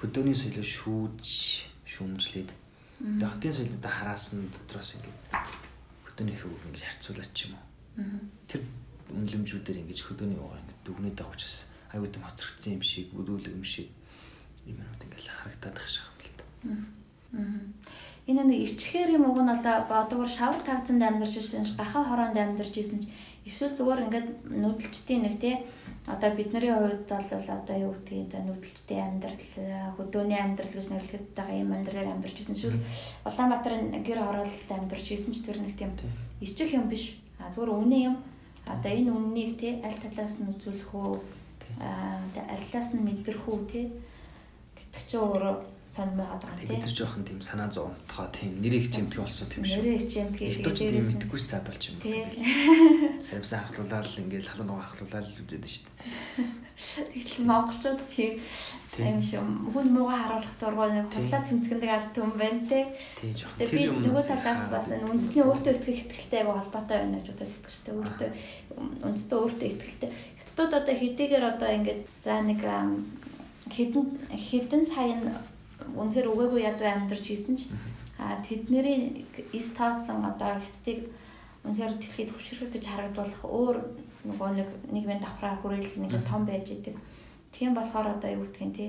[0.01, 1.29] хөдөөний соёлоо шүүж
[1.89, 5.19] шүүмжлээд тэгээ хотын соёлд одоо хараасан дотроос ингээд
[6.09, 7.74] хөдөөний хөвөг ингэж харьцуулаад ч юм уу.
[8.51, 8.63] Тэр
[9.15, 13.65] үнлэмжүүдээр ингэж хөдөөний уугаа ингэ дүгнээд байгаа учраас аюу дэм хоцрогдсон юм шиг өрөөлөг юм
[13.65, 13.89] шиг
[14.67, 16.45] юмнууд ингээл харагдаад шиг юм л та.
[18.25, 22.75] Энэ нэг ичхээр юм уг нь одоо бодгоор шавар тагцанд амьдарч ирсэн гахаа хороонд амьдарч
[22.81, 23.13] ирсэн ч
[23.45, 25.55] эсвэл зүгээр ингээд нүдэлчдийн нэг тий
[26.09, 29.45] одоо бидний хувьд бол одоо юу гэдгийг за нүдэлчдийн амьдрал
[30.01, 32.57] хөдөөний амьдрал гэж нэрлэхэд байгаа юм амьдралаар амьдарч ирсэн.
[32.57, 32.81] Эсвэл
[33.29, 35.93] Улаанбаатарын гэр хороололд амьдарч ирсэн ч тэр нэг тийм
[36.41, 38.17] ичих юм биш а зүгээр үнэн юм.
[38.67, 41.19] Одоо энэ үннийг тий аль талаас нь үзүүлэх үү?
[41.81, 42.23] Аа
[42.55, 43.87] аллаас нь мэдрэхүү тий
[44.77, 46.69] гэдэг чи өөрөө сонирмоод байгаа тий.
[46.69, 49.83] Бид нар жоохон тийм санаа зовтгоо тийм нэрийг хэмтгэ болсон тийм шүү.
[49.85, 52.01] Нэрийг тэгээд тийм мэдгүй ч цаад болчих юм.
[52.03, 52.25] Тий.
[53.23, 56.65] Сарвсан хахлуулаад ингээл халуун нугаа хахлуулаад үзээд шүү дээ.
[56.75, 58.43] Тэгэл монголчууд тийм
[58.99, 62.91] юм шиг хүн муугаа харуулах дургуй нэг худлаа цэмцгэндэг алт юм байна те.
[63.15, 63.55] Тий жоох.
[63.55, 67.95] Тэр юм нөгөө талаас бас үндэсний өөртөө итгэх ихтэй холбоотой байна гэж бодож итгэж штэ.
[67.95, 68.31] Өөртөө
[69.07, 70.11] үндэстээ өөртөө итгэлтэй.
[70.43, 72.61] Хятадууд одоо хэдийгээр одоо ингээд за нэг
[73.71, 75.15] хэдэн хэдэн сая
[75.83, 77.71] үнэхээр өгөөгүй ядуу амьдарч ийсэн ч
[78.19, 81.11] а тэдний эс тооцсон одоо хятадыг
[81.65, 83.77] үнэхээр дэлхийд хүчрэх гэж харагдуулах өөр
[84.25, 86.97] нөгөө нэг нийгмийн давхраа хүрээлэл нэг том байж идэг.
[87.53, 88.87] Тийм болохоор одоо юу гэдгийг те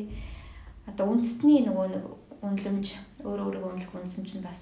[0.88, 2.03] одоо үндэсний нөгөө нэг
[2.45, 2.88] үнэлэмж
[3.25, 4.59] өөр өөрийгөө үнэлэх үнэлэмж нь бас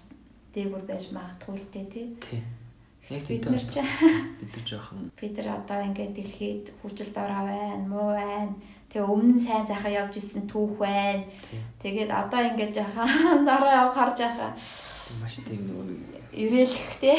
[0.56, 2.06] дээгүр байж магадгүй л те тий.
[3.10, 3.76] Бид нар ч
[4.40, 8.56] бид нар жоохон бид нар одоо ингээд дэлхийд хүчил дорой байна, муу байна.
[8.94, 11.26] Тэгээ өмнө нь сайн сайхан явж исэн түүх байна.
[11.82, 14.54] Тэгээд одоо ингээд жахан дорой явах харж яхаа
[15.22, 15.86] маш тийм нөгөө
[16.32, 17.14] ирээлэх те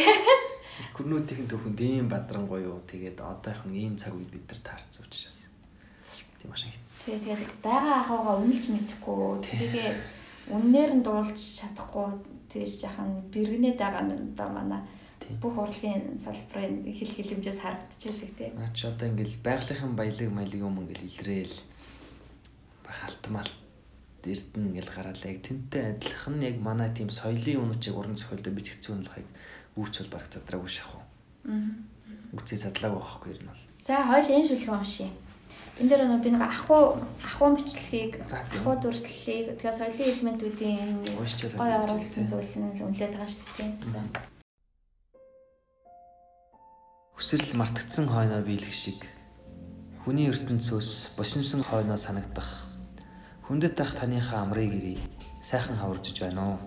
[0.94, 2.82] Гүрнүүдийн түүхэнд ийм бадрангуй юу.
[2.86, 5.50] Тэгээд одоох нь ийм цаг үед бид нар таарсан учраас.
[6.42, 6.78] Тийм маш их.
[7.06, 9.22] Тэгээ тэгээд байгаа ахуйгаа үнэлж мэдэхгүй.
[9.46, 9.90] тэрийгээ
[10.50, 12.08] үннээр нь дуулж чадахгүй
[12.50, 14.82] тэгэж яхан бэргэнээд байгаа нь одоо манай
[15.40, 18.52] бүх урлагийн салбарын хил хилэмжээс харагдчихдаг тийм.
[18.56, 21.56] Наа чи одоо ингээл байгалийнхын баялаг маялаг юм ингээл илрээл
[22.84, 23.54] халтмалт
[24.24, 29.26] эрдэнэ ингээл гараалаа яг тэнтэй адилхан яг манай тийм соёлын үнэчийг уран зохиолдоо болохыг
[29.76, 31.02] үүч бол бараг задраагүй шахав.
[31.44, 31.74] Аа.
[32.32, 33.62] Үцээ задлаагүй байхгүй юм бол.
[33.82, 35.10] За хойл энэ шүлхэн уншия.
[35.78, 40.90] Энд дээр би нэг ахуу ахуун бичлэгийг ахуу дүрслэлийг тэгээ соёлын элементүүдийн
[41.58, 44.33] гой оруулсан зүйл нь үнэлээд байгаа шүү дээ.
[47.14, 48.98] Хүсэл мартагдсан хойноо биелэх шиг.
[50.02, 52.66] Хүний ертөнцөөс босинсон хойноо санагдах.
[53.46, 54.98] Хүндэт ах таныхаа амрыг ирээ
[55.38, 56.58] сайхан хаваржиж байна уу?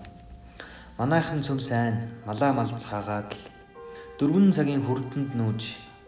[0.95, 3.43] Манайхан цөм сайн малаа малцхаагаад л.
[4.15, 5.61] Дөрвөн цагийн хүрдэнд нүүж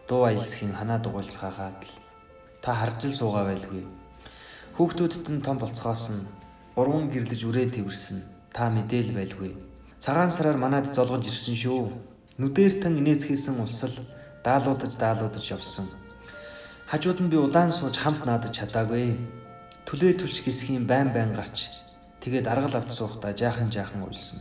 [0.08, 1.92] дуу аялсхийн ханаа дугуйлцхаагаад л.
[2.64, 3.84] Та харж л суугаа байлгүй.
[4.80, 6.24] Хүүхдүүдэд нь том болцгоос нь
[6.80, 8.24] гурван гэрлэж үрээ тэрсэн
[8.56, 9.52] та мэдээл байлгүй.
[10.00, 11.92] Цагаан сараар манад золгож ирсэн шүү.
[12.40, 13.92] Нүдээр тан инээц хийсэн усал
[14.44, 15.88] даалуудаж даалуудаж явсан.
[16.88, 19.18] Хажууд нь би удаан сууж хамт наадаж чадаагүй.
[19.86, 21.70] Түлээ түлш гисхийн байн байн гарч
[22.22, 24.40] тэгээд аргал авч суухдаа жаахан жаахан уйлсан.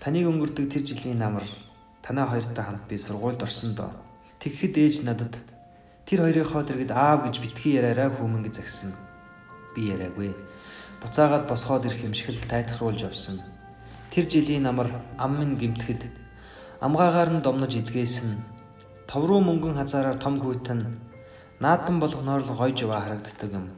[0.00, 1.44] Таныг өнгөрдөг тэр жилийн намар
[2.04, 3.90] танаа хоёртой хамт би сургуульд орсон доо.
[4.40, 5.34] Тэгэхэд ээж надад
[6.06, 8.92] тэр хоёрынхоо дэргэд аав гэж битгий яриараа хүмэн гэж загсан.
[9.74, 10.30] Би яриагүй.
[11.02, 13.42] Буцаагаад босгоод ирэх юм шиг л тайтгаруулж явсан.
[14.12, 14.88] Тэр жилийн намар
[15.18, 16.06] ам минь гимтгэд
[16.80, 17.74] амгаагаар нь домнож
[19.06, 20.98] идгээсэн товруу мөнгөн хазаараар том хүйтэн
[21.60, 23.70] наадам болгоноор л гойж яваа харагддаг юм.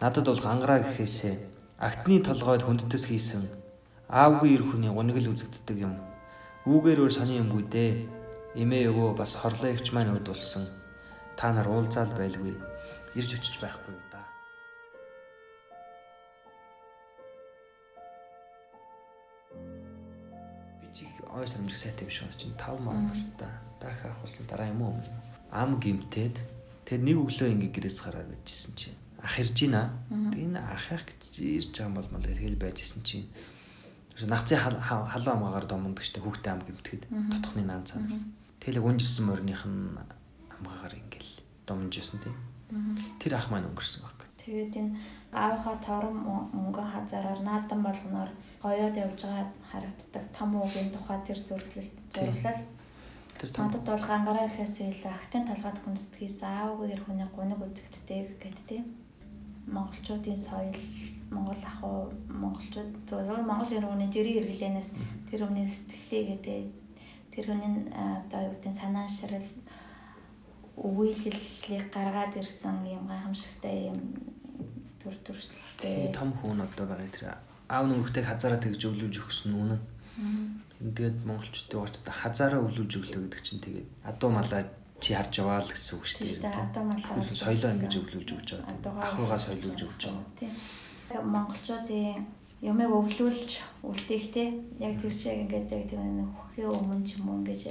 [0.00, 1.34] Надад бол гангараа гэхээсээ
[1.78, 3.42] агтны толгойд хүндтэс хийсэн
[4.08, 5.98] аавгүй ир хүний гуниг л үзэгддэг юм.
[6.66, 7.92] Үүгээр өөр сони юмгүй дээ.
[8.54, 10.62] Эмээ өвөө бас хорлоо ягч маань өд болсон.
[11.36, 12.54] Та нар уулзаал байлгүй.
[13.18, 14.22] Ирж очиж байхгүй юу да.
[20.78, 23.34] Би чих ой сармжиг сайтай биш байна чинь 5 маа бас
[23.84, 24.96] Дахь авахулсан дараа юм уу?
[25.52, 26.40] Ам гимтээд
[26.88, 29.92] тэр нэг өглөө ингээ гэрээс гараад байжсэн чинь ах ирж байна.
[30.32, 33.28] Тэг энэ ах ах гэж ирж байгаа юм бол мал тэгэл байжсэн чинь
[34.24, 38.24] нагцын халуун амгаагаар домондог штэ хүүхдээ ам гимтгэд тотхны наан цаанаас.
[38.56, 40.00] Тэгэл унжирсан морных нь
[40.48, 42.36] амгаагаар ингээл домж ирсэн тийм.
[43.20, 44.24] Тэр ах маань өнгөрсөн баг.
[44.40, 44.96] Тэгээд энэ
[45.32, 46.16] аавынхаа торон
[46.56, 48.30] мөнгөн хазаараар наадан болгоноор
[48.64, 52.60] гоёод явж байгаа харагддаг том үгийн тухай тэр зөвлөл зөвлөл
[53.50, 58.64] Тэр надад бол гангараа ихээс илүү ахтын толгойд хүндэтгэс аавгүй гэр хүний гуниг үзэгддэг гэдэг
[58.68, 58.84] тийм
[59.66, 60.80] монголчуудын соёл
[61.30, 64.90] монгол ах уу монголчууд зөвхөн монгол гэр хүний жирийн хэрэглэнээс
[65.28, 66.64] тэр хүний сэтгэлээ гэдэг
[67.32, 69.50] тэр хүний одоо юу гэдэг санаа ширэл
[70.76, 73.98] өгүүлэлийг гаргаад ирсэн юм гайхамшигтай юм
[75.00, 77.24] төр төрслтэй том хүн одоо байгаа тэр
[77.68, 79.80] аав нүргтэй хазаараа тэгж өвлөж өгсөн үнэн.
[80.84, 84.68] Тэгээд монголчуудын уучтай хазаараа өвлөж өглөө гэдэг чинь тэгээд адуу малаа
[85.00, 86.44] чи харж яваа л гэсэн үг шүү дээ.
[86.44, 90.28] Адуу малаа соёлоо ингэж өвлөж өгч байгаа Ахуйгаа соёлуулж өгч байгаа.
[90.36, 90.52] Тийм.
[91.24, 92.28] Монголчуудын
[92.60, 94.44] юмыг өвлүүлж үлдээх те
[94.76, 97.62] яг тэр шиг ингээд яг тийм нэг хөхийн өмнө ч юм уу ингэж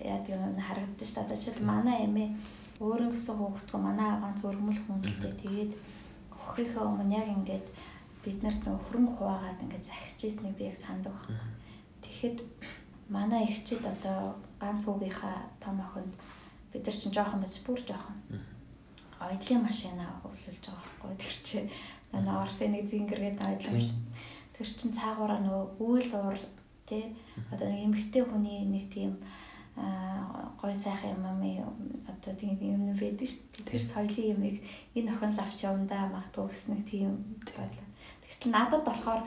[0.00, 1.20] яадаг юм харагдаж дээ.
[1.20, 2.28] Одоо жишээл манай эмээ
[2.80, 5.36] өөрөө гэсэн хүүхдгөө манай аагаан зөргмөл хүн л дээ.
[5.44, 5.72] Тэгээд
[6.32, 7.66] хөхийнхээ өмнө яг ингээд
[8.24, 11.36] бид нарт хөрөнгө хуваагаад ингээд захиж ийснийг би яг санддаг байхгүй.
[12.18, 12.42] Тэгэхэд
[13.14, 16.18] манай ихчид одоо ганц хүүгийнхаа том охинд
[16.74, 18.18] бид нар чинь жоохон бас бүр жоохон
[19.22, 21.70] ойдлын машина өвлүүлж байгаа байхгүй тэр чинь.
[22.10, 23.94] Манай Орсын нэг зингэргээд ойдлын
[24.50, 26.38] тэр чинь цаагаараа нөгөө үйл уур
[26.90, 27.14] тий.
[27.54, 29.22] Одоо нэг эмгтэй хүний нэг тийм
[30.58, 31.70] гой сайхан юм аа
[32.10, 33.70] одоо тийм юм байдаг шүү дээ.
[33.70, 34.56] Тэр соёлын юмыг
[34.98, 37.14] энэ охин л авч явна да магадгүй гэсэн нэг тийм
[37.54, 37.86] байлаа
[38.38, 39.22] Тэгтэл надад болохоор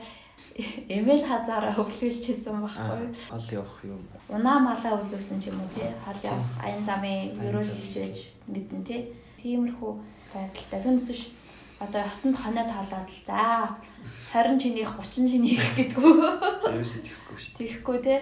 [0.88, 3.08] эмэйл хазаараа өвлүүлчихсэн байхгүй.
[3.32, 4.02] Ол явах юм.
[4.28, 5.88] унаа малаа өвлүүлсэн ч юм уу тий?
[6.04, 9.00] Хал явах аян замын хийж байж мэдэн тий?
[9.40, 9.92] Тиймэрхүү
[10.34, 10.80] байдалтай.
[10.84, 11.22] Түүнээс биш.
[11.80, 13.24] Одоо хатанд хоноод халаад л.
[13.24, 16.12] За 20 чинийх 30 чинийх гэдгүү
[16.68, 18.20] Ерөөсөө тэхгүй шүү тийхгүй тий?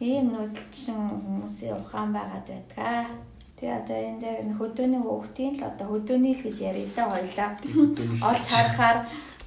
[0.00, 3.16] Ийм нүүдэлчин хүмүүсийн ухаан байгаад байдгаа
[3.56, 7.56] тий одоо энэ дээр хөдөөний хөөхтийн л одоо хөдөөний л гэж ярив да хоёлаа.
[8.28, 8.98] Олж харахаар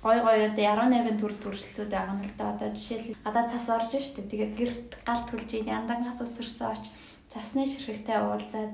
[0.04, 2.54] гой гой одоо яруу найрын төр төрслүүд байгаа юм л да.
[2.56, 4.24] Одоо жишээл гадаа цас орж штэ.
[4.28, 6.86] Тэгээ гэрт галт хүлж ийн яндангаас өсөрсөн оч
[7.28, 8.74] цасны ширхэгтэй уулзаад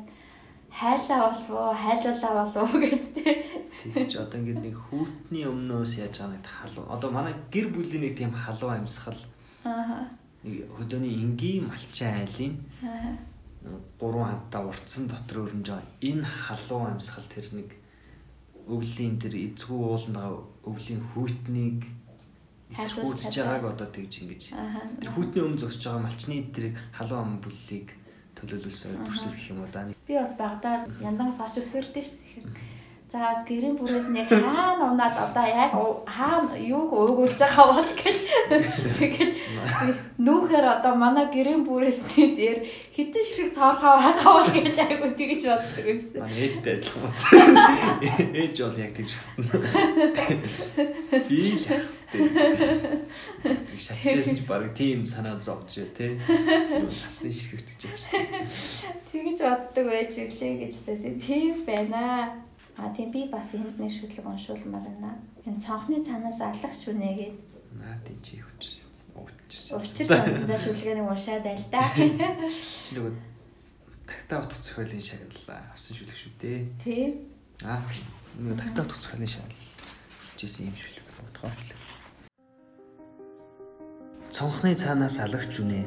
[0.70, 3.34] хайлаа болов уу, хайлуулаа болов уу гэдтэй.
[3.96, 6.92] Тэгж одоо ингээд нэг хүүтний өмнөөс яаж байгаа нэг халуун.
[6.94, 9.18] Одоо манай гэр бүлийн нэг тийм халуун амьсгал
[9.66, 10.06] Аа.
[10.44, 12.54] нэг хөдөөний энгийн малчин айлын
[12.84, 13.18] Аа.
[14.00, 15.90] гурван хантаа уртсан дотор өрнж байгаа.
[16.04, 17.72] Энэ халуун амьсгал тэр нэг
[18.70, 21.01] өвлийн тэр эзгүй ууланд байгаа өвлийн
[22.74, 23.61] эсэргүүцэж чадаа.
[23.61, 24.43] байгааг одоо тэгж ингэж
[24.99, 26.66] тэр хүүтний өмнө зогсож байгаа малчны тэр
[26.97, 27.88] халуун ам бүллийг
[28.36, 29.86] төлөөлүүлсэн дүрсэл гэх юм уу да.
[30.09, 32.75] Би бас багада яндангаас оч өсөрдөө шүү дээ.
[33.16, 35.72] За гэрийн бүрээс нь яг хаана унаад одоо яг
[36.03, 38.22] хаана юуг уугуулж байгаа бол гэл
[38.99, 39.34] тэгэл
[40.20, 45.41] нүүхээр одоо манай гэрийн бүрээс нь дээр хитэн ширхэг цоорхоо байгаа бол гэл айгу тэгж
[45.47, 46.20] боддог юмсэн.
[46.20, 47.39] Манай ээжтэй адилхан бодсон.
[48.36, 49.11] Ээж бол яг тэгж.
[51.32, 51.63] Би л
[52.11, 56.20] тэг шатжсэн ч баг тийм санаа зовж тий.
[56.20, 58.28] Тасны ширхэгт гэж яг шиг.
[59.07, 62.43] Тэгж боддог байж үлээ гэжсэн тийм байна.
[62.78, 65.16] А тийм би бас энд нэг шүтлэг уншуулмаар байна.
[65.48, 67.38] Энэ цонхны цанаас алагч үнэ гээд
[67.76, 68.88] Наа тий чи хүчсэн.
[69.16, 69.80] Өвчсөн.
[69.80, 71.84] Урчил санагдаа шүлгэнийг уншаад айл да.
[71.92, 73.14] Чи нөгөө
[74.08, 76.60] тагтаа утга зохиолын шагнал авсан шүлэг шүү дээ.
[76.84, 77.12] Тийм.
[77.64, 78.08] Аа тийм.
[78.40, 79.64] Нөгөө тагтаа утга зохиолын шагнал
[80.36, 81.52] хүчсэн юм шүлэг бодгоо.
[84.32, 85.84] Цонхны цаанаас алагч үнэ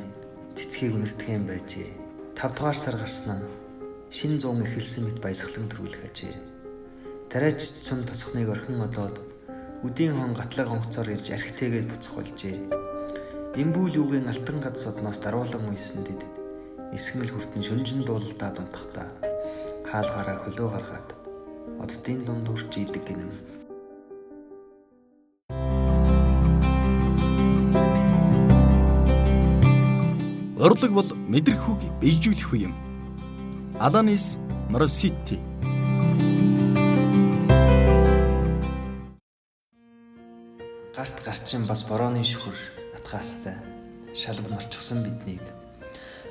[0.57, 1.89] цэцгийг үнэртгэн байжээ.
[2.37, 3.41] 5 дугаар сар гарснаа
[4.13, 6.58] шин зуун эхэлсэн мэт баясгалан төрүүлэх ажээ.
[7.29, 9.21] Тариач цум тоцхныг орхин одоод
[9.85, 12.57] үдийн хон гатлаг онгоцоор ирж архитэйгээд буцах болжээ.
[13.53, 16.25] Имбүүл үгийн алтан гад содноос даруулан уйсандэд
[16.97, 19.09] эсгэмэл хүртэн шүнжин дуулалтаа дунтахтаа
[19.85, 21.09] хаалгаараа хөлөө гаргаад
[21.85, 23.33] оддын дунд үрч идэг гинэм.
[30.57, 32.75] Урлаг бол мэдрэх хүүг биежүүлэх үе юм.
[33.77, 34.41] Аланис
[34.73, 35.37] Моросити
[40.99, 42.59] гарт гарчин бас борооны шүхэр
[42.99, 43.55] атгаастай.
[44.19, 45.45] Шалбар норчсон биднийг.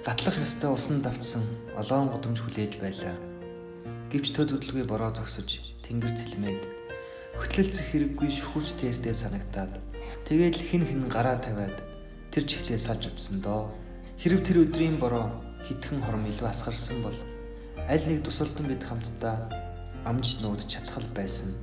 [0.04, 1.40] Гатлах ёстой усан давтсан
[1.80, 3.16] олоон гудамж хүлээж байлаа
[4.12, 6.68] гэвч төд хөдөлгөй бороо зогсож тэнгэр цэлмээд
[7.40, 9.72] хөтлөлцөх хэрэггүй шүхүүч тэрдээ санагтаад
[10.28, 11.80] тэгээд хин хин гараа тавиад
[12.36, 13.72] тэр чихлээ салж утсан доо.
[14.20, 15.32] Хэрв тэр өдрийн бороо
[15.64, 17.16] хитгэн хором илүү асгарсан бол
[17.88, 19.48] аль нэг тусалдан бид хамтдаа
[20.04, 21.56] амж нууд чадхал байсан.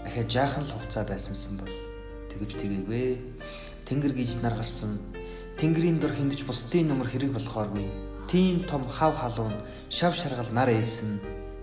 [0.00, 1.87] Ахаа жаахан л хугацаа байсансан бол
[2.30, 3.18] тэгэж тэгээгүй.
[3.88, 5.00] Тэнгэр гиж нар гарсан.
[5.58, 7.88] Тэнгэрийн дор хиндэж бусдын нөмөр хэрэг болохооргүй.
[8.28, 9.56] Тийм том хав халуун
[9.88, 11.20] шав шаргал нар ээсэн.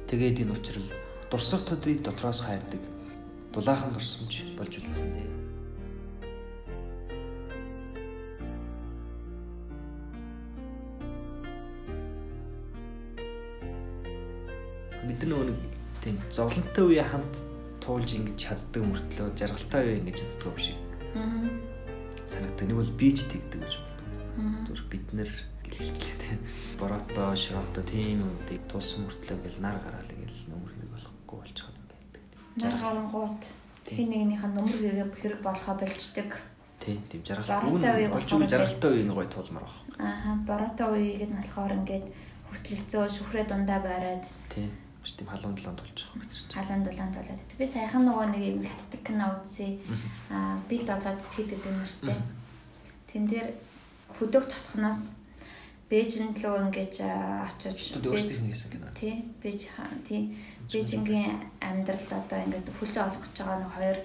[0.09, 0.89] Тэгээд энэ учрал
[1.31, 2.81] дурсах төдрийг дотроос хайрдаг.
[3.53, 5.35] Дулаахан дурсамж болж үлдсэн дээ.
[15.05, 15.55] бид нар нөгөө
[16.01, 17.54] тийм зовлонтой үе хамт
[17.85, 20.77] туулж ингэж чаддаг мөртлөө жаргалтай үе ингэж чаддаг юм шиг.
[21.13, 21.45] Аа.
[22.25, 22.65] Санагддаг.
[22.65, 24.65] Нэг бол бич тэгдэг гэж боддог.
[24.65, 25.29] Зүр бид нэр
[25.69, 26.37] гэлэлтлээ.
[26.81, 31.87] Борото, широто тийм юмдыг тулсан мөртлөө гэл нар гараал гэл нөмөр хэрэг болохгүй болчиход юм
[31.93, 32.23] байдаг.
[32.57, 33.41] Нар гарангууд
[33.85, 36.31] хин нэгнийхэн нөмөр хэрэг хэрэг болохоо болчдөг.
[36.81, 39.77] Тийм, тийм жаргалтай үе болж жаргалтай үеийг гой тулмаар баг.
[40.01, 42.05] Аа, борото үеийг нь болохоор ингээд
[42.49, 44.25] хөтлөлцөө шүхрээ дундаа байраад.
[44.49, 44.73] Тийм
[45.05, 46.33] биш тийм халуун дулаан тулж байгаа гэж.
[46.49, 47.41] Халуун дулаан тулаад.
[47.61, 49.77] Би саяхан нөгөө нэг юм хатдаг кино үзье.
[50.33, 52.17] Аа би долоод тгийдэг юм нэртэй.
[53.05, 53.49] Тэн дээр
[54.17, 55.13] хөдөг тосхноос
[55.85, 57.05] Бээжинд лөө ингэж
[57.45, 58.89] очиж өөрсдийнх нь хийсэн кино.
[58.97, 59.21] Тий.
[59.37, 59.69] Бээж
[60.01, 60.33] тий.
[60.65, 63.97] Бээжингийн амьдралд одоо ингэж хөлөө олох гэж байгаа нэг хоёр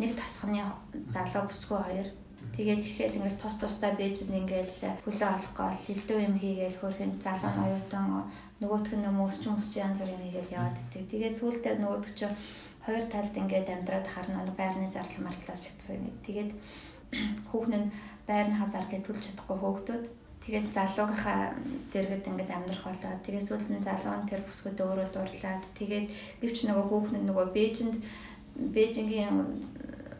[0.00, 0.64] нэг тосхны
[1.12, 2.08] залуу бүсгүй хоёр
[2.56, 7.52] Тэгэл эхлээл ингээл тус тустай бэж ингээл хөлөө олох гол хилдүү юм хийгээл хөрхэн залуу
[7.52, 8.04] нь оюутан
[8.64, 11.04] нөгөөх нь мөсч мөсч янз бүр юм хийгээл яваад идэг.
[11.12, 12.32] Тэгээд сүүлдээ нөгөөх чинь
[12.80, 16.16] хоёр талд ингээд амьдраад харна байрны зардал мартлаас шатсан юм.
[16.24, 16.50] Тэгээд
[17.52, 17.92] хүүхэн нь
[18.24, 20.02] байрныхаа зардлыг төлж чадахгүй хөөгдөд
[20.40, 21.40] тэгээд залуугийнхаа
[21.92, 23.12] дэргэд ингээд амьдрах болоо.
[23.20, 26.06] Тэгээд сүүлд нь залуу нь тэр бүсгүүд өөрөө дурлаад тэгээд
[26.40, 27.96] гэвч нөгөө хүүхэн нөгөө Бээжинд
[28.56, 29.36] Бээжингийн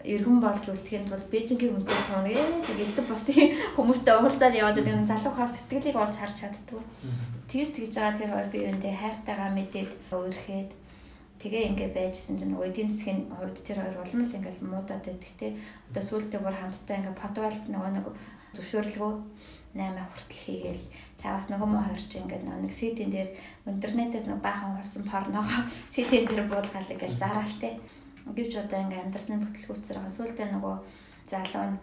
[0.06, 5.52] эргэн болж үлдэхин тулд Бээжингийн хүнтэй цуунаг яг элдв бусын хүмүүстэй уулзаад яваад байгаа залуухаас
[5.58, 6.82] сэтгэлийг олж харж чаддгүй.
[7.50, 10.70] Тэгж тэгж байгаа тэр хоёр биеүндээ хайртайгаа мэдээд өөрхөөд
[11.42, 15.32] тэгээ ингээ байжсэн чинь нөгөө эдийн засгийн хувьд тэр хоёр улам л ингээл муудаад байдаг
[15.38, 15.48] те.
[15.90, 18.06] Одоо сүүлдээ бүр хамтдаа ингээ подвалт нөгөө нэг
[18.56, 19.12] зөвшөөрлгөө
[19.76, 20.84] 8 хүртэл хийгээл
[21.20, 23.30] чаваас нөгөө муу хоёр чинь ингээд нэг ситийн дээр
[23.68, 25.60] интернетээс нэг баахан болсон порногоо
[25.94, 27.76] ситийн дээр буулгаад ингээд зараалтай
[28.26, 30.76] Гэвч одоо ингээм амьдралын бүтлгүүцээр байгаа сүултээ нөгөө
[31.30, 31.78] залуу нь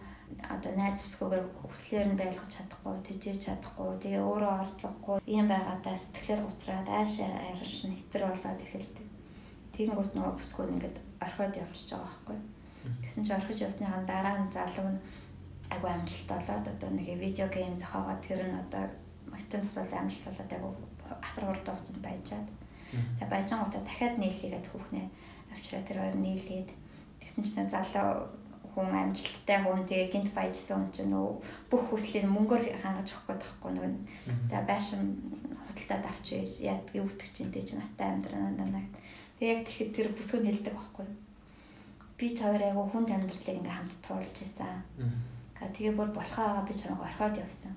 [0.54, 6.42] одоо найз бүсгүйгээр хүслээр нь байлгах чадахгүй, тэжээж чадахгүй, тэгээ өөрөө ордлогогүй юм байгаадаа сэтгэлээр
[6.48, 9.06] утраад аашаа арилш нь хитэр болоод эхэлдэг.
[9.74, 12.38] Тэгэнгүүт нөгөө бүсгүй нь ингээд орхиод явчихж байгаа байхгүй.
[13.04, 15.00] Гэсэн чинь орхиж явсныхаа дараа нь залуу нь
[15.74, 18.84] агуу амжилттай болоод одоо нэг видео гейм зохиогоод тэр нь одоо
[19.32, 20.72] магтан засаалын амжилт болоод агуу
[21.24, 22.48] асар урд хугацаанд баяжаад.
[23.18, 25.06] Тэгээ баяжангуудаа дахиад нийлхийгээд хүүхнээ
[25.54, 26.70] авчраа тэр хоёр нийлээд.
[27.22, 28.28] Тэгсэн чинь залуу
[28.74, 31.38] хүн амжилттай хүн тэгээ гинт баяжсан хүн чинь нөө
[31.70, 33.92] бүх хүслийг мөнгөөр хангаж өгөх гээд тахгүй нөгөө
[34.50, 35.02] за байшин
[35.62, 38.82] худалдаад авчиж яадгийг үтгч чинь тий чи наттай амьдраа наа.
[39.38, 41.06] Тэгээ яг тэгэхэд тэр бүсгүй хэлдэг байхгүй.
[42.18, 44.82] Би ч хоёр айгу хүнд амьдралыг ингээм хамт туулж исэн.
[45.58, 47.74] Тэгээ бүр болохоо би чамайг орхиод явсан.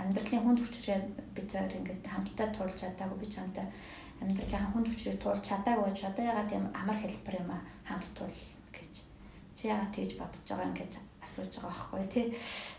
[0.00, 1.04] Амьдралын хүнд хүчрээр
[1.36, 3.68] би хоёр ингээд хамтдаа туулж чадаагүй би чамтай
[4.20, 8.40] амьдралынхаа хүнд хүчрийг туулж чадаагүй ч одоо ягаад тийм амар хэлбэр юм а хамт туул
[8.72, 8.94] гэж.
[9.56, 10.92] Чи ягаад тэгж бодож байгаа юм гэж
[11.26, 12.26] асууж байгаа байхгүй тий.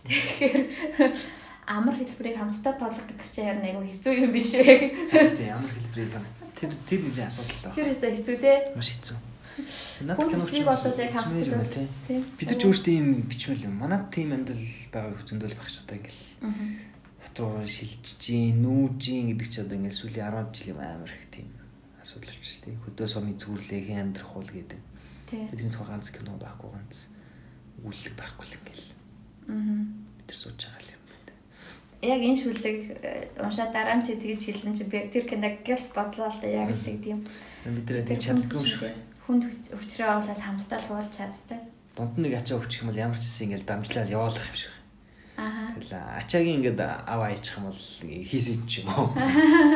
[0.07, 1.13] Тэгэхээр
[1.67, 6.13] амар хэлбэрийг хамтдаа туулах гэдэг чинь харин айгүй хэцүү юм биш үү тий амар хэлбэрийг
[6.55, 7.77] тэр тэр нэлийн асуудалтай байна.
[7.77, 8.57] Тэр өстой хэцүү тий.
[8.73, 9.17] Маш хэцүү.
[10.07, 11.87] Надад киноч яг хамтдаа тий.
[12.39, 13.75] бид ч өөрсдөө ийм бичмэл юм.
[13.81, 14.63] Манад тийм амьдрал
[14.93, 16.23] байгааг зөндөл багч одоо ингээл
[17.39, 21.49] руу шилжиж гин нүүжин гэдэг чи одоо ингээд сүүлийн 10 жилийн амар их тийм
[22.01, 24.81] асуудал болчих тийм хөдөө сумын зүрлээ хэн амьдрах уу гэдэг.
[25.27, 26.95] Тэгээд тэр ганц кино байхгүй ганц
[27.83, 28.87] үлэг байхгүй л ингээл.
[29.51, 29.83] Аа.
[30.15, 31.33] Бид тэр сууж байгаа юм байна.
[32.07, 33.11] Яг энэ шүлэг э,
[33.43, 36.71] уншаа дараа нь чи тэгж хэлсэн чи би тэр киног гэс бодлоо л да яг
[36.71, 37.27] л тийм.
[37.67, 38.91] Бид тэр тэг чаддгүй юм шүү.
[39.27, 39.43] Хүнд
[39.75, 41.59] өвчрөө болоод хамтдаа суулж чаддаг.
[41.91, 44.76] Дунд нэг ачаа өвчих юм бол ямар ч хэсэг ингээл дамжлал явуулах юм шиг.
[45.37, 49.13] Тэгэл ачаагийн ингээд аваа ичх юм бол хийсэн ч юм уу.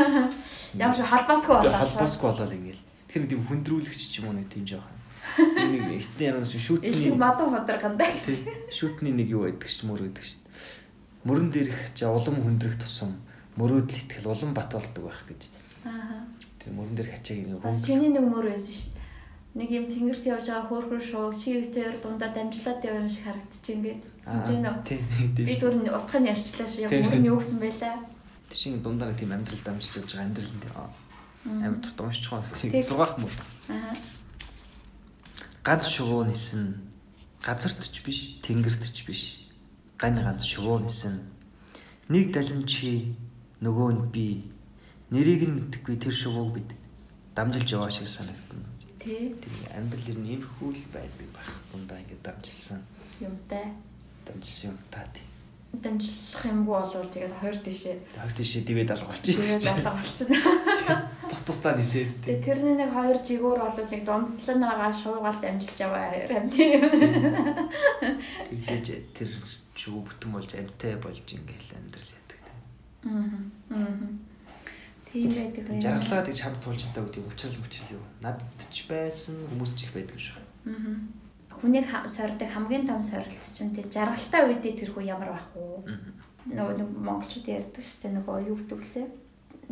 [0.81, 1.79] Ямар ч холбоосгүй болоо.
[1.85, 2.83] Холбоосгүй болоо ингээл.
[3.05, 4.89] Тэр тийм хүндрүүлэгч ч юм уу нэг тийм жоох.
[5.37, 6.89] Нэг ихтэн яруу шүтний.
[6.89, 8.09] Илчиг мадам ходрганда.
[8.73, 10.41] Шүтний нэг юу байдаг ч мөр гэдэг чинь.
[11.25, 13.21] мөрөн дээрх чи улам хүндрэх тусам
[13.57, 15.41] мөрөөдөл итгэл улам бат болдог байх гэж.
[15.85, 16.25] Аа.
[16.57, 19.00] Тэр мөрөн дээрх ачааг нэг Бас чиний нэг мөр байсан шүү.
[19.51, 24.01] Нэг юм тэнгэрт явж байгаа хөөрхөр шуу чивтэр дундаа дамжлаад яваа юм шиг харагдчих ингээд.
[24.23, 24.75] Сэнжэн үү?
[24.87, 24.99] тий.
[25.35, 26.87] Би зүгээр нь утгыг нь ярьчлаа шүү.
[26.87, 27.99] Яг мөр нь юу гэсэн байлаа.
[28.47, 32.55] Тэр чинь дундаа нэг тийм амьдрал дамжиж явж байгаа амьдрал энэ амар турт уншиж байгаа
[32.55, 32.71] тийм.
[32.71, 33.33] 6 мөр.
[33.75, 33.95] Аа.
[35.67, 36.79] Ганц шувуу нисэн
[37.43, 39.51] газарт ч биш тэнгэрт ч биш
[39.99, 41.19] гань ганц шувуу нисэн
[42.07, 43.19] нэг далин чи
[43.59, 44.25] нөгөө нь би
[45.11, 46.69] нэрийг нь мэдхгүй тэр шувууг бид
[47.35, 48.70] дамжилж яваа шиг санагдана.
[49.01, 49.33] Тэр
[49.73, 51.51] амьдрал ер нь иймэрхүү л байдаг байх.
[51.73, 52.81] Дундаа ингээд дамжилсан
[53.19, 53.65] юмтай.
[54.25, 55.25] дамжилсан юм та тий.
[55.71, 57.95] Дамжлах юмгүй болвол тэгээд хоёр тишээ.
[58.19, 59.79] Хойд тийшээ дивэд алга болчих Тэгээд чинь.
[59.79, 60.37] болоо болчихно.
[61.31, 62.35] Тус тусдаа нисээд тий.
[62.35, 66.81] Тэгээд тэрний нэг хоёр жигүүр болвол нэг дундлан байгаа шуугаалт амжилж яваа хоёр юм тийм.
[68.51, 69.29] Тэгжээж тэр
[69.79, 72.57] шувуу бүтэн болж амтай болж ингээл амьдрал яадаг тий.
[73.07, 73.39] Аа.
[73.71, 73.95] Аа.
[75.11, 75.83] Тийм байдаг байх.
[75.83, 78.03] Жаргалаа гэж хамт туулж чаддаг тийм уучрал мөчрөл юу.
[78.23, 80.39] Надад ч байсан хүмүүс ч их байдаг шиг.
[80.65, 80.95] Аа.
[81.61, 85.93] Хүнийг сордог хамгийн том сорилт чинь тэр жаргалтай үедээ тэр хүү ямар байх вэ?
[86.57, 89.07] Нөгөө нэг монголчууд ярьдаг шүү дээ нөгөө юу гэдэг лээ.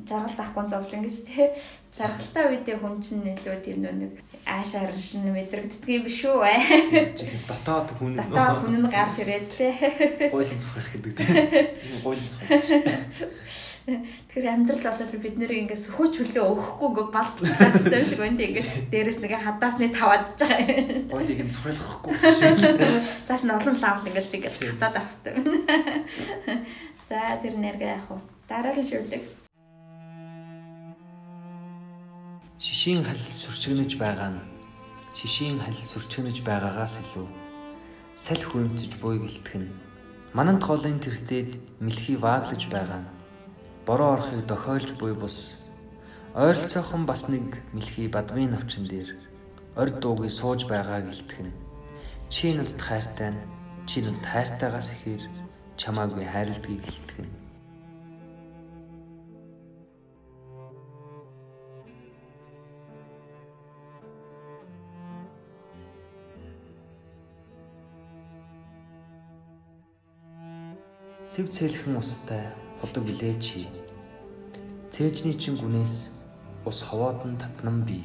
[0.05, 1.47] Жаргалт авахгүй зовлон гэж тий.
[1.89, 6.45] Жаргалтай үедээ хүн чинь илүү тийм нэг аашаар шин мэдрэгддэг юм биш үү?
[7.49, 9.73] Дотоод хүн Дотоод хүн нь гарч ирээд тий.
[10.29, 11.35] гойлон цохих гэдэг тийм.
[11.35, 12.69] Энэ гойлон цохих.
[14.29, 18.19] Тэгэхээр амьдрал болол бид нэр ингээд сөхөж хөлөө өгөхгүй ингээд балт байх хэрэгтэй юм шиг
[18.19, 18.47] байна тий.
[18.49, 21.11] Ингээд дээрэс нэг хадаасны таваадж байгаа.
[21.13, 22.57] Гойлыг нь цохиулахгүй шиг.
[23.27, 25.57] Цааш нь олон лавл ингээд ингээд хатаад байх хэрэгтэй байна.
[27.09, 28.17] За тэр нэргээ яах вэ?
[28.45, 29.23] Дараагийн шүлэг.
[32.59, 34.41] Шишийн хал сүрчгэнэж байгаа нь
[35.15, 37.27] шишийн хал сүрчгэнэж байгаагаас илүү
[38.15, 39.71] салхи хүмцэж буй гэлтэх нь
[40.35, 43.18] мананд голын тэртээд мэлхий вааглаж байгаа нь
[43.89, 45.65] бороо орохыг дохиолж буй бус.
[46.37, 49.17] Ойролцоохон бас нэг мэлхий бадмын навчин дээр
[49.81, 51.57] орд дуугүй сууж байгаа гэлтэх нь
[52.29, 53.41] чи надад хайртай нь
[53.89, 55.23] чи надад хайртайгаас ихээр
[55.81, 57.33] чамаагүй хайрладгийг гэлтэх нь
[71.33, 72.45] Цэв цэлхэн устай
[72.81, 73.78] худаг билээ чи.
[74.99, 76.11] Цээжний чин гүнээс
[76.67, 78.03] ус ховоод нь татнам би.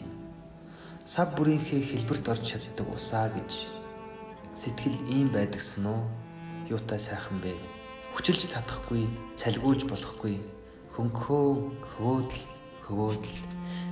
[1.02, 3.66] Сав бүрийнхээ хэлбэрт орж чаддаг усаа гэж
[4.54, 6.06] сэтгэл ийм байдагсан уу?
[6.70, 7.50] Юутай сайхан бэ?
[8.14, 10.38] Хүчилж татахгүй, цалгуулж болохгүй.
[10.94, 11.50] Хөнгөө,
[11.98, 12.42] хөвөөдл,
[12.86, 13.34] хөвөөдл.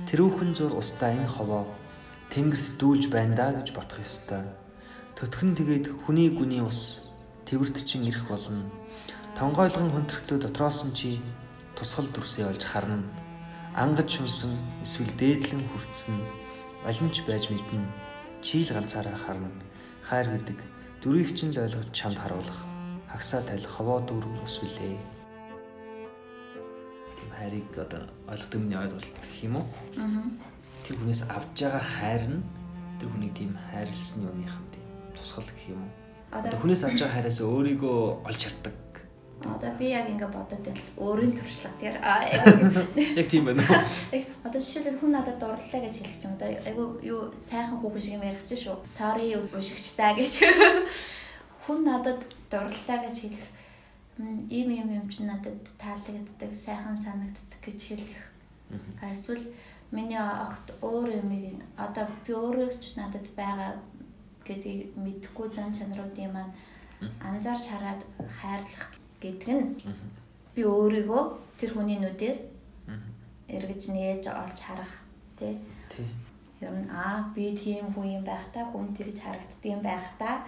[0.07, 1.67] Тэрүүхэн зур устаа энэ ховоо
[2.31, 4.47] тэнгэрт дүүлж байна да гэж бодох ёстой.
[5.19, 7.11] Төтгөн тэгээд хүний гүний ус
[7.43, 8.63] тэрвэрт чин ирэх болно.
[9.35, 11.09] Тонгойлгон хөндрөхдөө дотроос нь чи
[11.83, 13.03] тусгал дүрсээ олж харна.
[13.75, 14.55] Ангаж шунсан
[14.87, 16.15] эсвэл дээдлэн хүртсэн
[16.87, 17.83] олимч байж мэднэ.
[18.39, 19.51] Чийл ганцаараа харна.
[20.07, 20.59] Хайр гэдэг
[21.03, 22.63] дүрийг чинь л ойлгож чамд харуулах.
[23.11, 24.95] Хагсаа тайлах ховоо дүүрэн ус билээ.
[27.19, 29.67] Тийм хайрыг одоо ойлгох миний ойлголт гэх юм уу?
[29.99, 30.23] Аа.
[30.87, 32.43] Тэр хүнээс авж байгаа хайр нь
[32.95, 34.87] тэр хүнийг тийм хайрлсан юуныхан тийм
[35.19, 35.91] тусгал гэх юм уу?
[36.31, 38.75] Одоо хүнээс авж байгаа хайраас өөрийгөө олж хардаг.
[39.41, 42.23] Одоо би яг ингээ бодод байл өөрийн туршлага аа
[43.19, 44.23] Яг тийм байна уу?
[44.47, 48.23] одоо жишээлбэл хүн надад дурлалаа гэж хэлэх юм одоо айгу юу сайхан хүүхэн шиг юм
[48.23, 48.77] ярих чинь шүү.
[48.87, 50.33] Sorry ушигчтай гэж.
[51.67, 52.19] Хүн надад
[52.51, 53.47] дурлалаа гэж хэлэх
[54.49, 58.21] ийм юм юм чи надад таалагддаг, сайхан санагддаг гэж хэлэх.
[59.01, 59.51] Эсвэл
[59.91, 61.29] миний огт өөр юм
[61.77, 63.81] одоо би өөрөө ч надад байгаа
[64.45, 66.53] гэдгийг мэдхгүй зан чанаруудын маань
[67.19, 68.01] анзаарч хараад
[68.39, 69.67] хайрлах гэдэг нь
[70.55, 71.23] би өөрийгөө
[71.59, 72.37] тэр хүний нүдээр
[73.55, 74.93] эргэж нээж олж харах
[75.39, 75.55] тий.
[76.61, 80.43] Ер нь аа би тийм хүн юм байх та хүн тэгж харагддığım байх та.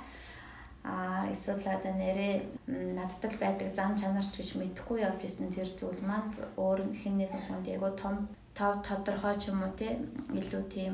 [0.85, 2.35] А эсвэл одоо нэрээ
[2.67, 6.29] л байдаг зам чанарч гэж мэдэхгүй явж исэн тэр зүйл маань
[6.61, 9.97] өөр хэн нэгэн хүнд айгу том тав тодорхой ч юм уу те
[10.29, 10.93] илүү тийм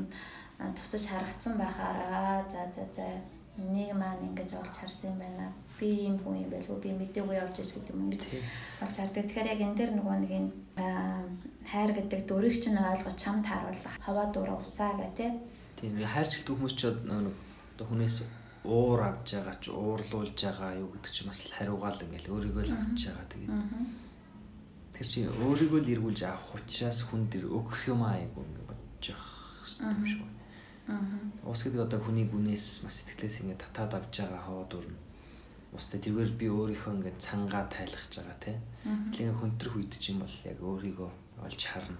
[0.78, 3.06] тусаж харагдсан байхаараа за за за
[3.58, 5.52] нэг маань ингэж олж харсан юм байна
[5.82, 8.42] би юм хүн юм байлгүй би мэдээгүй явж иш гэдэг юм ингэж Тий.
[8.86, 9.26] олж хардаг.
[9.26, 10.50] Тэгэхээр яг энэ дэр нөгөө нэг энэ
[11.66, 15.30] хайр гэдэг дүрийг чинь ойлгож чамд харуулах хаваа дураа усаа гэх тээ.
[15.76, 17.34] Тийм хайрчлалт хүмүүс ч нэг
[17.82, 18.16] хүнээс
[18.64, 22.74] уур авж байгаа ч уурлуулж байгаа юу гэдэг чинь бас л хариугаал ингээл өөрийгөө л
[22.78, 23.54] авч байгаа тэгээд
[24.94, 29.34] тэр чинь өөрийгөө л эргүүлж авах учраас хүн дэр өгөх юм айгу ингээд бодож явах
[29.82, 30.38] юм шиг байна.
[30.86, 31.50] Аа.
[31.50, 34.94] Ус гэдэг одоо хүний гүнээс маш сэтгэлээс ингээд татаад авч байгаа хаваа дурна.
[35.72, 38.56] Устай тэргээр би өөрийнхөө ингээд цангаа тайлахж байгаа тий.
[39.16, 41.10] Тэгэл хөнтрөх үед ч юм бол яг өөрийгөө
[41.48, 41.96] олж харна.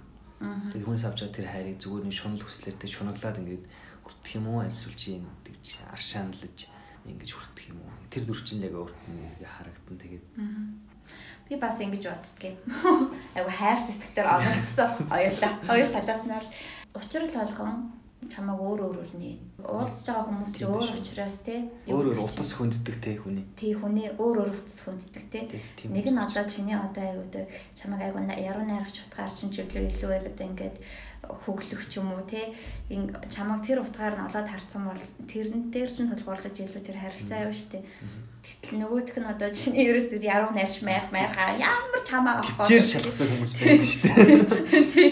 [0.69, 3.65] Тэгээд хүнс авч байгаа тэр хайрыг зүгээр нэг шунал хүслээр тэг шунаглаад ингээд
[4.05, 6.59] хүртэх юм уу альсвал чи энэ гэж аршаанлаж
[7.09, 7.93] ингэж хүртэх юм уу.
[8.13, 10.25] Тэр зурчин яг өөрт нь харагдан тэгээд
[11.49, 12.57] Би бас ингэж боддгийн.
[13.37, 15.53] Айгу хайр сэтгэлээр оногцсон хоёулаа.
[15.65, 16.35] Хоёр талаас нь
[16.97, 21.61] учрал болгон чамаг өөр өөрөөр нь уулзж байгаа хүмүүс ч өөр учраас тий
[21.91, 23.45] өөр өөр утас хүнддэг тий хүний.
[23.59, 25.45] Тий хүний өөр өөр утас хүнддэг тий.
[25.91, 30.11] Нэг нь одоо чиний одоо айгуу дээ чамаг айгуу яруу найрагч утгаар чинь чиглэл илүү
[30.11, 30.77] байгаад ингээд
[31.23, 32.51] хөглөх ч юм уу тий
[33.31, 37.55] чамаг тэр утгаар нь олоод харцсан бол тэрэн дээр чинь тулгуурлаж илүү тэр харилцаа юу
[37.55, 37.87] штэ.
[38.43, 42.87] Гэтэл нөгөөх нь одоо чиний ерөөс тэр яруу найрч майх майхаа ямар чамаа авах гэж
[42.99, 44.83] шалгасан хүмүүс байдаг шүү дээ.
[44.93, 45.11] Тий.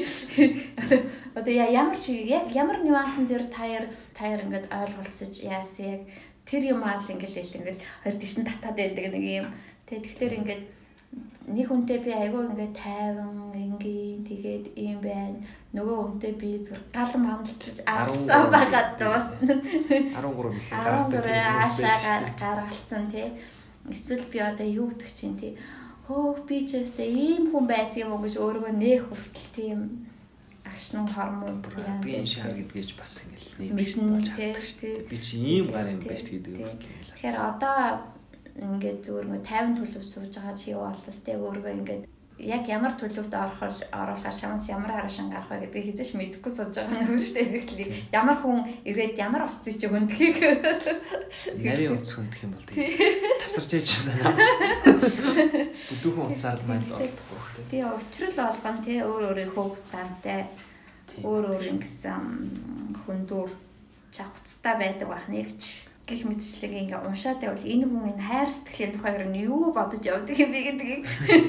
[1.38, 3.86] Одоо ямар ч яг ямар нюансан тэр таяр
[4.18, 6.02] таяр ингээд ойлголцож яасан яг
[6.42, 9.46] тэр юм аа л ингээд л ингээд хоёр тийш нь татаад байдаг нэг юм.
[9.86, 10.62] Тэгээ тэгэхээр ингээд
[11.50, 15.38] нэг хүнтэй би айгүй ингээд тайван ингийн тэгээд ийм байна.
[15.74, 19.54] Нөгөө хүнтэй би зүр гал мандалж авцсан байгаа дуусна.
[19.58, 23.28] 13 их гаралтай гаргалцсан тий.
[23.90, 25.58] Эсвэл би одоо юу гэдэг чинь тий.
[26.06, 29.80] Хөө би ч өстэй ийм хүн байсан юм уу гэж өөрийгөө нээх хүртэл тийм
[30.66, 35.08] агшнын хормон яагийн шар гэдгийж бас ингээл нийт болж хардаг шүү дээ.
[35.10, 36.70] Би чи ийм гар юм байж гэдэг юм.
[36.70, 37.78] Тэгэхээр одоо
[38.58, 42.02] ингээд зүгээр нэг 50 төлөв сууж байгаа чи юу болол те өөргөө ингээд
[42.40, 47.04] яг ямар төлөвт орохоор оруулахаар чамаас ямар харашин гарах вэ гэдгийг хизээш мэдэхгүй сууж байгаа
[47.04, 50.40] нөхөр штэ тэгэхээр ямар хүн ирээд ямар уцыг чи хөндөхийг
[51.60, 57.68] нарийн уц хөндөх юм бол тэгээ тасарч ээж санаа бүдүүхэн уцаар л маань олдохгүй хэ
[57.68, 60.48] тий учрал болгон тий өөр өөрийнхөө тантай
[61.20, 62.24] өөр өөр ингэсэн
[63.04, 63.52] хүндүүр
[64.16, 69.26] чавцтай байдаг бахныг ч гих мэтчлэг ингээ уншаад байвал энэ хүн энэ хайр сэтгэлийн тухайгаар
[69.30, 71.02] нь юу бодож явдаг юм бэ гэдгийг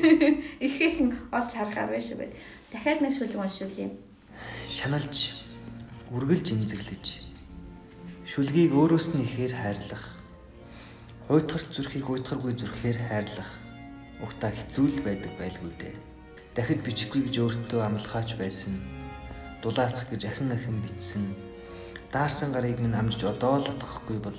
[0.65, 2.37] ихээхэн олж харахаар байш байд.
[2.69, 3.89] Дахиад нэг шүлэг уншуулъя.
[4.69, 5.17] Шаналж
[6.13, 7.05] үргэлж имзэглэж
[8.29, 10.05] шүлгийг өөрөөс нь ихээр хайрлах.
[11.25, 13.51] Хуйтгар зүрхийг хуйтгаргүй зүрхээр хайрлах.
[14.21, 15.95] Угтаа хэцүү л байдаг байлгүй дээ.
[16.53, 18.77] Дахид бичихгүй гэж өөртөө амлахаач байсан.
[19.65, 21.51] Дулаацах гэж ахин ахин бичсэн
[22.11, 24.35] Даарсан гарыг минь амжиж одоо л утгахгүй бол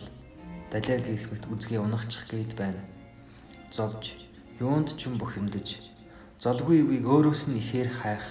[0.72, 2.80] далиар гих мэт үзгээ унахчих гээд байна.
[3.68, 4.16] Золж,
[4.56, 5.92] юунд ч юм бухимдаж,
[6.40, 8.24] золгүй үгийг өөрөөс нь ихээр хайх,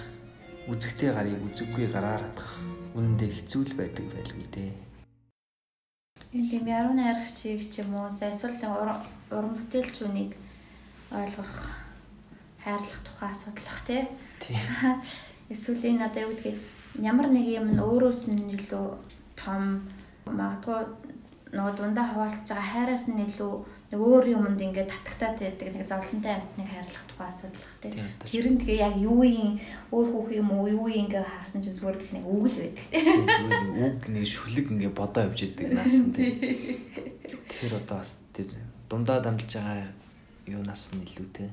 [0.66, 2.58] үзэгтэй гарыг үзэггүй гараар атгах
[2.98, 4.72] үнэндээ хэцүү л байдаг байлгүй дээ.
[6.34, 8.58] Энэ юм яруу найрагчийг ч юм уу эсвэл
[9.30, 10.34] уран бүтээлчүүнийг
[11.14, 11.54] ойлгох,
[12.58, 14.02] хайрлах тухай асуудлах тий.
[15.52, 16.58] Эсвэл энэ одоо юу гэдгийг
[16.98, 18.86] ямар нэг юм нь өөрөөс нь илүү
[19.38, 19.86] том
[20.26, 20.80] магадгүй
[21.52, 23.54] нөгөө дундаа хаваалтж байгаа хайраас нь илүү
[23.92, 27.92] нэг өөр юмд ингээд татагтаад байдаг нэг зовлонтой амтныг хайрлах тухай асуудал тий.
[28.24, 29.60] Тэр нь тэгээ яг юу юм
[29.92, 32.86] өөр хүүх юм уу юу юм ингээд харсан чинь зүгээр л нэг үг л байдаг
[32.88, 33.04] тий.
[33.84, 36.32] Үг нэг шүлэг ингээд бодоо явж идэг наасан тий.
[37.20, 38.48] Тэгэхээр одоо бас тэр
[38.88, 39.92] дундаа дамжиж байгаа
[40.48, 41.48] юунаас нь илүү тий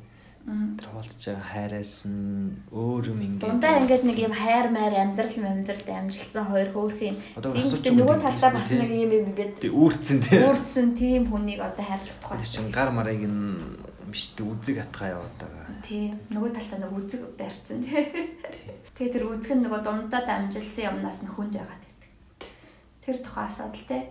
[0.50, 5.38] тэр хуулж байгаа хайраас нь өөр юм ингээд дундаа ингээд нэг юм хайр майр амьдрал
[5.38, 7.22] амьдралд амжилтсан хоёр хөөх юм.
[7.38, 10.41] Тэгээд нөгөө талдаа бас нэг юм юм ингээд үүрцэн тий.
[10.41, 12.41] Үүрцэн тийм хүнийг одоо хайрлах тухай.
[12.41, 13.78] Чин гар марыг нь
[14.10, 15.70] биштэй үзэг атгаа яваад байгаа.
[15.86, 16.18] Тий.
[16.34, 18.10] Нөгөө талдаа нэг үзэг байрцсан тий.
[18.97, 22.10] Тэгээд тэр үзэг нь нөгөө дундаа дамжилсан юмнаас нь хүнд байгаад байдаг.
[23.06, 24.02] Тэр тухай асуудал тий.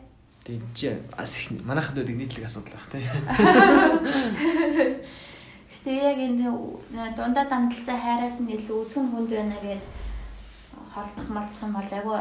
[0.47, 0.95] Тэгээд чи
[1.67, 3.03] манайхад байдаг нийтлэг асуудал баг тий.
[5.89, 9.81] Тэгээ яг энэ дундаа дамжлсан хайраас нь илүү үзгэн хүнд байна гэд
[10.93, 12.19] холдох молдох юм бол айгүй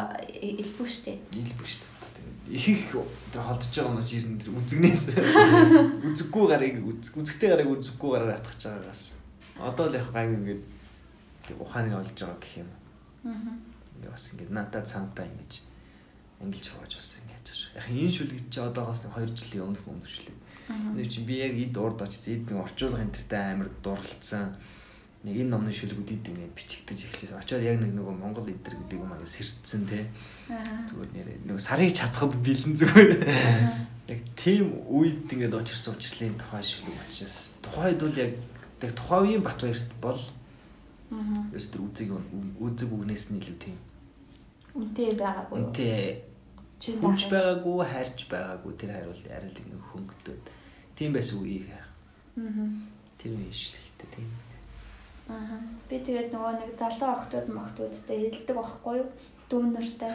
[0.63, 1.19] илбүү штэ.
[1.35, 1.83] Илбүү штэ.
[2.47, 2.95] Их их
[3.27, 5.03] тэр холдож байгаа юм ер нь тэр үзэгнээс
[5.99, 9.19] үзэггүй гарыг үзэгтэй гарыг үзэггүй гараар атгах байгаагаас.
[9.59, 10.63] Одоо л яг гайг ингээд
[11.59, 12.71] ухааныг олж байгаа гэх юм.
[13.27, 13.51] Аа.
[13.99, 15.67] Ингээ бас ингээд надад цаантаа ингэж
[16.39, 21.23] ангилж хавааж бас ингэж яг энэ шүлэг чи одоогоос 2 жилийн өмнөх шүлэг Нэг чи
[21.23, 24.55] би яг эд урд очиж эд нэг орчуулга энтертэй амар дурлцсан.
[25.23, 27.39] Нэг энэ номны шүлгүүдийг ингэ бичигдэж эхэлчихсэн.
[27.39, 30.07] Очоод яг нэг нөгөө Монгол эдэр гэдэг юм аа сэрдсэн те.
[30.47, 33.11] Зүгээр нэрээ нөгөө сарыг чацхад бэлэн зүгээр.
[34.11, 37.55] Яг тийм үед ингээд очирсан учрлын тухай шүлэг учраас.
[37.63, 38.31] Тухайд бол яг
[38.79, 40.21] тэг тухайн үеийн Батбаярт бол
[41.07, 41.23] Аа.
[41.55, 42.11] Ёс тэр үзэг
[42.59, 43.79] үзэг үгнээс нь илүү тийм.
[44.75, 45.55] Үнтэй байгаагүй.
[45.55, 46.19] Үнтэй.
[46.99, 50.43] Хүмж байгаагүй, хайрч байгаагүй тэр хариул арай л ингэ хөнгөдөд
[50.97, 51.85] Тийм байсан яах.
[52.41, 52.65] Аа.
[53.21, 54.29] Тэр үе шилхэлтэй тийм.
[55.29, 55.61] Аа.
[55.85, 59.09] Би тэгээд нөгөө нэг залуу охтууд мохтуудтай хэлдэг байхгүй юу?
[59.45, 60.13] Дүүнэртэй.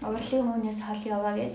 [0.00, 1.54] Урлагийн хүнээс хол яваа гэд.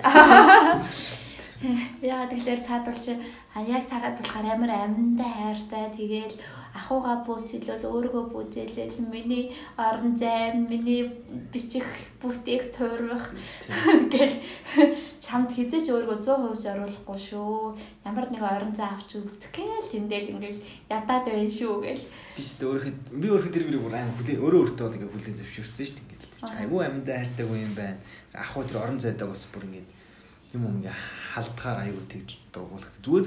[2.05, 3.17] Яагаад тэгэхээр цаадвал чи
[3.65, 6.37] яг цагаад болохоор амар аминтай хайртай тэгээл
[6.77, 11.09] ахуйгаа бүүцэлэл өөрийгөө бүүцэлэл миний орон зай миний
[11.51, 11.87] бичих
[12.21, 13.33] бүтээх туурах
[14.13, 14.35] гэл
[15.17, 17.73] чамд хизээч өөрийгөө 100% зориулахгүй шүү.
[18.05, 20.61] Ямар нэг орон зай авч үздэг гээл тэндэл ингээл
[20.93, 22.05] ядаад байна шүү гэл.
[22.37, 25.39] Би ч өөрөөхөд би өөрөөхөд тэр мөрийг бүр амар хүлээ өөрөө өөртөө бол ингээ хүлээн
[25.41, 26.05] зөвшөөрсөн шүү дээ.
[26.05, 27.97] Ингээд айгүй аминдаа хайртайгүй юм байна.
[28.37, 29.85] Ахуй тэр орон зайдаа бас бүр ингээ
[30.53, 30.95] юм юм ингээ
[31.33, 32.93] халдгаар айгүй тэгж дуугуулах.
[33.03, 33.25] Зүгээр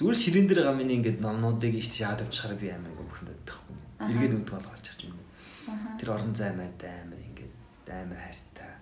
[0.00, 3.76] зүгээр ширээн дээр гам миний ингээд номнуудыг ишт шаад авчихараа би амар ингээ бүхэнд тахгүй.
[4.00, 5.92] Эргээд үүдг бол олж ирж байна.
[6.00, 7.52] Тэр орон зай майтай амар ингээд
[7.84, 8.72] амар хайртай.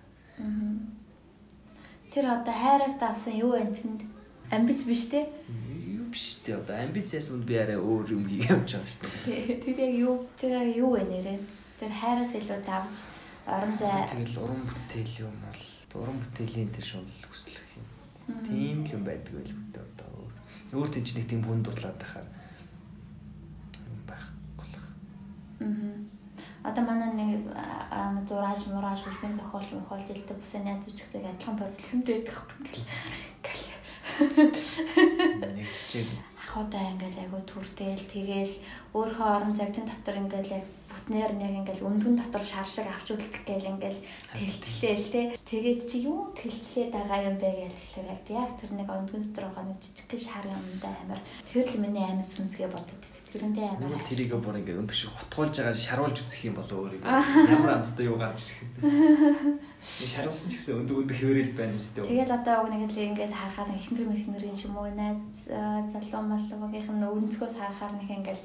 [2.15, 4.07] Тэр одоо хайраас давсан юу вэ тэнд?
[4.47, 5.27] Амбиц биш те?
[5.91, 9.59] Юу биш те одоо амбициас мөн би арай өөр юм хийгээ явж байгаа шүү дээ.
[9.59, 11.39] Тэр яг юу тэр яг юу вэ нэрээ?
[11.83, 12.95] Тэр хайраас илүү давж
[13.43, 17.85] орон зай Тэгэл уран бүтээл юм бол уран бүтээлийн тэр шунал хүслэх юм.
[18.47, 19.68] Тийм л юм байдаг байл бүтээ одоо
[20.73, 20.89] өөр.
[20.89, 22.27] Тэнч нэг тийм хүн дурлаад байхаар
[23.85, 24.75] юм байхгүй л.
[24.79, 25.97] Аа.
[26.69, 32.07] Одоо манай нэг аа, зураач мурааж бүлгийн зохиолч мохолж илдэг бүсээ найз үчгсэг адилхан бодлогомд
[32.07, 33.67] байдаг юм гэл.
[35.55, 36.07] Нэг чиг
[36.49, 38.53] Ахудаа ингээл айгу түртэл тэгэл
[38.97, 40.65] өөрийнхөө орон цагтын дотор ингээл яг
[41.09, 43.99] бүтнээр нь яг ингээл өндгөн дотор шар шиг авч үлдэх гээл ингээл
[44.29, 45.21] тэлчлээл те.
[45.41, 49.45] Тэгээд чи юу тэлчлээд байгаа юм бэ гэж тэгэхээр яг яг тэр нэг өндгөн дотор
[49.49, 53.01] байгаа нэг жижиг шар юмдаа амар тэр л миний аймаг сүнсгээ бодод.
[53.33, 53.97] Тэрэндээ нэг амар.
[53.97, 57.01] л тэрийг бүр ингээ өндөх шиг хутгуулж байгаа шаруулж үзэх юм болоо өөрийг.
[57.01, 58.69] Ямар амттай юу гарч ирэх.
[58.81, 62.09] Би шаруулсан ч гэсэн өндөг өндөг хэвэрэл байна юм шүү дээ.
[62.09, 66.89] Тэгээд одоо уг нэг л ингээд харахаар эхнэр мэхнэрийн юм уу найз аа, залуу малуугийнх
[66.89, 68.41] нь өнцгөөс харахаар нэг ингээд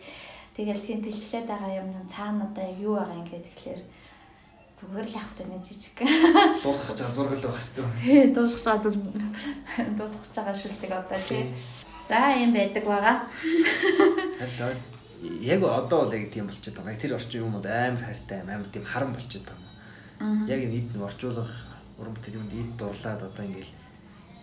[0.56, 3.82] тэгэл тийм тэлчлээд байгаа юм нь цаана одоо яг юу байгаа ингээд тэгэхээр
[4.78, 5.98] зүгээр л явахтай нэг жижиг.
[6.64, 7.86] Дуусгах гэж зураг л байх дээ.
[8.02, 8.92] Тий дуусгаж байгаа
[9.98, 11.42] дуусгаж байгаа шүлтэг одоо тий.
[12.08, 13.16] За юм байдаг байгаа.
[14.38, 14.78] Харин
[15.40, 17.00] яг одоо бол яг тийм болчиход байгаа.
[17.00, 19.62] Тэр орчин юм уу амар хайртай амар тийм харан болчиход байгаа
[20.20, 20.46] юм.
[20.50, 21.46] Яг энэ нэг орчуулга
[21.98, 23.72] уран бүтээл юм эд дурлаад одоо ингээл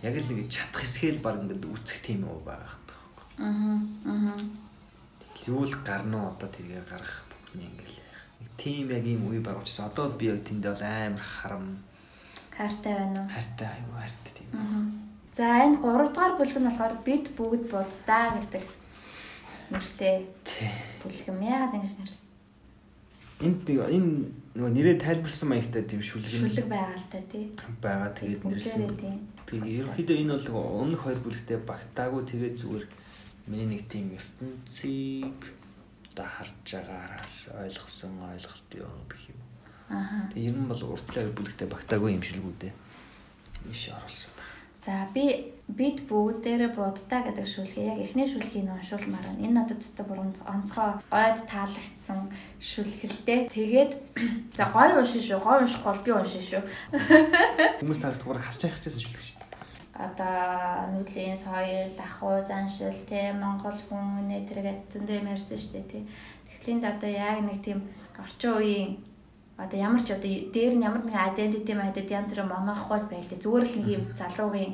[0.02, 3.84] яг л нэг чадах хэсгээл баг ингээд үүсэх тийм юм байгаа юм байна.
[4.06, 4.32] Аа.
[4.32, 4.61] Аа.
[5.46, 9.80] Юу л гарна уу одоо тэргээ гаргах бүхний ингээл яг тийм яг ийм үе учраас
[9.90, 11.66] одоо би яг тэндээ бол амар харам
[12.56, 13.28] Хайртай байна уу?
[13.32, 14.50] хайртай аюу хайртай тийм.
[15.32, 18.64] За энэ 3 дугаар бүлэг нь болохоор бид бүгд буддаа гэдэг
[19.72, 20.16] нэртэй
[21.00, 21.40] бүлэг юм.
[21.40, 22.26] Яагаад ингэж нэрсэн?
[23.42, 24.10] Энд нэг энэ
[24.54, 26.68] нөгөө нэрээ тайлбарсан маягтай тийм шүлэг Шүлэг
[27.08, 27.48] та тий.
[27.80, 28.84] байгаа тэгээд нэрсэн.
[28.84, 29.16] Бүгдээрээ тий.
[29.48, 32.84] Тэгээ ерөнхийдөө энэ бол өмнөх хоёр бүлэгтээ багтаагүй тэгээд зүгээр
[33.46, 35.40] миний нэг тийм ертөнцийг
[36.12, 39.40] одоо харж байгаараас ойлгосон ойлголт юм гэх юм.
[39.88, 40.28] Аха.
[40.32, 42.72] Тэгээ ер нь бол уртлаар бүлэгтээ багтаагүй юм шилгүүдээ.
[43.72, 44.52] Иш оруулсан байна.
[44.82, 49.44] За би бид бүгдээрээ буддаа гэдэг шүлгээ яг эхний шүлгийг нь уншуулмаар байна.
[49.46, 52.20] Энэ надад зөвхөн бүр онцгой гойд таалагдсан
[52.58, 53.40] шүлгэлтэй.
[53.46, 53.92] Тэгээд
[54.58, 55.38] за гой уншин шүү.
[55.38, 56.62] Гой уншихгүй бол би уншин шүү.
[57.78, 59.41] Хүмүүс таалагдахгүйгээр хасч явах гэсэн шүлэг шүү дээ.
[59.92, 65.98] Одоо нүүдлийн соёл, ахуй, заншил, те Монгол хүн нэтрэгэд зөндөө юм ярьсан шүү дээ, те.
[66.48, 67.78] Тэгэхээр одоо яг нэг тийм
[68.16, 68.90] орчин үеийн
[69.60, 73.36] одоо ямар ч одоо дээр нь ямар нэгэн identity мэдээд янз бүрийн монохгүй байл те.
[73.36, 74.72] Зүгээр л нэг юм залуугийн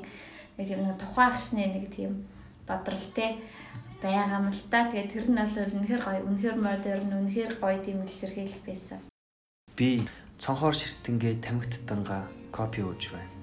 [0.57, 2.13] нэг тийм нэг тухайн агшны нэг тийм
[2.69, 3.31] бодролтэй
[4.03, 4.87] байгаа юм л та.
[4.87, 8.99] Тэгээ тэр нь бол үнэхээр гоё, үнэхээр модерн, үнэхээр гоё тийм илэрхийлэл байсан.
[9.75, 10.07] Би
[10.39, 12.23] цонхоор ширтэнгээ тамхи татангаа
[12.55, 13.38] копи ууж байна.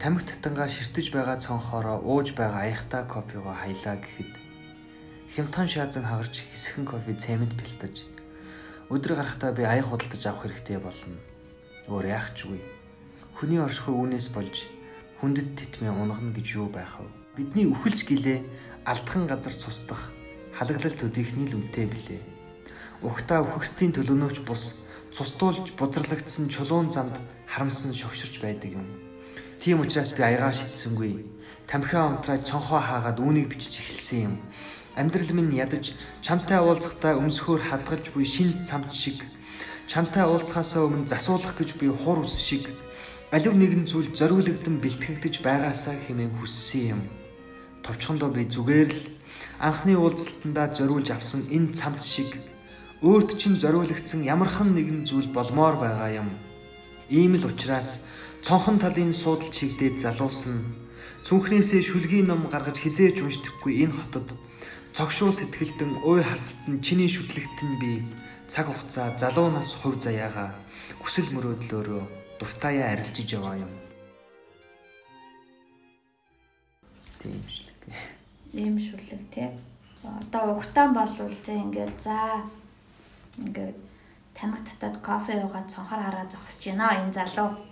[0.00, 4.32] Тамхи татангаа ширтэж байгаа цонхоороо ууж байгаа аяхта копигоо хаялаа гэхэд
[5.36, 8.08] хямдхан шаазан хагарч хэсхэн кофе цемент бэлтэж
[8.88, 11.20] өдөр гарахтаа би аяг худалдаж авах хэрэгтэй болно.
[11.92, 12.64] Өөр яах ч үгүй.
[13.36, 14.72] Хүний оршихуй үнээс болж
[15.20, 17.06] хүндэт титмээ унгана гэж юу байх вэ?
[17.36, 18.40] Бидний үхэлж гэлээ
[18.88, 20.16] алдхан газар цусдах
[20.56, 22.22] халаглал төдийхний л үнэтэй билээ.
[23.04, 27.14] Ухтаа үхгсдийн төлөөнөөч бус цустуулж бузарлагдсан чулуун замд
[27.46, 28.88] харамсан шогширч байдаг юм.
[29.60, 31.20] Тийм учраас би аягаа шитсэнгүй.
[31.68, 34.34] Тамхиа амтраад цонхоо хаагаад үүнийг бичиж эхэлсэн юм.
[34.96, 35.92] Амьдрал минь ядаж
[36.24, 39.20] чамтай уулзахдаа өмсөхөөр хадгалж буй шин цамц шиг
[39.84, 42.72] чамтай уулзахаасаа өмнө засуулах гэж би хур ус шиг
[43.28, 47.00] аливаа нэгэн зүйл зориулагдсан бэлтгэгдэж байгаасаа хэмээн хүссэн юм.
[47.84, 49.02] Товчхондоо би зүгээр л
[49.60, 52.32] анхны уулзалтандаа зориулж авсан энэ цамц шиг
[53.04, 56.28] өөрт чинь зориулагдсан ямархан нэгэн зүйл болмоор байгаа юм.
[57.12, 58.08] Ийм л учраас
[58.46, 60.64] цонхон талын суудал чигдээд залуусан
[61.26, 64.28] цүнхнээсээ шүлгийн ном гаргаж хизээж уншдаггүй энэ хотод
[64.96, 68.02] цогшуу сэтгэлдэн ой харцсан чиний шүтлэгтэн би
[68.48, 70.56] цаг хугацаа залуу нас хувь заяага
[71.04, 72.02] хүсэл мөрөөдлөөрөө
[72.40, 73.72] дуртаяа арилжиж яваа юм.
[77.20, 77.80] Тийм шүлэг.
[78.56, 79.48] ийм шүлэг тий.
[80.02, 82.16] Одоо угтаан болвол тий ингээд за
[83.38, 83.76] ингээд
[84.34, 87.69] тамиг татаад кофе уугаад цонхоор хараа зогсож байна энэ залуу.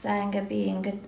[0.00, 1.00] За ингээд би ингээд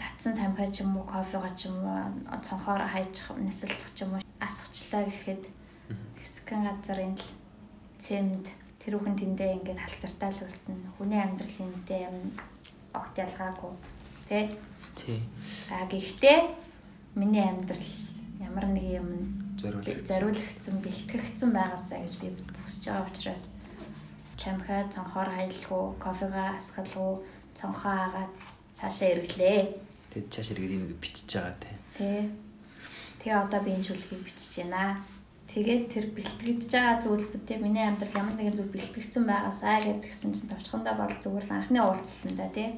[0.00, 4.24] татсан тамхи ч юм уу кофега ч юм уу цонхоор хайчих нисэлцэх ч юм уу
[4.40, 5.44] асгачлаа гэхэд
[6.16, 7.28] хэсгэн газарын л
[8.00, 8.48] цемд
[8.80, 12.16] тэр хүн тэндээ ингээд халтартаа л үлдэн хүний амьдралын мэдээ юм
[12.96, 13.72] огт ялгаагүй.
[14.28, 14.48] Тий
[14.98, 15.22] Тий.
[15.70, 16.50] А гэхдээ
[17.14, 17.92] миний амьдрал
[18.42, 19.08] ямар нэг юм
[19.58, 20.82] Зориулагдсан.
[20.82, 22.34] бэлтгэгдсэн байгаасаа гэж би
[22.66, 23.44] хүсэж байгаа учраас
[24.34, 27.22] чамхаа цонхоор хаялах уу, кофега асгах уу,
[27.58, 28.32] цонхоо агаад
[28.78, 29.60] цаашаа эргэлээ.
[30.14, 31.74] Тэд чааш иргэд энийг бичиж байгаа тий.
[31.98, 32.30] Тэ.
[33.18, 35.02] Тэгээ одоо би энэ шүлгийг бичиж байна.
[35.50, 40.94] Тэгээд тэр бэлтгэж байгаа зүйлүүдээ миний амьдрал ямар нэгэн зүйл бэлтгэгдсэн байгаасаа гэдгсэн чинь товчхондоо
[40.94, 42.70] бол зүгээр л анхны уулзалтанда тий.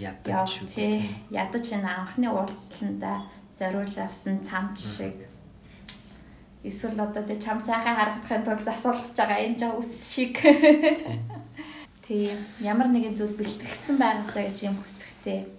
[0.00, 0.66] Ядаж шүү.
[0.70, 0.84] чи
[1.28, 5.16] ядаж энэ анхны уулзалтанда зориулж авсан цамч шиг
[6.62, 10.38] эсвэл одоо тэ чам цайхан харагдахын тулд засуулж байгаа энэ жаа үс шиг
[12.06, 15.56] тийм ямар нэгэн зүйл бэлтгэгдсэн байгаасаа гэж юм хүсэхтэй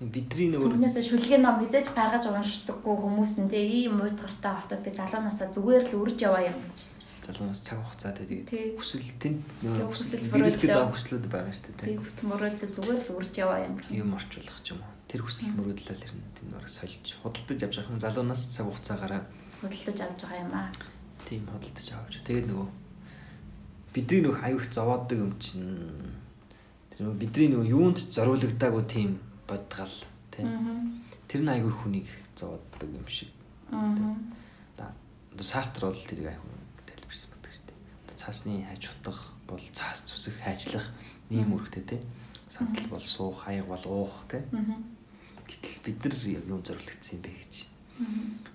[0.00, 4.96] Бидний нөгөө Түүнээсээ шүлгийн ном хизээж гаргаж уншдаггүй хүмүүс нь тэ ийм уйтгартай хотод би
[4.96, 6.78] залуунаасаа зүгээр л үрж яваа юм гэж.
[7.20, 11.88] залуунаас цаг хугацаатай тэгээд хүсэл тэнд Тий, нөгөө хүсэл байгаа хүслүүд байгаа шүү дээ.
[11.92, 13.74] Би хүсэл мөрөөдөө зүгээр л үрж яваа юм.
[13.92, 14.92] Юм орчуулах ч юм уу.
[15.04, 19.22] Тэр хүсэл мөрөөдлөл ирнэ тэнд бараг сольж худалдаж авч байгаа юм залуунаас цаг хугацаагаараа
[19.60, 20.72] Худалдаж авч байгаа юм аа.
[21.28, 22.14] тийм худалдаж авч.
[22.24, 22.68] Тэгээд нөгөө
[23.94, 26.14] бидний нөгөө аюух зовооддаг юм чинь
[26.94, 29.18] тэр нөгөө бидний нөгөө юунд зориулагдаагүй тийм
[29.50, 29.94] бодгал
[30.30, 32.06] тийм тэр нь аюух хүнийг
[32.38, 33.30] зовооддаг юм шиг.
[33.74, 34.90] Аа.
[35.40, 36.46] Сартр бол тэрийг аюух
[36.86, 38.18] тайлбарсан байдаг шүү дээ.
[38.20, 39.14] Цаасны хайж утга
[39.48, 40.86] бол цаас зүсэх хайчлах
[41.30, 42.02] ийм үргтэй тийм.
[42.46, 44.46] Сантал бол суух, хаяг бол уух тийм.
[45.46, 46.14] Гэтэл бид нар
[46.50, 47.54] юунд зориулагдсан юм бэ гэж.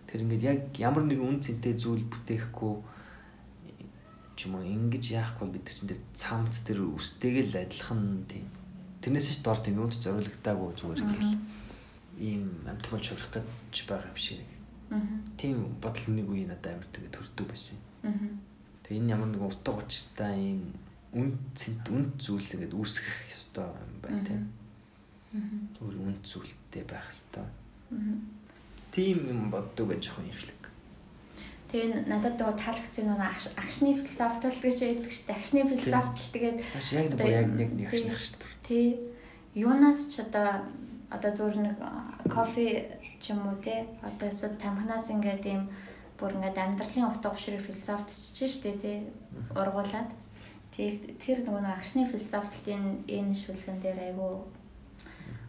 [0.08, 2.76] Тэр ингээд яг ямар нэгэн үн цэнтэй зүйл бүтээхгүй
[4.36, 8.48] ч юм уу ингэж яахгүй бид нар чинь тэр цамц тэр үстэйгэл адилхан тийм.
[9.00, 11.34] Тэрнээс ч дор тийм ч зориулагдаагүй зүгээр ингээл
[12.20, 14.44] ийм амт болж хаврах гэж байгаа юм шиг.
[14.92, 15.02] Аа.
[15.40, 17.80] Тийм бодол нэг үе надад амар тэгээ төрдөг байсан.
[18.04, 18.12] Аа.
[18.84, 20.62] Тэгээ энэ ямар нэгэн утга учиртай ийм
[21.16, 24.44] үн цэнт үн зүйл ингээд үүсгэх ёстой юм байна тийм.
[25.80, 27.48] Өөр үн зүйлтэй байх ёстой.
[28.92, 30.65] Тийм юм боддог байж байгаа юм шиг.
[31.72, 35.38] Тэгээ надад нөгөө таалагдсан нөгөө аш- агшны философитой гэж яддаг шүү дээ.
[35.42, 38.54] Агшны философитой тэгээд яг нэг яг нэг нэг ашиг шүү дээ.
[38.68, 38.86] тий
[39.56, 40.68] юунаас ч одоо
[41.10, 41.78] одоо зүгээр нэг
[42.30, 45.64] кофе ч юм уу тий одоо эсвэл тамхинаас ингээд ийм
[46.20, 48.14] бүр ингээд амьдралын утга учирыг философтч
[48.46, 48.98] шүү дээ тий
[49.56, 50.10] ургуулад
[50.76, 54.48] тий тэр нөгөө агшны философтын энэ шүлгэн дээр айгу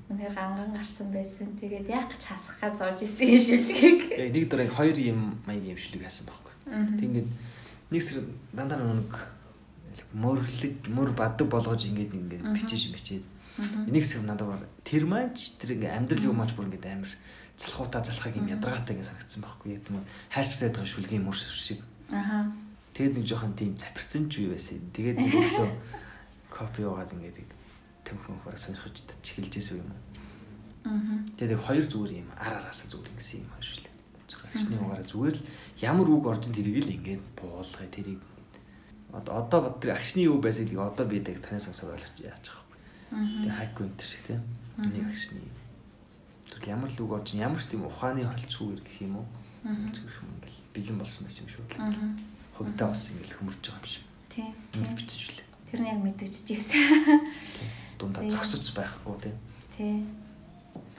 [0.07, 1.51] үнээр ганган гарсан байсан.
[1.59, 4.01] Тэгээд яг ч хасах гэж сууж исэн энэ шүлгийг.
[4.15, 6.55] Яг нэг дөрөв хоёр юм маяг юм шүлэг хасан байхгүй.
[6.95, 7.29] Тэг ингээд
[7.91, 8.23] нэг сэр
[8.55, 9.11] дандаа нэг
[10.15, 13.25] мөрлөж мөр бадаг болгож ингээд ингээд бичиж бичээд
[13.91, 17.13] нэг хэсэг надад тэр манч тэр ингээд амьдрал юм маань бүр ингээд амар
[17.59, 19.75] залхуута залхаг юм ядаргаатай ингээд санагдсан байхгүй.
[19.75, 21.81] Яг тийм хайрцагтай байгаа шүлгийн мөр шиг.
[22.15, 22.53] Аха.
[22.95, 24.87] Тэгээд нэг жоохон тийм запирсан ч юу байсан.
[24.93, 25.71] Тэгээд нэг өглөө
[26.55, 27.66] копи уугаад ингээд
[28.07, 29.91] тэмхэн хураа сонирхож чиглэжсэн юм.
[30.87, 31.15] Аха.
[31.35, 33.95] Тэгээд хоёр зүгээр юм ар араасаа зүгээр ингэсэн юм хааш лээ.
[34.31, 35.47] Зүгээр агшны угаараа зүгээр л
[35.83, 38.23] ямар үг орж тэрийг л ингээд буулгая тэрийг
[39.11, 42.67] одоо бод тэр агшны юу байсаг тийг одоо би тэг танаас сонсоо ойлгож яаж байгаа
[43.11, 43.43] юм.
[43.43, 44.43] Тэгээ хайку энэ шиг тийм.
[44.79, 45.43] Миний агшны
[46.47, 49.27] тэгэл ямар л үг орж ямар ч тийм ухааны холцгүй гэх юм уу.
[49.67, 51.83] Зүгээр юм ингээл бэлэн болсон байсан юм шүү дээ.
[52.55, 54.05] Хогдоо бас ингээл хөмөрж байгаа юм шиг.
[54.31, 54.49] Тий.
[54.79, 55.49] Ингэ бичсэн шүү лээ.
[55.67, 57.85] Тэр нь яг мэдэгчжсэн.
[57.99, 58.31] Дундаа Тийм.
[58.31, 59.37] зогсож байхгүй тийм.
[59.77, 59.97] Тий.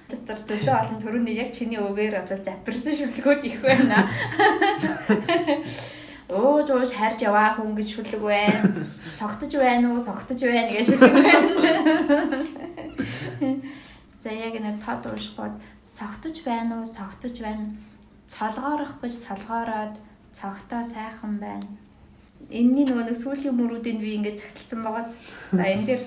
[0.07, 4.07] Дотор төдөө олон төрөний яг чиний өвөр одоо запирсан шүлгүүд их байна.
[6.27, 8.87] Оо жоош харж яваа хүн гэж шүлэг байна.
[9.03, 9.99] Согтож байна уу?
[9.99, 12.39] Согтож байна гэж шүлэг байна.
[14.23, 15.55] За яг нэг тод уушгууд
[15.87, 16.85] согтож байна уу?
[16.87, 17.71] Согтож байна.
[18.27, 19.95] Цолгоорох гэж солгоороод
[20.35, 21.67] цогтоо сайхан байна.
[22.51, 25.07] Энэний нөгөө нэг сүүлийн мөрүүдийг би ингэж цагталсан байгаа.
[25.51, 26.03] За энэ дээр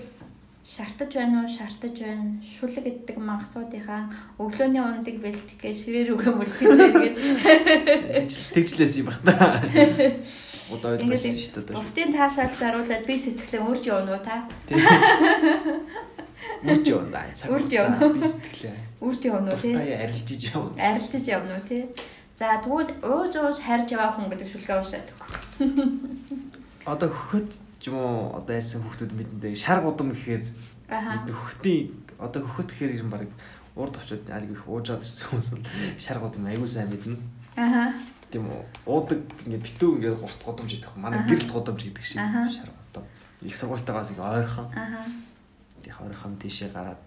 [0.70, 1.48] шартаж байна уу?
[1.50, 2.38] Шартаж байна.
[2.46, 4.02] Шүлэг гэдэг мангасуудынхаа
[4.38, 7.16] өглөөний ундыг бэлтгэх гэж ширээр үгээ мөлхөж байна гэж.
[8.14, 9.34] Тэгж- Тэгжлээс юм бах та.
[10.70, 11.74] Ингээд байсан шүү дээ.
[11.82, 14.46] бусдын таашаал заруулаад би сэтгэлээ үрж явна уу та?
[16.62, 17.26] Үрж явна.
[17.34, 17.98] Цаг Үрж явна.
[18.14, 18.76] Би сэтгэлээ.
[19.02, 19.74] Үрж явна уу тий?
[19.74, 20.70] Арилжиж явна.
[20.78, 21.82] Арилжиж явна уу тий?
[22.38, 25.08] За тэгвэл ууж ууж харж яваа хүн гэдэг шүлгээ уушаад.
[26.86, 30.44] Одоо хөхөт ч юм уу одоо яасан хүүхдүүд мэдэндээ шар гудам гэхээр
[30.92, 31.16] Аха.
[31.16, 31.82] мэдээ хөхтийн
[32.20, 33.24] одоо хөхөт гэхээр юм баг
[33.76, 35.64] урд очоод аль их уужаад ирсэн хүмүүс бол
[35.96, 37.16] шаргууд юм аягүй сайн мэднэ.
[37.56, 37.94] Аха.
[38.30, 38.62] Тийм үү.
[38.84, 40.92] Уудаг ингээ битүү ингээ гурт годомж идэх.
[41.00, 42.44] Манай гэрэлт годомж гэдэг шиг Аха.
[42.46, 43.06] шаргууд.
[43.40, 44.68] Их сургуультайгаас ингээ ойрхон.
[44.76, 45.00] Аха.
[45.80, 47.00] Тийм ойрхон тийшээ гараад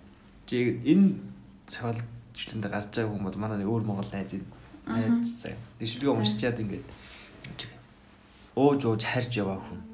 [0.49, 1.21] чи энэ
[1.69, 4.41] цохолчлонд гарч байгаа хүмүүс манай өөр Монгол найз.
[4.89, 5.53] Найз заа.
[5.79, 6.87] Дэвшлэгээ уншичаад ингээд
[8.57, 9.93] ууж ууж харж яваа хүн.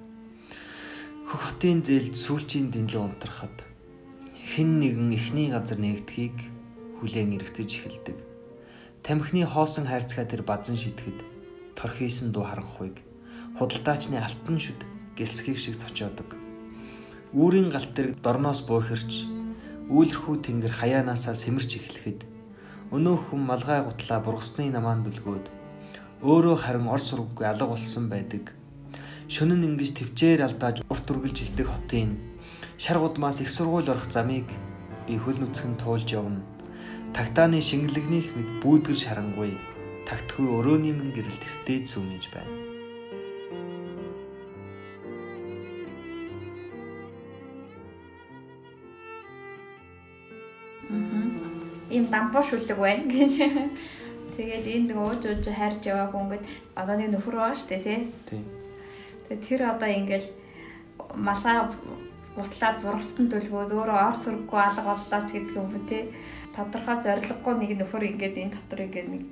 [1.30, 3.62] Хөх хотын зээлд сүүлчийн дэнлээ унтрахад
[4.34, 6.34] хэн нэгэн эхний газар нэгдхийг
[6.98, 8.18] хүлээн эргэцэж эхэлдэг.
[9.06, 11.22] Тамхины хоосон хайрцагаа тэр базан шидэхэд
[11.78, 12.98] торхийсэн дуу харанхуйг
[13.62, 14.82] худалдаачны алтан шүд
[15.14, 16.34] гэлсхийг шиг цочоодог.
[17.38, 19.30] Үүрийн галт тэрэг дорноос буухирч
[19.86, 22.26] үйлэрхүү тэнгэр хаяанаасаа сэмэрч эхлэхэд
[22.90, 25.46] өнөө хүн малгай гутлаа бургасны намаанд бүлгөөд
[26.26, 28.58] өөрөө харин ор сургаггүй алга болсон байдаг.
[29.30, 32.18] Шөнө нь ингэж төвчээр алдааж урт үргэлж илдэг хотын
[32.82, 34.50] шар гудмаас их сургууль орох замыг
[35.06, 36.42] би хөл нүцгэн туулж явна.
[37.14, 39.54] Тагтааны шингэлэгнийх мэд бүүдгэр шарангуй
[40.10, 42.58] тагтгүй өрөөний мэн гэрэл тэртээ зүүнэж байна.
[51.94, 53.34] Ийм дампуу шүлэг байна гэж.
[54.42, 58.02] Тэгээд нэг ууж ууж хайрж яваа хүн ингээд одоо нэг нөхөр шүү дээ тий.
[58.26, 58.59] Тийм.
[59.30, 60.26] Тэр одоо ингээд
[61.14, 61.70] малаа
[62.34, 66.10] гутлаа бургасан төлгөөд өөрөө ор сүрггүй алга боллоо ч гэдэг юм тий.
[66.56, 69.24] Тодорхой зориггүй нэг нөхөр ингээд энэ дотор ингээд нэг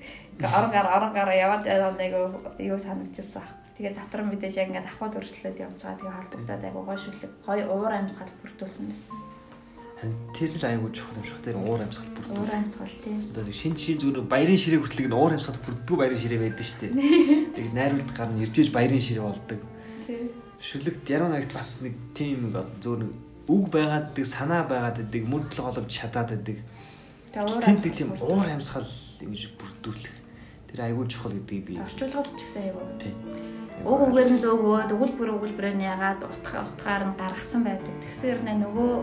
[0.43, 2.13] орон гар орон гараа яваад нэг
[2.61, 3.51] юу санагдчихсан баг.
[3.77, 5.97] Тэгээд дотор мэдээж яг ингээд ахуй зөрслөөд явж байгаа.
[5.97, 9.17] Тэгээд холбогдоод айгуу гой шүлэг гой уур амьсгал бүрдүүлсэн байсан.
[10.33, 12.25] Тэр л аягүй чухал юм шиг тэр уур амьсгал бүр.
[12.37, 13.17] Уур амьсгал тий.
[13.17, 16.79] Одоо шин шин зүгээр баярын ширээ хүртлэг нь уур амьсгал бүрддгүй баярын ширээ байдаг шүү
[16.85, 16.93] дээ.
[17.53, 19.61] Тэг найруулд гар нь иржээж баярын ширээ болдог.
[20.07, 20.31] Тий.
[20.63, 23.11] Шүлэгт яруу найрагт бас нэг тийм зүгээр нэг
[23.47, 26.31] үг байгаад байдаг, санаа байгаад байдаг, мөдөл голомж чадаад
[27.35, 28.87] уур Тэнд тийм уур амьсгал
[29.21, 30.15] ингэж бүрдүүлэх.
[30.67, 32.87] Тэр аягүй чухал гэдгийг би орчуулгад ч гэсэн айгуу.
[32.99, 33.13] тий.
[33.85, 37.93] Уг үгээр нь зөөгөөд өгүүлбэр өгүүлбэрээр нь ягаад утга утгаар нь гаргасан байдаг.
[38.03, 38.93] Тэгсээр нэ нөгөө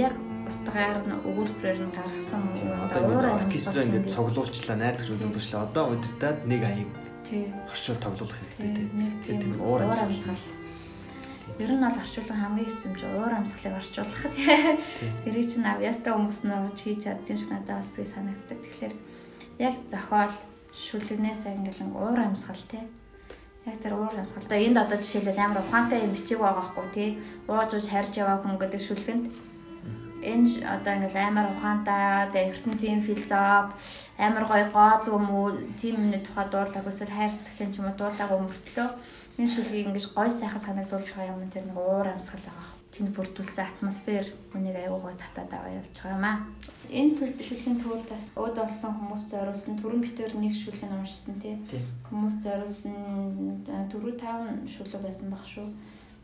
[0.00, 0.14] яг
[0.46, 2.42] утгаар нь өгүүлбэрээр нь гаргасан
[2.86, 5.66] Одоо оркестр ингэ цуглуулчлаа, найрлагч үзүүлүүлчлээ.
[5.66, 6.90] Одоо удирдаад нэг аяг.
[7.70, 8.88] Орчуул тоглох хэрэгтэй тий.
[8.94, 10.36] Нэг Тэр тийм тийм уур амьсгал.
[11.58, 14.22] Ер нь бол орчуулга хамгийн хэцүү юм чи уур амьсгалыг орчуулах.
[15.24, 18.58] Тэрийг чинь авьяастай хүмүүс нь ууж хийж чадсан юм шиг надад бас үгүй санагддаг.
[18.60, 18.94] Тэгэхээр
[19.58, 20.34] яг зохиол
[20.74, 22.84] шүлэгнээс ангилан уур амьсгал тий.
[23.64, 24.44] Яг тэр уур амьсгал.
[24.44, 27.10] Одоо энд одоо жишээлбэл амар ухаантай юм бичиг байгаа хгүй тий.
[27.48, 29.24] Ууж ууж харж яваа хүн гэдэг шүлгэнд
[30.32, 33.74] энэ одоо ингээл амар ухаантай тэгээ ертөнцийн философи
[34.18, 35.48] амар гоё гоо зүм үү
[35.80, 38.88] тийм юмны тухай дуурлаг эсвэл хайр цэглэн ч юм уу дуурлага өмөртлөө
[39.38, 42.72] энэ шүлгийг ингэж гоё сайхан санагдуулж байгаа юм тэр нэг уур амьсгал байгаа.
[42.96, 44.24] Тэнд бүрдүүлсэн атмосфер
[44.56, 46.38] үнийг аягүй гоё татаад аваа явж байгаа юм аа.
[46.88, 47.12] Энэ
[47.44, 51.60] шүлгийн төвд бас өд болсон хүмүүс зориулсан түрэн битээр нэг шүлгийг уншсан тий.
[51.68, 51.84] Тийм.
[52.08, 52.96] Хүмүүс зориулсан
[53.92, 55.68] дөрөв таван шүлэг байсан баг шүү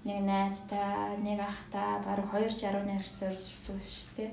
[0.05, 4.31] нэг найзтай, нэг ахтай, бараг 260 найрагч зориулсан шүү дээ.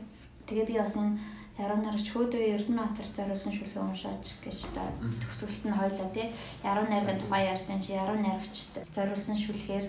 [0.50, 1.20] Тэгээ би бас энэ
[1.60, 4.82] яруу найрагч хөөдөө Эрдэнэбаатар зориулсан шүлэг уншаач гэж та
[5.22, 6.28] төгсгөлт нь хойлоо тий.
[6.64, 9.86] Яруу найргийн тухай ярьсан юм чи яруу найрагчд зориулсан шүлгээр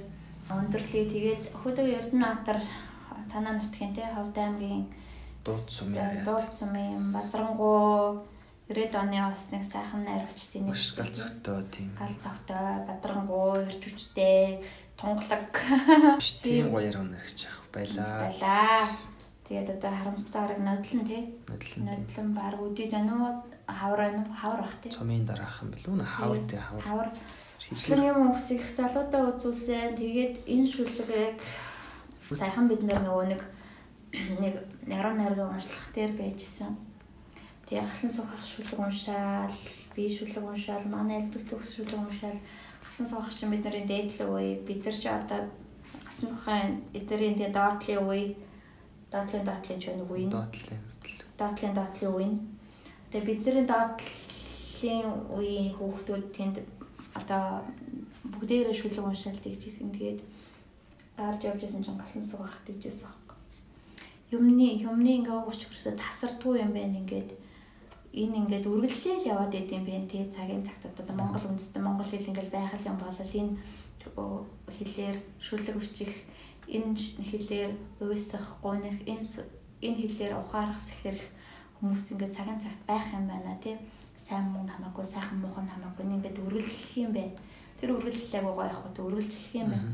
[0.50, 1.04] өндөрлөе.
[1.14, 2.58] Тэгээд хөөдөө Эрдэнэбаатар
[3.30, 4.90] танаа нутгийн тий Ховд аймгийн
[5.44, 6.24] Дуулц сум яриа.
[6.26, 8.26] Дуулц сумын Бадрангуу
[8.70, 11.90] 90-ад оны бас нэг сайхан найрагчдын нэг гал зөгтөө тийм.
[11.98, 14.62] гал цогтой, Бадрангуу, ирж үжтэй,
[14.94, 15.50] тунгалаг
[16.42, 18.30] Тийм гоё яруу нэрч яах байлаа.
[18.30, 18.86] байлаа.
[19.50, 21.22] Тэгээд одоо харамстай бараг нодлон тий.
[21.50, 21.82] Нодлон.
[21.90, 23.42] Нодлон баг үдид байна уу?
[23.66, 24.34] Хавар байна уу?
[24.38, 24.90] Хавар бах тий.
[24.94, 26.06] Цомын дараах юм бэл үү?
[26.06, 26.84] Хавар тий хавар.
[26.86, 27.08] Хавар.
[27.58, 29.98] Шлэн юм ус их залуудаа үзүүлсэн.
[29.98, 31.42] Тэгээд энэ шүлгийг
[32.30, 33.42] сайхан бид нар нөгөө нэг
[34.42, 34.54] нэг
[34.86, 36.89] яруу найргийн уншлах дээр байжсэн.
[37.70, 39.54] Тэгээ гасан сухах шүлэг уншаал,
[39.94, 42.40] би шүлэг уншаал, манай элбэг төгс шүлэг уншаал.
[42.82, 44.58] Гасан сухах чинь бидний дээдлэг үе.
[44.66, 45.46] Бид нар ч одоо
[46.02, 48.34] гасан сухын эдэрийн тэгээ доотлын үе.
[49.14, 50.26] Доотлын доотлын ч нэг үе.
[50.26, 50.82] доотлын
[51.38, 52.28] доотлын доотлын үе.
[53.14, 56.56] Тэгээ бидний доотлын үеийн хүүхдүүд тэнд
[57.14, 57.62] одоо
[58.34, 59.94] бүгдээрээ шүлэг уншаал тэгжсэн.
[59.94, 60.20] Тэгээд
[61.14, 63.38] гарч явж исэн чинь галсан суугах тэгжсэн аахгүй.
[64.34, 67.39] Юмны юмны ингээ угууч хөрсө тасардгүй юм байна ингээд
[68.12, 70.10] энэ ингээд үргэлжлээл яваад идэм бэ?
[70.10, 73.54] Тий цагийн цагт одоо Монгол үндэстэн Монгол хэл ингээл байгаль юм бол энэ
[74.76, 76.12] хэлээр шүлэг өччих
[76.66, 76.96] энэ
[77.30, 77.72] хэлээр
[78.02, 79.26] уйсах гунах энэ
[79.82, 81.24] энэ хэлээр ухаарах сэхэрх
[81.78, 83.76] хүмүүс ингээд цагийн цагт байх юм байна тий
[84.16, 87.36] сайн муу хамаагүй сайхан муухан хамаагүй ингээд үргэлжлэх юм байна
[87.80, 89.88] тэр үргэлжлэлээ гоо явах уу үргэлжлэх юм байна.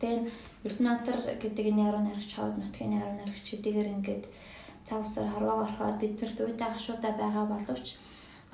[0.00, 0.24] Тэгээд
[0.68, 4.24] Эрдэнэтер гэдэг энэ яруу найрагч хавд нутгийн яруу найрагчдыгээр ингээд
[4.90, 7.86] цавсар харваа орхоод бид нар дуутай гашуудаа байгаа боловч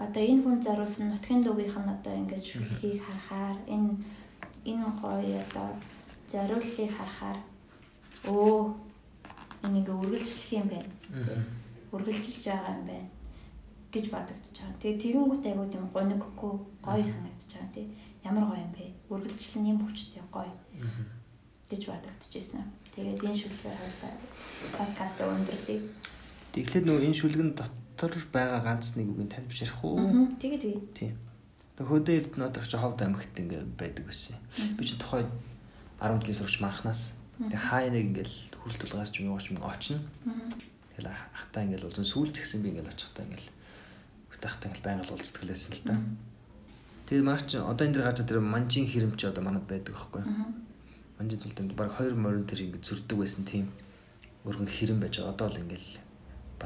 [0.04, 3.90] одоо энэ хүн заруулсан нутгийн дуугийнх нь одоо ингэж шүлхийг харахаар энэ
[4.70, 5.68] энэ гоё одоо
[6.30, 7.38] зориуллыг харахаар
[8.28, 8.74] өө
[9.66, 10.92] энийг үргэлжлэх юм байна.
[11.94, 13.08] Үргэлжилж байгаа юм байна
[13.94, 14.80] гэж бодогдож байгаа.
[14.82, 16.52] Тэгээ тэгэнгүүт айгуу тийм гониггүй
[16.86, 17.86] гоё санагдаж байгаа тий.
[18.28, 18.84] Ямар гоё юм бэ?
[19.12, 20.52] Үргэлжлэл нь юм хүчтэй гоё
[21.70, 22.64] гэж бодогдчихсэн.
[22.94, 24.12] Тэгээд энэ шүлгээр хавтаа
[24.76, 25.80] подкаст өндөрлөе.
[26.56, 30.32] Тэгэхээр нөгөө энэ шүлгэн дотор байгаа ганц нэг үгийг тань бишрэх уу?
[30.40, 30.84] Тэгээ тэгээ.
[30.96, 31.12] Тийм.
[31.76, 34.40] Тэгээ хөдөө эрдэнэ одох чи ховд амьгт ингээ байдаг байсан.
[34.80, 35.28] Би чи тухай
[36.00, 40.00] 10 жилийн сурагч маахнаас тэгээ хаа нэг ингээл хүрэлтүүл гарч юм ууч юм очно.
[40.96, 43.48] Тэгэл ахтаа ингээл уулзсан сүүлч гэсэн би ингээл очихтаа ингээл
[44.32, 46.00] хөтахтаа ингээл байнга уулздаг лээсэн л та.
[47.12, 50.24] Тэгээд маань чи одоо энэ дэр гарч тэр манжин хэрэмч одоо манад байдаг байхгүй.
[51.20, 53.68] Манжин тулд баг 2 морин тэр ингээд зөрдөг байсан тийм
[54.48, 55.20] өргөн хэрэм байж.
[55.20, 56.05] Одоо л ингээл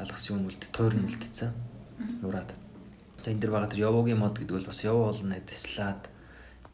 [0.01, 1.53] балгас юм үлд тойрн үлдсэн.
[2.25, 2.51] Нураад.
[3.21, 6.01] Тэгээд энэ дэр байгаа тэр явуугийн мод гэдэг бол бас явуу болно дэслаад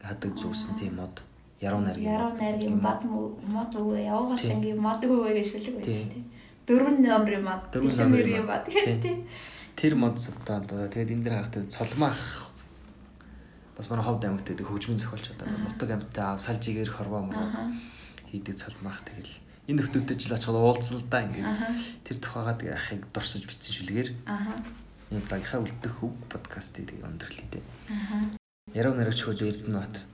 [0.00, 1.20] хадаг зүүсэн тийм мод.
[1.60, 6.24] Яруу найргийн яруу найргийн бад мод үгүй явуугаас ингийн мод үгүй гэж шүлэг байж тээ.
[6.64, 8.64] Дөрвөн номерын мод, дөрвөн номерын мод.
[8.64, 9.16] гэдэг.
[9.76, 10.88] Тэр мод савтаа болоо.
[10.88, 12.48] Тэгээд энэ дэр харах тэр цолмаах
[13.76, 15.46] бас манай ховд аймагт гэдэг хөгжмийн зохиолч одоо.
[15.52, 17.46] Нутаг амьтаа ав салжигээр хорвоо мөрөө
[18.30, 21.44] хийдэг цолмаах тэгэл энэ нөхдүүдэд ч л очиход да ингээд
[22.08, 24.08] тэр тухайгаа тэгээ ахыг дурсаж бичсэн шүлгээр.
[25.12, 27.04] Энэ дагийнхаа үлдэх хөв подкастыг тэгээ.
[27.92, 28.32] Аа.
[28.72, 30.12] Яруу наригч хөл Эрдэнэ батд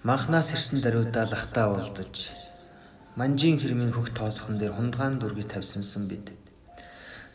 [0.00, 2.32] Манхнаас ирсэн даруйдаа лахтаа уулдаж
[3.20, 6.32] манжийн хэрмийн хөх тоосхон дээр хундгаан дүргийг тавьсансан бид.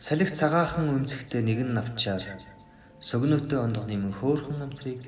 [0.02, 2.24] Салхи цагаахан өмцгтээ нэгэн навчаар
[2.98, 4.98] согнөтөө ондох нэмэн хөөхөн амцрыг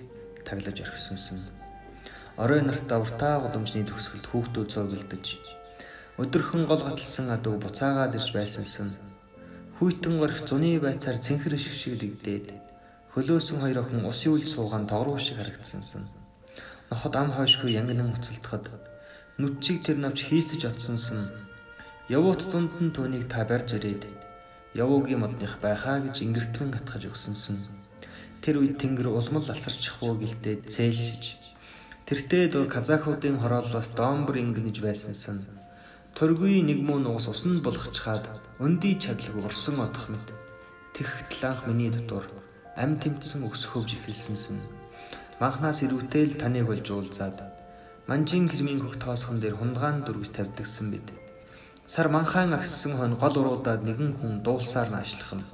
[0.46, 1.65] таглаж орхисонсон.
[2.36, 5.26] Орой нартаа уртаа гудамжны төгсгөлд хүүхдүүд цуглдаж
[6.20, 8.88] өдөрхөн гол гаталсан адуу буцаагаад ирж байсансан.
[9.76, 12.46] Хүйтэн горих зуны байцаар цэнхэр шиг шиг дэгдээд
[13.12, 16.04] хөлөөсөн хоёр охин усын үл суугаан тогруу шиг харагдсансан
[16.90, 18.70] ноход ам хойшгүй янгинан уцалдахад
[19.38, 21.18] нүдчиг тэр навч хийсэж отсонсон.
[22.08, 24.06] Явуут дунд нь түүнийг та барьж ирээд
[24.74, 27.58] явуугийн модных байхаа гэж ингэртмэн хатгаж өгсөнсөн.
[28.38, 31.45] Тэр үед тэнгэр улмал алсарчих уу гэлдээд цээлшиж.
[32.06, 35.42] Тэртээ дур казахуудын хороолоос доомбор ингэнэж байсансан.
[36.14, 38.30] Торгүй нэг муу нуус усан болгочхаад
[38.62, 40.30] өндөй чадлаг урсан одох мэт.
[40.94, 42.30] Тэгт ланх миний дотор
[42.78, 44.86] ам тэмтсэн өсөхөвж эхэлсэнсэн
[45.40, 47.36] Манхнаас ирүүтэл таныг болж уулзаад
[48.08, 51.10] манжин хэрмийн хөх тоосхон дээр хундгаан дүргэж тавьдагсан бид.
[51.84, 55.48] Сар манхаан агссан хон гол уруудаад нэгэн хүн дуулсаар наашлах нь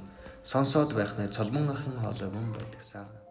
[0.45, 3.22] сонсоод байх нэ цолмон ахын хоолой мөн байдагсаа.